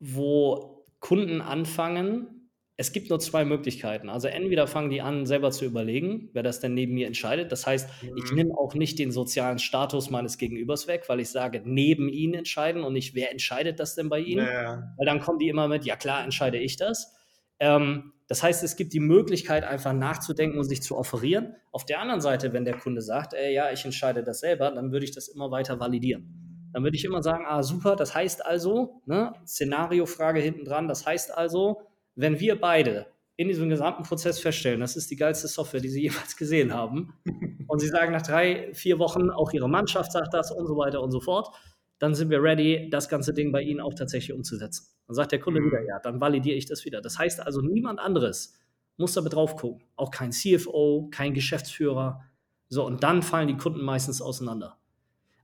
wo 0.00 0.84
Kunden 1.00 1.40
anfangen, 1.40 2.37
es 2.80 2.92
gibt 2.92 3.10
nur 3.10 3.18
zwei 3.18 3.44
Möglichkeiten. 3.44 4.08
Also 4.08 4.28
entweder 4.28 4.68
fangen 4.68 4.88
die 4.88 5.02
an, 5.02 5.26
selber 5.26 5.50
zu 5.50 5.64
überlegen, 5.64 6.30
wer 6.32 6.44
das 6.44 6.60
denn 6.60 6.74
neben 6.74 6.94
mir 6.94 7.08
entscheidet. 7.08 7.50
Das 7.50 7.66
heißt, 7.66 7.88
mhm. 8.02 8.16
ich 8.16 8.30
nehme 8.30 8.54
auch 8.56 8.72
nicht 8.74 9.00
den 9.00 9.10
sozialen 9.10 9.58
Status 9.58 10.10
meines 10.10 10.38
Gegenübers 10.38 10.86
weg, 10.86 11.02
weil 11.08 11.18
ich 11.18 11.28
sage, 11.28 11.60
neben 11.64 12.08
ihnen 12.08 12.34
entscheiden 12.34 12.84
und 12.84 12.92
nicht, 12.92 13.16
wer 13.16 13.32
entscheidet 13.32 13.80
das 13.80 13.96
denn 13.96 14.08
bei 14.08 14.20
ihnen? 14.20 14.46
Ja. 14.46 14.94
Weil 14.96 15.06
dann 15.06 15.18
kommen 15.18 15.40
die 15.40 15.48
immer 15.48 15.66
mit, 15.66 15.86
ja 15.86 15.96
klar, 15.96 16.22
entscheide 16.22 16.58
ich 16.58 16.76
das. 16.76 17.16
Ähm, 17.58 18.12
das 18.28 18.44
heißt, 18.44 18.62
es 18.62 18.76
gibt 18.76 18.92
die 18.92 19.00
Möglichkeit, 19.00 19.64
einfach 19.64 19.92
nachzudenken 19.92 20.56
und 20.56 20.64
sich 20.64 20.80
zu 20.80 20.96
offerieren. 20.96 21.56
Auf 21.72 21.84
der 21.84 21.98
anderen 21.98 22.20
Seite, 22.20 22.52
wenn 22.52 22.64
der 22.64 22.76
Kunde 22.76 23.02
sagt, 23.02 23.34
ey, 23.34 23.52
ja, 23.52 23.72
ich 23.72 23.84
entscheide 23.84 24.22
das 24.22 24.38
selber, 24.38 24.70
dann 24.70 24.92
würde 24.92 25.04
ich 25.04 25.10
das 25.10 25.26
immer 25.26 25.50
weiter 25.50 25.80
validieren. 25.80 26.70
Dann 26.72 26.84
würde 26.84 26.96
ich 26.96 27.04
immer 27.04 27.24
sagen, 27.24 27.44
ah, 27.44 27.64
super, 27.64 27.96
das 27.96 28.14
heißt 28.14 28.46
also, 28.46 29.02
ne, 29.04 29.32
Szenario-Frage 29.44 30.38
hinten 30.38 30.64
dran, 30.64 30.86
das 30.86 31.04
heißt 31.04 31.36
also, 31.36 31.87
wenn 32.18 32.40
wir 32.40 32.60
beide 32.60 33.06
in 33.36 33.46
diesem 33.46 33.68
gesamten 33.68 34.02
Prozess 34.02 34.40
feststellen, 34.40 34.80
das 34.80 34.96
ist 34.96 35.08
die 35.10 35.16
geilste 35.16 35.46
Software, 35.46 35.80
die 35.80 35.88
Sie 35.88 36.02
jemals 36.08 36.36
gesehen 36.36 36.74
haben, 36.74 37.14
und 37.68 37.78
Sie 37.78 37.88
sagen 37.88 38.12
nach 38.12 38.22
drei, 38.22 38.72
vier 38.74 38.98
Wochen, 38.98 39.30
auch 39.30 39.52
Ihre 39.52 39.68
Mannschaft 39.68 40.12
sagt 40.12 40.34
das 40.34 40.50
und 40.50 40.66
so 40.66 40.76
weiter 40.76 41.00
und 41.00 41.12
so 41.12 41.20
fort, 41.20 41.54
dann 42.00 42.14
sind 42.14 42.30
wir 42.30 42.42
ready, 42.42 42.90
das 42.90 43.08
ganze 43.08 43.32
Ding 43.32 43.52
bei 43.52 43.62
Ihnen 43.62 43.80
auch 43.80 43.94
tatsächlich 43.94 44.32
umzusetzen. 44.32 44.86
Dann 45.06 45.14
sagt 45.14 45.32
der 45.32 45.40
Kunde 45.40 45.60
mhm. 45.60 45.66
wieder, 45.66 45.82
ja, 45.82 46.00
dann 46.00 46.20
validiere 46.20 46.56
ich 46.56 46.66
das 46.66 46.84
wieder. 46.84 47.00
Das 47.00 47.18
heißt 47.18 47.40
also, 47.40 47.60
niemand 47.60 48.00
anderes 48.00 48.58
muss 48.96 49.14
da 49.14 49.20
mit 49.20 49.32
drauf 49.32 49.56
gucken. 49.56 49.84
Auch 49.94 50.10
kein 50.10 50.32
CFO, 50.32 51.08
kein 51.12 51.34
Geschäftsführer. 51.34 52.24
So, 52.68 52.84
und 52.84 53.02
dann 53.04 53.22
fallen 53.22 53.48
die 53.48 53.56
Kunden 53.56 53.80
meistens 53.80 54.20
auseinander. 54.20 54.76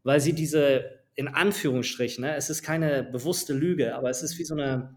Weil 0.03 0.21
sie 0.21 0.33
diese, 0.33 0.85
in 1.15 1.29
Anführungsstrichen, 1.29 2.23
ne, 2.23 2.35
es 2.35 2.51
ist 2.51 2.63
keine 2.63 3.05
bewusste 3.05 3.53
Lüge, 3.53 3.95
aber 3.95 4.11
es 4.11 4.23
ist 4.23 4.39
wie 4.39 4.45
so 4.45 4.55
eine 4.55 4.95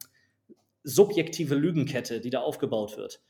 subjektive 0.87 1.55
Lügenkette, 1.55 2.21
die 2.21 2.29
da 2.29 2.39
aufgebaut 2.39 2.97
wird. 2.97 3.21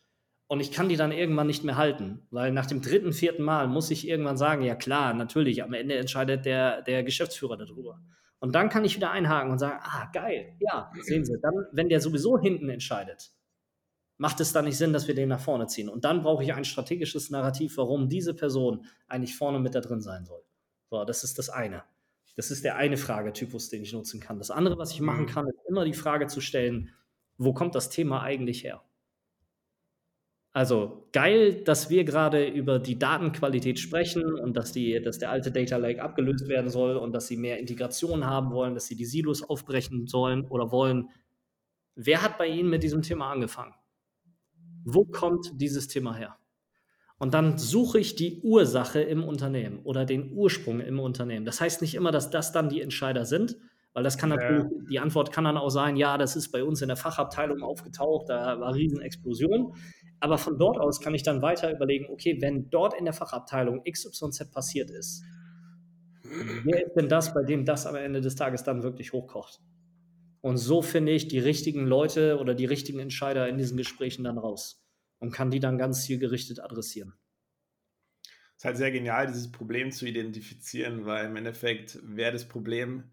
Und 0.47 0.61
ich 0.61 0.71
kann 0.71 0.87
die 0.87 0.95
dann 0.95 1.11
irgendwann 1.11 1.47
nicht 1.47 1.63
mehr 1.63 1.75
halten, 1.75 2.25
weil 2.31 2.51
nach 2.51 2.67
dem 2.67 2.81
dritten, 2.81 3.11
vierten 3.11 3.43
Mal 3.43 3.67
muss 3.67 3.91
ich 3.91 4.07
irgendwann 4.07 4.37
sagen, 4.37 4.63
ja 4.63 4.75
klar, 4.75 5.13
natürlich, 5.13 5.63
am 5.63 5.73
Ende 5.73 5.95
entscheidet 5.95 6.45
der, 6.45 6.83
der 6.83 7.03
Geschäftsführer 7.03 7.57
darüber. 7.57 7.99
Und 8.39 8.53
dann 8.53 8.69
kann 8.69 8.85
ich 8.85 8.95
wieder 8.95 9.11
einhaken 9.11 9.51
und 9.51 9.57
sagen, 9.57 9.79
ah, 9.81 10.09
geil, 10.13 10.55
ja, 10.59 10.91
sehen 11.01 11.25
Sie, 11.25 11.37
dann, 11.41 11.53
wenn 11.71 11.89
der 11.89 11.99
sowieso 11.99 12.39
hinten 12.39 12.69
entscheidet, 12.69 13.31
macht 14.17 14.39
es 14.39 14.53
dann 14.53 14.65
nicht 14.65 14.77
Sinn, 14.77 14.93
dass 14.93 15.07
wir 15.07 15.15
den 15.15 15.29
nach 15.29 15.39
vorne 15.39 15.67
ziehen. 15.67 15.89
Und 15.89 16.05
dann 16.05 16.21
brauche 16.21 16.43
ich 16.43 16.53
ein 16.53 16.63
strategisches 16.63 17.29
Narrativ, 17.29 17.77
warum 17.77 18.07
diese 18.07 18.33
Person 18.33 18.85
eigentlich 19.07 19.35
vorne 19.35 19.59
mit 19.59 19.75
da 19.75 19.81
drin 19.81 20.01
sein 20.01 20.25
soll. 20.25 20.43
So, 20.89 21.03
das 21.03 21.23
ist 21.23 21.37
das 21.39 21.49
eine. 21.49 21.83
Das 22.35 22.51
ist 22.51 22.63
der 22.63 22.75
eine 22.75 22.97
Fragetypus, 22.97 23.69
den 23.69 23.81
ich 23.81 23.93
nutzen 23.93 24.19
kann. 24.19 24.37
Das 24.37 24.51
andere, 24.51 24.77
was 24.77 24.91
ich 24.91 25.01
machen 25.01 25.23
mhm. 25.23 25.29
kann, 25.29 25.47
ist 25.47 25.67
immer 25.67 25.83
die 25.83 25.93
Frage 25.93 26.27
zu 26.27 26.39
stellen, 26.39 26.91
wo 27.37 27.53
kommt 27.53 27.75
das 27.75 27.89
Thema 27.89 28.21
eigentlich 28.21 28.63
her? 28.63 28.81
Also 30.57 31.07
geil, 31.11 31.61
dass 31.63 31.91
wir 31.91 32.03
gerade 32.03 32.47
über 32.47 32.79
die 32.79 32.97
Datenqualität 32.97 33.77
sprechen 33.77 34.23
und 34.33 34.57
dass, 34.57 34.71
die, 34.71 34.99
dass 34.99 35.19
der 35.19 35.29
alte 35.29 35.51
Data 35.51 35.77
Lake 35.77 36.01
abgelöst 36.01 36.47
werden 36.47 36.71
soll 36.71 36.97
und 36.97 37.11
dass 37.11 37.27
sie 37.27 37.37
mehr 37.37 37.59
Integration 37.59 38.25
haben 38.25 38.51
wollen, 38.51 38.73
dass 38.73 38.87
sie 38.87 38.95
die 38.95 39.05
Silos 39.05 39.43
aufbrechen 39.43 40.07
sollen 40.07 40.45
oder 40.47 40.71
wollen. 40.71 41.09
Wer 41.93 42.23
hat 42.23 42.39
bei 42.39 42.47
Ihnen 42.47 42.71
mit 42.71 42.81
diesem 42.81 43.03
Thema 43.03 43.31
angefangen? 43.31 43.75
Wo 44.83 45.05
kommt 45.05 45.51
dieses 45.61 45.87
Thema 45.87 46.15
her? 46.15 46.37
Und 47.19 47.35
dann 47.35 47.59
suche 47.59 47.99
ich 47.99 48.15
die 48.15 48.41
Ursache 48.41 49.01
im 49.01 49.23
Unternehmen 49.23 49.79
oder 49.83 50.05
den 50.05 50.33
Ursprung 50.33 50.79
im 50.79 50.99
Unternehmen. 50.99 51.45
Das 51.45 51.61
heißt 51.61 51.81
nicht 51.81 51.93
immer, 51.93 52.11
dass 52.11 52.31
das 52.31 52.51
dann 52.51 52.69
die 52.69 52.81
Entscheider 52.81 53.25
sind, 53.25 53.57
weil 53.97 54.03
das 54.03 54.19
kann 54.19 54.29
natürlich, 54.29 54.65
ja. 54.65 54.83
die 54.91 54.99
Antwort 54.99 55.31
kann 55.31 55.45
dann 55.45 55.57
auch 55.57 55.71
sein, 55.71 55.95
ja, 55.95 56.19
das 56.19 56.35
ist 56.35 56.51
bei 56.51 56.63
uns 56.63 56.83
in 56.83 56.87
der 56.87 56.97
Fachabteilung 56.97 57.63
aufgetaucht, 57.63 58.29
da 58.29 58.59
war 58.59 58.75
Riesenexplosion. 58.75 59.73
Aber 60.19 60.37
von 60.37 60.59
dort 60.59 60.77
aus 60.77 61.01
kann 61.01 61.15
ich 61.15 61.23
dann 61.23 61.41
weiter 61.41 61.73
überlegen, 61.73 62.05
okay, 62.11 62.37
wenn 62.39 62.69
dort 62.69 62.93
in 62.93 63.05
der 63.05 63.15
Fachabteilung 63.15 63.81
XYZ 63.91 64.51
passiert 64.51 64.91
ist, 64.91 65.23
wer 66.21 66.85
ist 66.85 66.93
denn 66.93 67.09
das, 67.09 67.33
bei 67.33 67.41
dem 67.41 67.65
das 67.65 67.87
am 67.87 67.95
Ende 67.95 68.21
des 68.21 68.35
Tages 68.35 68.61
dann 68.61 68.83
wirklich 68.83 69.13
hochkocht? 69.13 69.61
Und 70.41 70.57
so 70.57 70.83
finde 70.83 71.13
ich 71.13 71.27
die 71.27 71.39
richtigen 71.39 71.87
Leute 71.87 72.37
oder 72.37 72.53
die 72.53 72.65
richtigen 72.65 72.99
Entscheider 72.99 73.49
in 73.49 73.57
diesen 73.57 73.77
Gesprächen 73.77 74.25
dann 74.25 74.37
raus 74.37 74.87
und 75.17 75.31
kann 75.31 75.49
die 75.49 75.59
dann 75.59 75.79
ganz 75.79 76.03
zielgerichtet 76.03 76.59
adressieren. 76.59 77.15
Es 78.21 78.57
ist 78.57 78.65
halt 78.65 78.77
sehr 78.77 78.91
genial, 78.91 79.25
dieses 79.25 79.51
Problem 79.51 79.89
zu 79.89 80.05
identifizieren, 80.05 81.07
weil 81.07 81.25
im 81.25 81.35
Endeffekt, 81.35 81.97
wer 82.03 82.31
das 82.31 82.47
Problem 82.47 83.05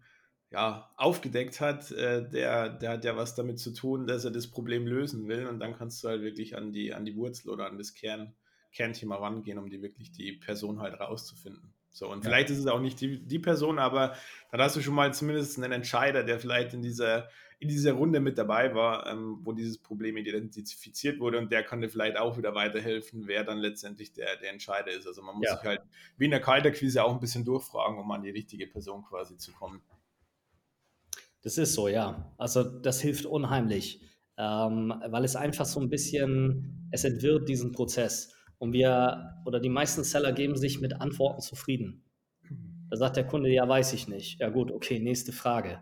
ja, 0.55 0.89
aufgedeckt 0.95 1.59
hat, 1.59 1.91
äh, 1.91 2.27
der, 2.29 2.69
der 2.69 2.91
hat 2.91 3.03
ja 3.03 3.17
was 3.17 3.35
damit 3.35 3.59
zu 3.59 3.73
tun, 3.73 4.07
dass 4.07 4.23
er 4.23 4.31
das 4.31 4.47
Problem 4.47 4.87
lösen 4.87 5.27
will. 5.27 5.47
Und 5.47 5.59
dann 5.59 5.75
kannst 5.75 6.01
du 6.01 6.07
halt 6.07 6.21
wirklich 6.21 6.55
an 6.55 6.71
die, 6.71 6.93
an 6.93 7.03
die 7.03 7.17
Wurzel 7.17 7.49
oder 7.49 7.65
an 7.67 7.77
das 7.77 7.93
Kern, 7.93 8.33
Kernthema 8.71 9.17
rangehen, 9.17 9.57
um 9.57 9.69
die 9.69 9.81
wirklich 9.81 10.13
die 10.13 10.31
Person 10.31 10.79
halt 10.79 10.97
rauszufinden. 10.97 11.73
So, 11.91 12.09
und 12.09 12.23
ja. 12.23 12.29
vielleicht 12.29 12.49
ist 12.49 12.59
es 12.59 12.67
auch 12.67 12.79
nicht 12.79 13.01
die, 13.01 13.19
die 13.19 13.39
Person, 13.39 13.79
aber 13.79 14.15
dann 14.51 14.61
hast 14.61 14.77
du 14.77 14.81
schon 14.81 14.95
mal 14.95 15.13
zumindest 15.13 15.57
einen 15.57 15.73
Entscheider, 15.73 16.23
der 16.23 16.39
vielleicht 16.39 16.73
in 16.73 16.81
dieser, 16.81 17.27
in 17.59 17.67
dieser 17.67 17.93
Runde 17.93 18.21
mit 18.21 18.37
dabei 18.37 18.73
war, 18.73 19.07
ähm, 19.07 19.39
wo 19.43 19.51
dieses 19.51 19.77
Problem 19.77 20.15
identifiziert 20.15 21.19
wurde 21.19 21.37
und 21.37 21.51
der 21.51 21.63
kann 21.63 21.81
dir 21.81 21.89
vielleicht 21.89 22.17
auch 22.17 22.37
wieder 22.37 22.55
weiterhelfen, 22.55 23.27
wer 23.27 23.43
dann 23.43 23.57
letztendlich 23.57 24.13
der, 24.13 24.37
der 24.37 24.51
Entscheider 24.51 24.91
ist. 24.91 25.05
Also 25.05 25.21
man 25.21 25.35
muss 25.35 25.47
ja. 25.47 25.57
sich 25.57 25.65
halt 25.65 25.81
wie 26.17 26.25
in 26.25 26.31
der 26.31 26.41
Kalterquise 26.41 27.03
auch 27.03 27.13
ein 27.13 27.19
bisschen 27.19 27.43
durchfragen, 27.43 27.97
um 27.97 28.09
an 28.11 28.23
die 28.23 28.29
richtige 28.29 28.67
Person 28.67 29.03
quasi 29.03 29.37
zu 29.37 29.51
kommen. 29.51 29.81
Das 31.45 31.59
ist 31.59 31.75
so, 31.75 31.87
ja. 31.87 32.33
Also 32.39 32.63
das 32.63 32.99
hilft 32.99 33.27
unheimlich, 33.27 34.01
ähm, 34.35 34.91
weil 35.07 35.23
es 35.23 35.35
einfach 35.35 35.65
so 35.65 35.79
ein 35.79 35.89
bisschen, 35.89 36.89
es 36.89 37.03
entwirrt 37.03 37.47
diesen 37.47 37.71
Prozess. 37.71 38.33
Und 38.57 38.73
wir 38.73 39.35
oder 39.45 39.59
die 39.59 39.69
meisten 39.69 40.03
Seller 40.03 40.33
geben 40.33 40.55
sich 40.55 40.81
mit 40.81 40.99
Antworten 40.99 41.41
zufrieden. 41.41 42.03
Da 42.89 42.97
sagt 42.97 43.17
der 43.17 43.27
Kunde, 43.27 43.51
ja, 43.51 43.69
weiß 43.69 43.93
ich 43.93 44.07
nicht. 44.07 44.39
Ja 44.39 44.49
gut, 44.49 44.71
okay, 44.71 44.99
nächste 44.99 45.31
Frage. 45.31 45.81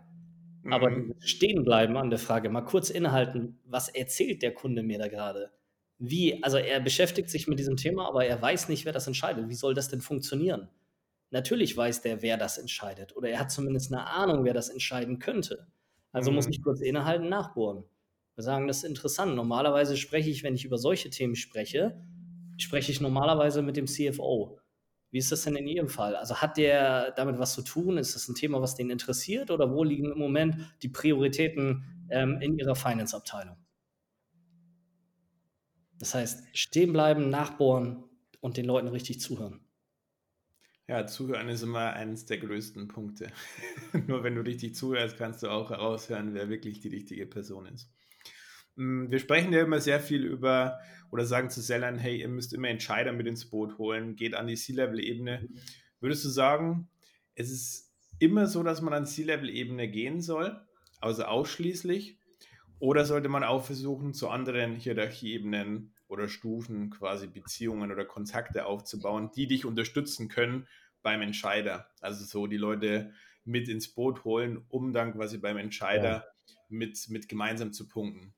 Aber 0.70 0.90
mhm. 0.90 1.14
stehen 1.20 1.64
bleiben 1.64 1.96
an 1.96 2.10
der 2.10 2.18
Frage, 2.18 2.50
mal 2.50 2.60
kurz 2.60 2.90
innehalten, 2.90 3.58
was 3.64 3.88
erzählt 3.88 4.42
der 4.42 4.52
Kunde 4.52 4.82
mir 4.82 4.98
da 4.98 5.08
gerade? 5.08 5.50
Wie, 5.98 6.42
also 6.42 6.58
er 6.58 6.80
beschäftigt 6.80 7.30
sich 7.30 7.48
mit 7.48 7.58
diesem 7.58 7.78
Thema, 7.78 8.06
aber 8.08 8.26
er 8.26 8.40
weiß 8.40 8.68
nicht, 8.68 8.84
wer 8.84 8.92
das 8.92 9.06
entscheidet. 9.06 9.48
Wie 9.48 9.54
soll 9.54 9.72
das 9.72 9.88
denn 9.88 10.02
funktionieren? 10.02 10.68
Natürlich 11.34 11.76
weiß 11.76 12.02
der, 12.02 12.22
wer 12.22 12.36
das 12.36 12.58
entscheidet. 12.58 13.16
Oder 13.16 13.28
er 13.28 13.40
hat 13.40 13.50
zumindest 13.50 13.92
eine 13.92 14.06
Ahnung, 14.06 14.44
wer 14.44 14.54
das 14.54 14.68
entscheiden 14.68 15.18
könnte. 15.18 15.66
Also 16.12 16.30
mhm. 16.30 16.36
muss 16.36 16.46
ich 16.46 16.62
kurz 16.62 16.80
innehalten, 16.80 17.28
nachbohren. 17.28 17.82
Wir 18.36 18.44
sagen, 18.44 18.68
das 18.68 18.78
ist 18.78 18.84
interessant. 18.84 19.34
Normalerweise 19.34 19.96
spreche 19.96 20.30
ich, 20.30 20.44
wenn 20.44 20.54
ich 20.54 20.64
über 20.64 20.78
solche 20.78 21.10
Themen 21.10 21.34
spreche, 21.34 22.00
spreche 22.56 22.92
ich 22.92 23.00
normalerweise 23.00 23.62
mit 23.62 23.76
dem 23.76 23.88
CFO. 23.88 24.60
Wie 25.10 25.18
ist 25.18 25.32
das 25.32 25.42
denn 25.42 25.56
in 25.56 25.66
Ihrem 25.66 25.88
Fall? 25.88 26.14
Also 26.14 26.36
hat 26.36 26.56
der 26.56 27.10
damit 27.16 27.40
was 27.40 27.54
zu 27.54 27.62
tun? 27.62 27.98
Ist 27.98 28.14
das 28.14 28.28
ein 28.28 28.36
Thema, 28.36 28.62
was 28.62 28.76
den 28.76 28.88
interessiert? 28.88 29.50
Oder 29.50 29.72
wo 29.72 29.82
liegen 29.82 30.12
im 30.12 30.18
Moment 30.18 30.56
die 30.82 30.88
Prioritäten 30.88 32.06
ähm, 32.10 32.40
in 32.42 32.56
Ihrer 32.56 32.76
Finance-Abteilung? 32.76 33.56
Das 35.98 36.14
heißt, 36.14 36.56
stehen 36.56 36.92
bleiben, 36.92 37.28
nachbohren 37.28 38.04
und 38.40 38.56
den 38.56 38.66
Leuten 38.66 38.86
richtig 38.86 39.18
zuhören. 39.18 39.63
Ja, 40.86 41.06
zuhören 41.06 41.48
ist 41.48 41.62
immer 41.62 41.94
eines 41.94 42.26
der 42.26 42.38
größten 42.38 42.88
Punkte. 42.88 43.32
Nur 44.06 44.22
wenn 44.22 44.34
du 44.34 44.42
richtig 44.42 44.74
zuhörst, 44.74 45.16
kannst 45.16 45.42
du 45.42 45.48
auch 45.48 45.70
heraushören, 45.70 46.34
wer 46.34 46.50
wirklich 46.50 46.80
die 46.80 46.88
richtige 46.88 47.24
Person 47.24 47.66
ist. 47.66 47.90
Mm, 48.76 49.10
wir 49.10 49.18
sprechen 49.18 49.52
ja 49.54 49.62
immer 49.62 49.80
sehr 49.80 49.98
viel 49.98 50.24
über 50.24 50.78
oder 51.10 51.24
sagen 51.24 51.48
zu 51.48 51.62
Sellern, 51.62 51.98
hey, 51.98 52.20
ihr 52.20 52.28
müsst 52.28 52.52
immer 52.52 52.68
Entscheider 52.68 53.14
mit 53.14 53.26
ins 53.26 53.48
Boot 53.48 53.78
holen, 53.78 54.14
geht 54.14 54.34
an 54.34 54.46
die 54.46 54.56
C-Level-Ebene. 54.56 55.48
Würdest 56.00 56.22
du 56.24 56.28
sagen, 56.28 56.88
es 57.34 57.50
ist 57.50 57.94
immer 58.18 58.46
so, 58.46 58.62
dass 58.62 58.82
man 58.82 58.92
an 58.92 59.06
C-Level-Ebene 59.06 59.88
gehen 59.88 60.20
soll, 60.20 60.60
also 61.00 61.24
ausschließlich? 61.24 62.18
Oder 62.78 63.06
sollte 63.06 63.30
man 63.30 63.42
auch 63.42 63.64
versuchen, 63.64 64.12
zu 64.12 64.28
anderen 64.28 64.74
Hierarchieebenen 64.74 65.93
oder 66.14 66.28
Stufen 66.28 66.88
quasi 66.88 67.26
Beziehungen 67.26 67.92
oder 67.92 68.06
Kontakte 68.06 68.64
aufzubauen, 68.64 69.30
die 69.36 69.46
dich 69.46 69.66
unterstützen 69.66 70.28
können 70.28 70.66
beim 71.02 71.20
Entscheider. 71.20 71.90
Also 72.00 72.24
so 72.24 72.46
die 72.46 72.56
Leute 72.56 73.12
mit 73.44 73.68
ins 73.68 73.88
Boot 73.88 74.24
holen, 74.24 74.64
um 74.68 74.92
dann 74.92 75.12
quasi 75.12 75.38
beim 75.38 75.58
Entscheider 75.58 76.08
ja. 76.08 76.24
mit, 76.70 76.98
mit 77.10 77.28
gemeinsam 77.28 77.72
zu 77.72 77.86
punkten. 77.86 78.34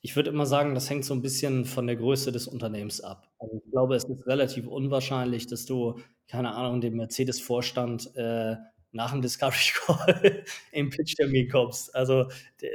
Ich 0.00 0.16
würde 0.16 0.30
immer 0.30 0.46
sagen, 0.46 0.74
das 0.74 0.88
hängt 0.88 1.04
so 1.04 1.12
ein 1.12 1.20
bisschen 1.22 1.64
von 1.64 1.86
der 1.86 1.96
Größe 1.96 2.32
des 2.32 2.46
Unternehmens 2.46 3.00
ab. 3.00 3.30
Also 3.38 3.60
ich 3.62 3.70
glaube, 3.70 3.96
es 3.96 4.04
ist 4.04 4.26
relativ 4.26 4.66
unwahrscheinlich, 4.66 5.46
dass 5.46 5.66
du, 5.66 6.00
keine 6.28 6.54
Ahnung, 6.54 6.80
dem 6.80 6.96
Mercedes-Vorstand 6.96 8.14
äh, 8.16 8.56
nach 8.92 9.12
dem 9.12 9.20
Discovery 9.20 9.72
Call 9.74 10.44
im 10.72 10.90
Pitch-Termin 10.90 11.48
kommst. 11.48 11.94
Also 11.94 12.30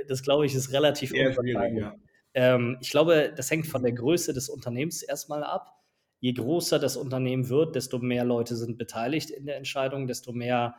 das 0.08 0.22
glaube 0.22 0.46
ich 0.46 0.54
ist 0.54 0.72
relativ 0.72 1.14
Eher 1.14 1.30
unwahrscheinlich. 1.30 1.82
Ja. 1.82 1.96
Ähm, 2.34 2.78
ich 2.82 2.90
glaube, 2.90 3.34
das 3.36 3.50
hängt 3.52 3.68
von 3.68 3.84
der 3.84 3.92
Größe 3.92 4.34
des 4.34 4.50
Unternehmens 4.50 5.04
erstmal 5.04 5.44
ab. 5.44 5.80
Je 6.20 6.34
größer 6.34 6.80
das 6.80 6.96
Unternehmen 6.96 7.50
wird, 7.50 7.76
desto 7.76 8.00
mehr 8.00 8.24
Leute 8.24 8.56
sind 8.56 8.78
beteiligt 8.78 9.30
in 9.30 9.46
der 9.46 9.58
Entscheidung, 9.58 10.08
desto 10.08 10.32
mehr 10.32 10.76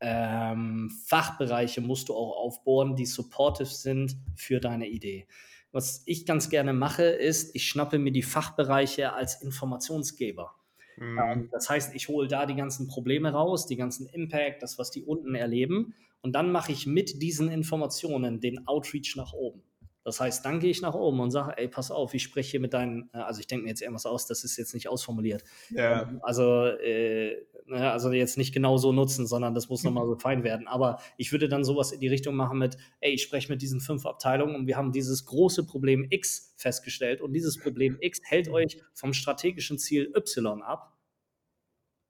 ähm, 0.00 0.90
Fachbereiche 1.06 1.80
musst 1.80 2.08
du 2.08 2.14
auch 2.14 2.36
aufbohren, 2.36 2.96
die 2.96 3.06
supportive 3.06 3.68
sind 3.68 4.16
für 4.34 4.60
deine 4.60 4.88
Idee. 4.88 5.26
Was 5.72 6.02
ich 6.06 6.26
ganz 6.26 6.48
gerne 6.48 6.72
mache, 6.72 7.04
ist, 7.04 7.54
ich 7.54 7.68
schnappe 7.68 7.98
mir 7.98 8.10
die 8.10 8.22
Fachbereiche 8.22 9.12
als 9.12 9.40
Informationsgeber. 9.42 10.54
Mhm. 10.96 11.18
Ähm, 11.18 11.48
das 11.52 11.68
heißt, 11.68 11.94
ich 11.94 12.08
hole 12.08 12.26
da 12.28 12.46
die 12.46 12.56
ganzen 12.56 12.88
Probleme 12.88 13.32
raus, 13.32 13.66
die 13.66 13.76
ganzen 13.76 14.06
Impact, 14.06 14.62
das, 14.62 14.78
was 14.78 14.90
die 14.90 15.04
unten 15.04 15.34
erleben. 15.34 15.94
Und 16.22 16.32
dann 16.32 16.50
mache 16.50 16.72
ich 16.72 16.86
mit 16.86 17.22
diesen 17.22 17.50
Informationen 17.50 18.40
den 18.40 18.66
Outreach 18.66 19.14
nach 19.16 19.32
oben. 19.32 19.62
Das 20.02 20.18
heißt, 20.18 20.44
dann 20.44 20.60
gehe 20.60 20.70
ich 20.70 20.80
nach 20.80 20.94
oben 20.94 21.20
und 21.20 21.30
sage, 21.30 21.58
ey, 21.58 21.68
pass 21.68 21.90
auf, 21.90 22.14
ich 22.14 22.22
spreche 22.22 22.52
hier 22.52 22.60
mit 22.60 22.72
deinen, 22.72 23.10
äh, 23.12 23.18
also 23.18 23.40
ich 23.40 23.46
denke 23.46 23.64
mir 23.64 23.70
jetzt 23.70 23.82
irgendwas 23.82 24.06
aus, 24.06 24.26
das 24.26 24.44
ist 24.44 24.56
jetzt 24.56 24.72
nicht 24.72 24.88
ausformuliert. 24.88 25.44
Ja. 25.70 26.02
Ähm, 26.02 26.20
also, 26.22 26.64
äh, 26.66 27.36
ne, 27.66 27.90
also 27.90 28.10
jetzt 28.10 28.38
nicht 28.38 28.54
genau 28.54 28.78
so 28.78 28.92
nutzen, 28.92 29.26
sondern 29.26 29.54
das 29.54 29.68
muss 29.68 29.84
nochmal 29.84 30.06
so 30.06 30.14
fein 30.18 30.42
werden. 30.42 30.68
Aber 30.68 31.00
ich 31.18 31.32
würde 31.32 31.48
dann 31.48 31.64
sowas 31.64 31.92
in 31.92 32.00
die 32.00 32.08
Richtung 32.08 32.34
machen 32.34 32.58
mit, 32.58 32.78
ey, 33.00 33.12
ich 33.12 33.22
spreche 33.22 33.52
mit 33.52 33.60
diesen 33.60 33.80
fünf 33.80 34.06
Abteilungen 34.06 34.54
und 34.54 34.66
wir 34.66 34.76
haben 34.76 34.92
dieses 34.92 35.26
große 35.26 35.66
Problem 35.66 36.06
X 36.08 36.54
festgestellt 36.56 37.20
und 37.20 37.34
dieses 37.34 37.58
Problem 37.58 37.98
X 38.00 38.20
hält 38.24 38.48
euch 38.48 38.82
vom 38.94 39.12
strategischen 39.12 39.78
Ziel 39.78 40.12
Y 40.16 40.62
ab. 40.62 40.96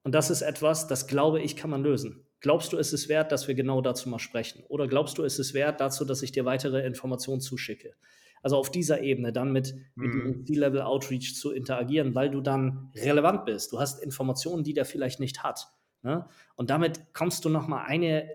Und 0.05 0.14
das 0.14 0.31
ist 0.31 0.42
etwas, 0.42 0.87
das 0.87 1.09
glaube 1.09 1.42
ich, 1.42 1.57
kann 1.57 1.70
man 1.70 1.83
lösen. 1.83 2.24
Glaubst 2.40 2.72
du, 2.72 2.79
es 2.79 2.92
ist 2.92 3.09
wert, 3.09 3.33
dass 3.33 3.48
wir 3.48 3.55
genau 3.55 3.81
dazu 3.83 4.09
mal 4.09 4.18
sprechen? 4.18 4.64
Oder 4.68 4.88
glaubst 4.88 5.18
du, 5.18 5.24
es 5.24 5.38
ist 5.38 5.55
wert 5.55 5.81
dazu, 5.81 6.05
dass 6.05 6.22
ich 6.22 6.33
dir 6.33 6.44
weitere 6.44 6.87
Informationen 6.87 7.40
zuschicke? 7.40 7.94
Also 8.42 8.57
auf 8.57 8.70
dieser 8.70 9.03
Ebene 9.03 9.33
dann 9.33 9.53
mit, 9.53 9.74
mit 9.94 10.14
mhm. 10.14 10.46
C-Level 10.46 10.81
Outreach 10.81 11.35
zu 11.35 11.53
interagieren, 11.53 12.14
weil 12.14 12.31
du 12.31 12.40
dann 12.40 12.90
relevant 12.96 13.44
bist. 13.44 13.72
Du 13.72 13.81
hast 13.81 14.03
Informationen, 14.03 14.64
die 14.64 14.72
der 14.72 14.87
vielleicht 14.87 15.20
nicht 15.20 15.42
hat. 15.42 15.68
Ne? 16.03 16.26
Und 16.57 16.70
damit 16.70 17.12
kommst 17.12 17.44
du 17.44 17.50
nochmal 17.50 17.85
eine 17.87 18.31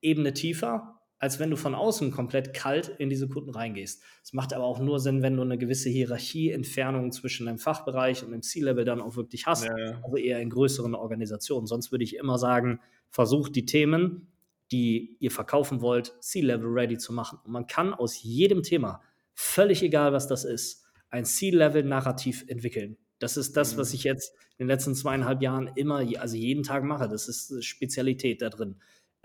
Ebene 0.00 0.32
tiefer 0.32 0.95
als 1.18 1.38
wenn 1.38 1.50
du 1.50 1.56
von 1.56 1.74
außen 1.74 2.10
komplett 2.10 2.52
kalt 2.52 2.88
in 2.98 3.08
diese 3.08 3.28
Kunden 3.28 3.50
reingehst. 3.50 4.02
Es 4.22 4.32
macht 4.32 4.52
aber 4.52 4.64
auch 4.64 4.80
nur 4.80 5.00
Sinn, 5.00 5.22
wenn 5.22 5.36
du 5.36 5.42
eine 5.42 5.56
gewisse 5.56 5.88
Hierarchieentfernung 5.88 7.10
zwischen 7.12 7.46
deinem 7.46 7.58
Fachbereich 7.58 8.22
und 8.22 8.32
dem 8.32 8.42
C-Level 8.42 8.84
dann 8.84 9.00
auch 9.00 9.16
wirklich 9.16 9.46
hast, 9.46 9.64
ja, 9.64 9.78
ja. 9.78 10.00
also 10.02 10.16
eher 10.16 10.40
in 10.40 10.50
größeren 10.50 10.94
Organisationen. 10.94 11.66
Sonst 11.66 11.90
würde 11.90 12.04
ich 12.04 12.16
immer 12.16 12.38
sagen, 12.38 12.80
versucht 13.10 13.56
die 13.56 13.64
Themen, 13.64 14.32
die 14.70 15.16
ihr 15.20 15.30
verkaufen 15.30 15.80
wollt, 15.80 16.14
C-Level 16.20 16.68
ready 16.68 16.98
zu 16.98 17.12
machen. 17.12 17.38
Und 17.44 17.52
man 17.52 17.66
kann 17.66 17.94
aus 17.94 18.22
jedem 18.22 18.62
Thema, 18.62 19.00
völlig 19.32 19.82
egal 19.82 20.12
was 20.12 20.26
das 20.26 20.44
ist, 20.44 20.84
ein 21.08 21.24
C-Level-Narrativ 21.24 22.44
entwickeln. 22.48 22.98
Das 23.18 23.38
ist 23.38 23.56
das, 23.56 23.78
was 23.78 23.90
mhm. 23.90 23.94
ich 23.94 24.04
jetzt 24.04 24.34
in 24.58 24.66
den 24.66 24.68
letzten 24.68 24.94
zweieinhalb 24.94 25.40
Jahren 25.40 25.70
immer, 25.76 26.02
also 26.18 26.36
jeden 26.36 26.62
Tag 26.62 26.84
mache. 26.84 27.08
Das 27.08 27.28
ist 27.28 27.64
Spezialität 27.64 28.42
da 28.42 28.50
drin 28.50 28.76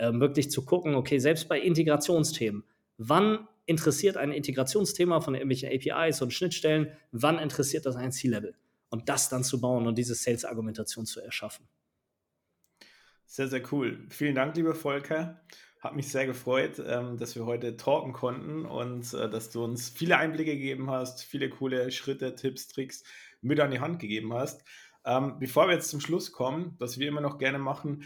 äh, 0.02 0.20
wirklich 0.20 0.50
zu 0.50 0.66
gucken, 0.66 0.96
okay, 0.96 1.20
selbst 1.20 1.48
bei 1.48 1.60
Integrationsthemen, 1.60 2.64
wann 2.98 3.48
interessiert 3.68 4.18
ein 4.18 4.32
Integrationsthema 4.32 5.22
von 5.22 5.36
irgendwelchen 5.36 5.70
APIs 5.70 6.24
und 6.24 6.34
Schnittstellen, 6.34 6.92
wann 7.12 7.38
interessiert 7.38 7.86
das 7.86 7.96
ein 7.96 8.12
C-Level? 8.12 8.56
Und 8.90 9.10
das 9.10 9.30
dann 9.30 9.44
zu 9.44 9.62
bauen 9.62 9.86
und 9.86 9.98
diese 9.98 10.16
Sales-Argumentation 10.16 11.06
zu 11.06 11.22
erschaffen. 11.22 11.68
Sehr, 13.26 13.48
sehr 13.48 13.62
cool. 13.72 14.06
Vielen 14.10 14.34
Dank, 14.36 14.56
lieber 14.58 14.74
Volker. 14.74 15.40
Hat 15.80 15.96
mich 15.96 16.10
sehr 16.10 16.26
gefreut, 16.26 16.82
ähm, 16.86 17.18
dass 17.18 17.36
wir 17.36 17.46
heute 17.46 17.78
talken 17.78 18.12
konnten 18.12 18.66
und 18.66 19.14
äh, 19.14 19.30
dass 19.30 19.52
du 19.52 19.64
uns 19.64 19.90
viele 19.90 20.18
Einblicke 20.18 20.56
gegeben 20.56 20.90
hast, 20.90 21.24
viele 21.24 21.50
coole 21.50 21.92
Schritte, 21.92 22.36
Tipps, 22.36 22.68
Tricks 22.68 23.04
mit 23.42 23.60
an 23.60 23.72
die 23.72 23.80
Hand 23.80 24.00
gegeben 24.00 24.34
hast. 24.34 24.64
Ähm, 25.06 25.38
bevor 25.40 25.68
wir 25.68 25.76
jetzt 25.76 25.90
zum 25.90 26.02
Schluss 26.02 26.32
kommen, 26.32 26.76
was 26.80 26.98
wir 26.98 27.08
immer 27.08 27.22
noch 27.22 27.38
gerne 27.38 27.60
machen, 27.60 28.04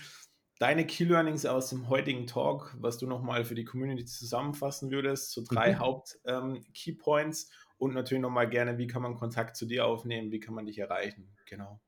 deine 0.60 0.86
Key 0.86 1.06
Learnings 1.06 1.46
aus 1.46 1.70
dem 1.70 1.90
heutigen 1.90 2.28
Talk, 2.28 2.76
was 2.80 2.98
du 2.98 3.08
nochmal 3.08 3.46
für 3.46 3.56
die 3.56 3.66
Community 3.66 4.06
zusammenfassen 4.06 4.92
würdest, 4.92 5.32
so 5.32 5.44
drei 5.48 5.74
mhm. 5.74 5.80
Haupt-Key 5.80 6.92
ähm, 6.92 6.98
Points 6.98 7.50
und 7.78 7.94
natürlich 7.94 8.22
nochmal 8.22 8.50
gerne, 8.50 8.78
wie 8.78 8.88
kann 8.88 9.02
man 9.02 9.16
Kontakt 9.16 9.56
zu 9.58 9.66
dir 9.66 9.86
aufnehmen, 9.86 10.32
wie 10.32 10.40
kann 10.40 10.56
man 10.56 10.66
dich 10.66 10.78
erreichen, 10.78 11.36
genau. 11.46 11.80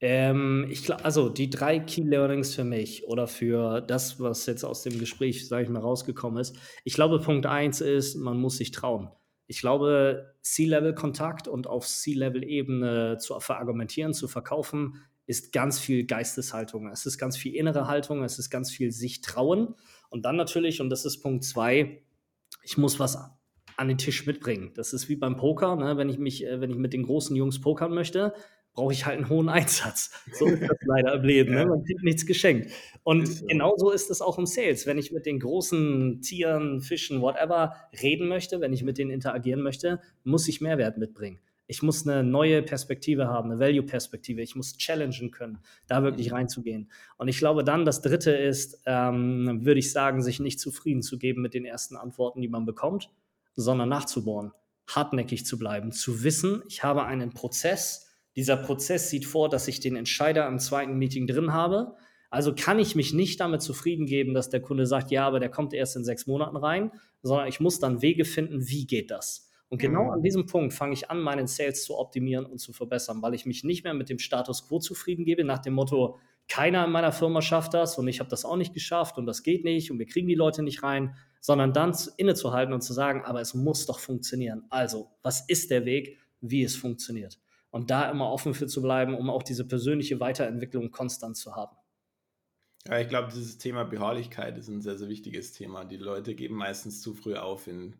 Ähm, 0.00 0.66
ich 0.68 0.84
glaube, 0.84 1.04
also 1.04 1.28
die 1.30 1.48
drei 1.48 1.78
Key 1.78 2.02
Learnings 2.02 2.54
für 2.54 2.64
mich 2.64 3.06
oder 3.06 3.26
für 3.26 3.80
das, 3.80 4.20
was 4.20 4.44
jetzt 4.46 4.64
aus 4.64 4.82
dem 4.82 4.98
Gespräch, 4.98 5.48
sage 5.48 5.64
ich 5.64 5.68
mal, 5.70 5.80
rausgekommen 5.80 6.38
ist. 6.38 6.56
Ich 6.84 6.94
glaube, 6.94 7.18
Punkt 7.18 7.46
eins 7.46 7.80
ist, 7.80 8.16
man 8.16 8.38
muss 8.38 8.58
sich 8.58 8.72
trauen. 8.72 9.10
Ich 9.46 9.60
glaube, 9.60 10.34
C-Level-Kontakt 10.42 11.48
und 11.48 11.66
auf 11.66 11.86
C-Level-Ebene 11.86 13.18
zu 13.18 13.38
verargumentieren, 13.40 14.12
zu 14.12 14.28
verkaufen, 14.28 15.02
ist 15.26 15.52
ganz 15.52 15.78
viel 15.78 16.06
Geisteshaltung. 16.06 16.88
Es 16.88 17.06
ist 17.06 17.18
ganz 17.18 17.36
viel 17.36 17.54
innere 17.54 17.86
Haltung, 17.88 18.22
es 18.22 18.38
ist 18.38 18.50
ganz 18.50 18.70
viel 18.70 18.92
sich 18.92 19.20
trauen. 19.20 19.74
Und 20.08 20.24
dann 20.24 20.36
natürlich, 20.36 20.80
und 20.80 20.90
das 20.90 21.04
ist 21.04 21.20
Punkt 21.20 21.44
zwei, 21.44 22.02
ich 22.62 22.78
muss 22.78 22.98
was 22.98 23.18
an 23.76 23.88
den 23.88 23.98
Tisch 23.98 24.26
mitbringen. 24.26 24.72
Das 24.74 24.92
ist 24.92 25.08
wie 25.08 25.16
beim 25.16 25.36
Poker, 25.36 25.76
ne? 25.76 25.96
wenn 25.96 26.08
ich 26.08 26.18
mich, 26.18 26.44
äh, 26.44 26.60
wenn 26.60 26.70
ich 26.70 26.76
mit 26.76 26.92
den 26.92 27.02
großen 27.02 27.36
Jungs 27.36 27.60
pokern 27.60 27.92
möchte, 27.92 28.32
brauche 28.72 28.92
ich 28.92 29.06
halt 29.06 29.16
einen 29.16 29.28
hohen 29.28 29.48
Einsatz. 29.48 30.10
So 30.32 30.46
ist 30.46 30.62
das 30.62 30.76
leider 30.86 31.14
im 31.14 31.24
Leben. 31.24 31.54
Ne? 31.54 31.66
Man 31.66 31.82
kriegt 31.84 32.02
nichts 32.02 32.26
geschenkt. 32.26 32.70
Und 33.02 33.26
so. 33.26 33.46
genauso 33.46 33.90
ist 33.90 34.10
es 34.10 34.20
auch 34.20 34.38
im 34.38 34.46
Sales. 34.46 34.86
Wenn 34.86 34.98
ich 34.98 35.12
mit 35.12 35.26
den 35.26 35.40
großen 35.40 36.20
Tieren, 36.22 36.80
Fischen, 36.80 37.20
whatever 37.20 37.74
reden 38.00 38.28
möchte, 38.28 38.60
wenn 38.60 38.72
ich 38.72 38.82
mit 38.82 38.98
denen 38.98 39.10
interagieren 39.10 39.62
möchte, 39.62 40.00
muss 40.24 40.46
ich 40.46 40.60
Mehrwert 40.60 40.98
mitbringen. 40.98 41.40
Ich 41.68 41.82
muss 41.82 42.06
eine 42.06 42.22
neue 42.22 42.62
Perspektive 42.62 43.26
haben, 43.26 43.50
eine 43.50 43.60
Value-Perspektive. 43.60 44.40
Ich 44.40 44.54
muss 44.54 44.76
challengen 44.76 45.30
können, 45.32 45.58
da 45.88 46.02
wirklich 46.02 46.30
mhm. 46.30 46.36
reinzugehen. 46.36 46.90
Und 47.16 47.28
ich 47.28 47.38
glaube 47.38 47.64
dann, 47.64 47.84
das 47.84 48.02
Dritte 48.02 48.30
ist, 48.30 48.82
ähm, 48.86 49.64
würde 49.64 49.80
ich 49.80 49.92
sagen, 49.92 50.22
sich 50.22 50.38
nicht 50.38 50.60
zufrieden 50.60 51.02
zu 51.02 51.18
geben 51.18 51.42
mit 51.42 51.54
den 51.54 51.64
ersten 51.64 51.96
Antworten, 51.96 52.40
die 52.40 52.48
man 52.48 52.66
bekommt, 52.66 53.10
sondern 53.56 53.88
nachzubohren, 53.88 54.52
hartnäckig 54.88 55.44
zu 55.44 55.58
bleiben, 55.58 55.90
zu 55.90 56.22
wissen, 56.22 56.62
ich 56.68 56.84
habe 56.84 57.04
einen 57.04 57.32
Prozess. 57.32 58.12
Dieser 58.36 58.56
Prozess 58.56 59.10
sieht 59.10 59.24
vor, 59.24 59.48
dass 59.48 59.66
ich 59.66 59.80
den 59.80 59.96
Entscheider 59.96 60.46
im 60.46 60.58
zweiten 60.58 60.96
Meeting 60.98 61.26
drin 61.26 61.52
habe. 61.52 61.96
Also 62.30 62.54
kann 62.54 62.78
ich 62.78 62.94
mich 62.94 63.12
nicht 63.14 63.40
damit 63.40 63.62
zufrieden 63.62 64.06
geben, 64.06 64.34
dass 64.34 64.50
der 64.50 64.60
Kunde 64.60 64.86
sagt, 64.86 65.10
ja, 65.10 65.26
aber 65.26 65.40
der 65.40 65.48
kommt 65.48 65.72
erst 65.72 65.96
in 65.96 66.04
sechs 66.04 66.26
Monaten 66.26 66.56
rein, 66.56 66.92
sondern 67.22 67.48
ich 67.48 67.60
muss 67.60 67.80
dann 67.80 68.02
Wege 68.02 68.24
finden, 68.24 68.68
wie 68.68 68.86
geht 68.86 69.10
das? 69.10 69.45
Und 69.68 69.78
genau 69.78 70.04
mhm. 70.04 70.10
an 70.10 70.22
diesem 70.22 70.46
Punkt 70.46 70.74
fange 70.74 70.92
ich 70.92 71.10
an, 71.10 71.20
meinen 71.20 71.46
Sales 71.46 71.84
zu 71.84 71.98
optimieren 71.98 72.46
und 72.46 72.58
zu 72.58 72.72
verbessern, 72.72 73.20
weil 73.22 73.34
ich 73.34 73.46
mich 73.46 73.64
nicht 73.64 73.84
mehr 73.84 73.94
mit 73.94 74.08
dem 74.08 74.18
Status 74.18 74.68
quo 74.68 74.78
zufrieden 74.78 75.24
gebe, 75.24 75.44
nach 75.44 75.58
dem 75.58 75.74
Motto, 75.74 76.18
keiner 76.48 76.84
in 76.84 76.92
meiner 76.92 77.10
Firma 77.10 77.42
schafft 77.42 77.74
das 77.74 77.98
und 77.98 78.06
ich 78.06 78.20
habe 78.20 78.30
das 78.30 78.44
auch 78.44 78.56
nicht 78.56 78.72
geschafft 78.72 79.18
und 79.18 79.26
das 79.26 79.42
geht 79.42 79.64
nicht 79.64 79.90
und 79.90 79.98
wir 79.98 80.06
kriegen 80.06 80.28
die 80.28 80.36
Leute 80.36 80.62
nicht 80.62 80.84
rein, 80.84 81.16
sondern 81.40 81.72
dann 81.72 81.96
innezuhalten 82.16 82.72
und 82.72 82.82
zu 82.82 82.92
sagen, 82.92 83.24
aber 83.24 83.40
es 83.40 83.54
muss 83.54 83.86
doch 83.86 83.98
funktionieren. 83.98 84.64
Also, 84.70 85.10
was 85.22 85.48
ist 85.48 85.70
der 85.70 85.84
Weg, 85.84 86.18
wie 86.40 86.62
es 86.62 86.76
funktioniert? 86.76 87.40
Und 87.70 87.90
da 87.90 88.10
immer 88.10 88.30
offen 88.30 88.54
für 88.54 88.68
zu 88.68 88.80
bleiben, 88.80 89.14
um 89.14 89.28
auch 89.28 89.42
diese 89.42 89.66
persönliche 89.66 90.20
Weiterentwicklung 90.20 90.92
konstant 90.92 91.36
zu 91.36 91.56
haben. 91.56 91.76
Ja, 92.86 93.00
ich 93.00 93.08
glaube, 93.08 93.32
dieses 93.32 93.58
Thema 93.58 93.84
Beharrlichkeit 93.84 94.56
ist 94.56 94.68
ein 94.68 94.80
sehr, 94.80 94.96
sehr 94.96 95.08
wichtiges 95.08 95.52
Thema. 95.52 95.84
Die 95.84 95.96
Leute 95.96 96.36
geben 96.36 96.54
meistens 96.54 97.02
zu 97.02 97.14
früh 97.14 97.34
auf 97.34 97.66
in 97.66 97.96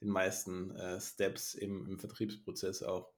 den 0.00 0.08
meisten 0.08 0.70
äh, 0.76 1.00
Steps 1.00 1.54
im, 1.54 1.86
im 1.86 1.98
Vertriebsprozess 1.98 2.82
auch. 2.82 3.12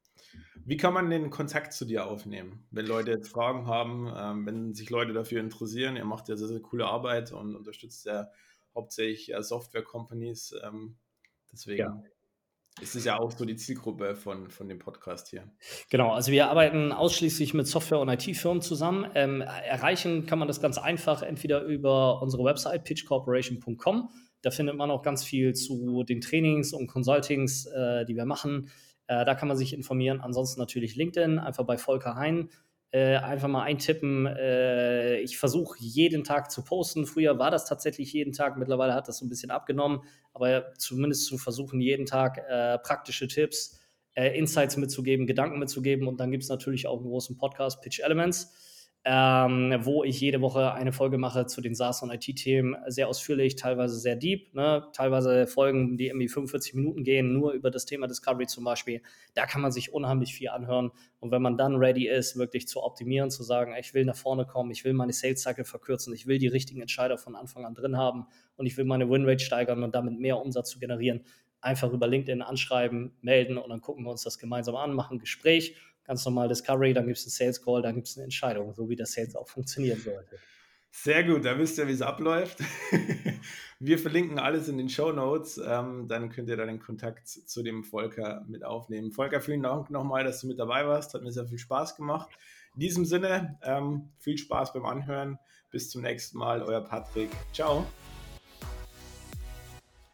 Wie 0.64 0.76
kann 0.76 0.95
man 0.95 1.11
den 1.11 1.31
Kontakt 1.31 1.72
zu 1.72 1.85
dir 1.85 2.07
aufnehmen, 2.07 2.66
wenn 2.70 2.87
Leute 2.87 3.12
jetzt 3.12 3.28
Fragen 3.28 3.66
haben, 3.66 4.12
ähm, 4.16 4.47
wenn 4.47 4.74
sich 4.74 4.91
Leute 4.91 5.12
dafür 5.12 5.41
interessieren? 5.41 5.97
Ihr 5.97 6.05
macht 6.05 6.28
ja 6.28 6.37
sehr, 6.37 6.49
sehr 6.49 6.61
coole 6.61 6.87
Arbeit 6.87 7.33
und 7.33 7.57
unterstützt 7.57 8.07
ja 8.07 8.28
hauptsächlich 8.74 9.33
äh, 9.33 9.43
Software-Companies. 9.43 10.55
Ähm, 10.62 10.97
deswegen 11.53 11.81
ja. 11.81 12.03
ist 12.81 12.95
es 12.95 13.05
ja 13.05 13.18
auch 13.18 13.33
so 13.33 13.45
die 13.45 13.57
Zielgruppe 13.57 14.14
von, 14.14 14.51
von 14.51 14.68
dem 14.68 14.78
Podcast 14.78 15.28
hier. 15.28 15.51
Genau, 15.91 16.12
also 16.12 16.31
wir 16.31 16.49
arbeiten 16.49 16.93
ausschließlich 16.93 17.55
mit 17.55 17.66
Software- 17.66 18.01
und 18.01 18.09
IT-Firmen 18.09 18.62
zusammen. 18.62 19.11
Ähm, 19.14 19.41
erreichen 19.41 20.26
kann 20.26 20.39
man 20.39 20.49
das 20.49 20.61
ganz 20.61 20.78
einfach 20.78 21.22
entweder 21.22 21.62
über 21.62 22.22
unsere 22.22 22.45
Website 22.45 22.85
pitchcorporation.com 22.85 24.11
da 24.43 24.51
findet 24.51 24.76
man 24.76 24.91
auch 24.91 25.03
ganz 25.03 25.24
viel 25.24 25.55
zu 25.55 26.05
den 26.05 26.20
Trainings 26.20 26.72
und 26.72 26.86
Consultings, 26.86 27.66
äh, 27.66 28.05
die 28.05 28.16
wir 28.16 28.24
machen. 28.24 28.70
Äh, 29.07 29.24
da 29.24 29.34
kann 29.34 29.49
man 29.49 29.57
sich 29.57 29.72
informieren. 29.72 30.20
Ansonsten 30.20 30.61
natürlich 30.61 30.97
LinkedIn, 30.97 31.38
einfach 31.38 31.64
bei 31.64 31.78
Volker 31.78 32.14
Hein. 32.14 32.51
Äh, 32.93 33.16
einfach 33.16 33.49
mal 33.49 33.62
eintippen. 33.62 34.26
Äh, 34.26 35.20
ich 35.20 35.38
versuche 35.38 35.76
jeden 35.78 36.24
Tag 36.24 36.51
zu 36.51 36.64
posten. 36.64 37.07
Früher 37.07 37.38
war 37.38 37.51
das 37.51 37.64
tatsächlich 37.64 38.12
jeden 38.12 38.32
Tag. 38.32 38.57
Mittlerweile 38.57 38.95
hat 38.95 39.07
das 39.07 39.18
so 39.18 39.26
ein 39.26 39.28
bisschen 39.28 39.51
abgenommen. 39.51 40.01
Aber 40.32 40.74
zumindest 40.74 41.26
zu 41.26 41.38
versuchen, 41.38 41.80
jeden 41.80 42.07
Tag 42.07 42.38
äh, 42.49 42.78
praktische 42.78 43.28
Tipps, 43.28 43.78
äh, 44.14 44.36
Insights 44.36 44.76
mitzugeben, 44.76 45.26
Gedanken 45.26 45.59
mitzugeben. 45.61 46.09
Und 46.09 46.18
dann 46.18 46.32
gibt 46.32 46.43
es 46.43 46.49
natürlich 46.49 46.88
auch 46.88 46.99
einen 46.99 47.09
großen 47.09 47.36
Podcast, 47.36 47.80
Pitch 47.80 48.01
Elements 48.01 48.53
ähm, 49.05 49.74
wo 49.80 50.05
ich 50.05 50.20
jede 50.20 50.42
Woche 50.42 50.74
eine 50.74 50.92
Folge 50.92 51.16
mache 51.16 51.46
zu 51.46 51.62
den 51.62 51.74
SaaS- 51.74 52.03
und 52.03 52.11
IT-Themen, 52.11 52.76
sehr 52.86 53.09
ausführlich, 53.09 53.57
teilweise 53.57 53.98
sehr 53.98 54.14
deep, 54.14 54.55
ne? 54.55 54.86
teilweise 54.92 55.46
Folgen, 55.46 55.96
die 55.96 56.09
irgendwie 56.09 56.28
45 56.28 56.74
Minuten 56.74 57.03
gehen, 57.03 57.32
nur 57.32 57.53
über 57.53 57.70
das 57.70 57.86
Thema 57.86 58.07
Discovery 58.09 58.46
zum 58.46 58.64
Beispiel. 58.64 59.01
Da 59.32 59.46
kann 59.46 59.62
man 59.62 59.72
sich 59.72 59.94
unheimlich 59.94 60.34
viel 60.34 60.51
anhören. 60.51 60.90
Und 61.18 61.30
wenn 61.30 61.40
man 61.40 61.57
dann 61.57 61.76
ready 61.76 62.09
ist, 62.09 62.36
wirklich 62.36 62.68
zu 62.68 62.82
optimieren, 62.82 63.30
zu 63.30 63.42
sagen, 63.42 63.74
ich 63.80 63.94
will 63.94 64.05
nach 64.05 64.16
vorne 64.16 64.44
kommen, 64.44 64.70
ich 64.70 64.84
will 64.84 64.92
meine 64.92 65.14
Sales-Cycle 65.14 65.64
verkürzen, 65.64 66.12
ich 66.12 66.26
will 66.26 66.38
die 66.38 66.48
richtigen 66.48 66.82
Entscheider 66.82 67.16
von 67.16 67.36
Anfang 67.36 67.64
an 67.64 67.74
drin 67.74 67.96
haben 67.96 68.26
und 68.57 68.66
ich 68.66 68.76
will 68.76 68.84
meine 68.84 69.09
Winrate 69.09 69.42
steigern 69.42 69.82
und 69.82 69.94
damit 69.94 70.18
mehr 70.18 70.38
Umsatz 70.38 70.68
zu 70.68 70.78
generieren, 70.78 71.24
einfach 71.62 71.92
über 71.92 72.07
LinkedIn 72.07 72.42
anschreiben, 72.42 73.12
melden 73.22 73.57
und 73.57 73.70
dann 73.70 73.80
gucken 73.80 74.05
wir 74.05 74.11
uns 74.11 74.22
das 74.22 74.38
gemeinsam 74.38 74.76
an, 74.76 74.92
machen 74.94 75.16
ein 75.16 75.20
Gespräch 75.20 75.74
ganz 76.11 76.24
normal 76.24 76.48
Discovery, 76.48 76.92
dann 76.92 77.06
gibt 77.06 77.18
es 77.18 77.24
einen 77.24 77.30
Sales 77.30 77.64
Call, 77.64 77.82
dann 77.82 77.94
gibt 77.94 78.08
es 78.08 78.16
eine 78.16 78.24
Entscheidung, 78.24 78.74
so 78.74 78.88
wie 78.88 78.96
das 78.96 79.12
Sales 79.12 79.36
auch 79.36 79.48
funktionieren 79.48 80.00
sollte. 80.00 80.38
Sehr 80.90 81.22
gut, 81.22 81.44
da 81.44 81.56
wisst 81.56 81.78
ihr, 81.78 81.86
wie 81.86 81.92
es 81.92 82.02
abläuft. 82.02 82.58
Wir 83.78 83.96
verlinken 83.96 84.40
alles 84.40 84.66
in 84.66 84.76
den 84.76 84.88
Show 84.88 85.12
Notes. 85.12 85.61
Ähm, 85.64 86.08
dann 86.08 86.30
könnt 86.30 86.48
ihr 86.48 86.56
da 86.56 86.66
den 86.66 86.80
Kontakt 86.80 87.28
zu 87.28 87.62
dem 87.62 87.84
Volker 87.84 88.44
mit 88.48 88.64
aufnehmen. 88.64 89.12
Volker, 89.12 89.40
vielen 89.40 89.62
Dank 89.62 89.88
nochmal, 89.90 90.24
dass 90.24 90.40
du 90.40 90.48
mit 90.48 90.58
dabei 90.58 90.84
warst. 90.84 91.14
Hat 91.14 91.22
mir 91.22 91.30
sehr 91.30 91.46
viel 91.46 91.58
Spaß 91.58 91.94
gemacht. 91.94 92.28
In 92.74 92.80
diesem 92.80 93.04
Sinne, 93.04 93.56
ähm, 93.62 94.11
viel 94.18 94.36
Spaß 94.36 94.72
beim 94.72 94.86
Anhören. 94.86 95.38
Bis 95.70 95.90
zum 95.90 96.02
nächsten 96.02 96.38
Mal, 96.38 96.61
euer 96.61 96.80
Patrick. 96.80 97.30
Ciao. 97.52 97.86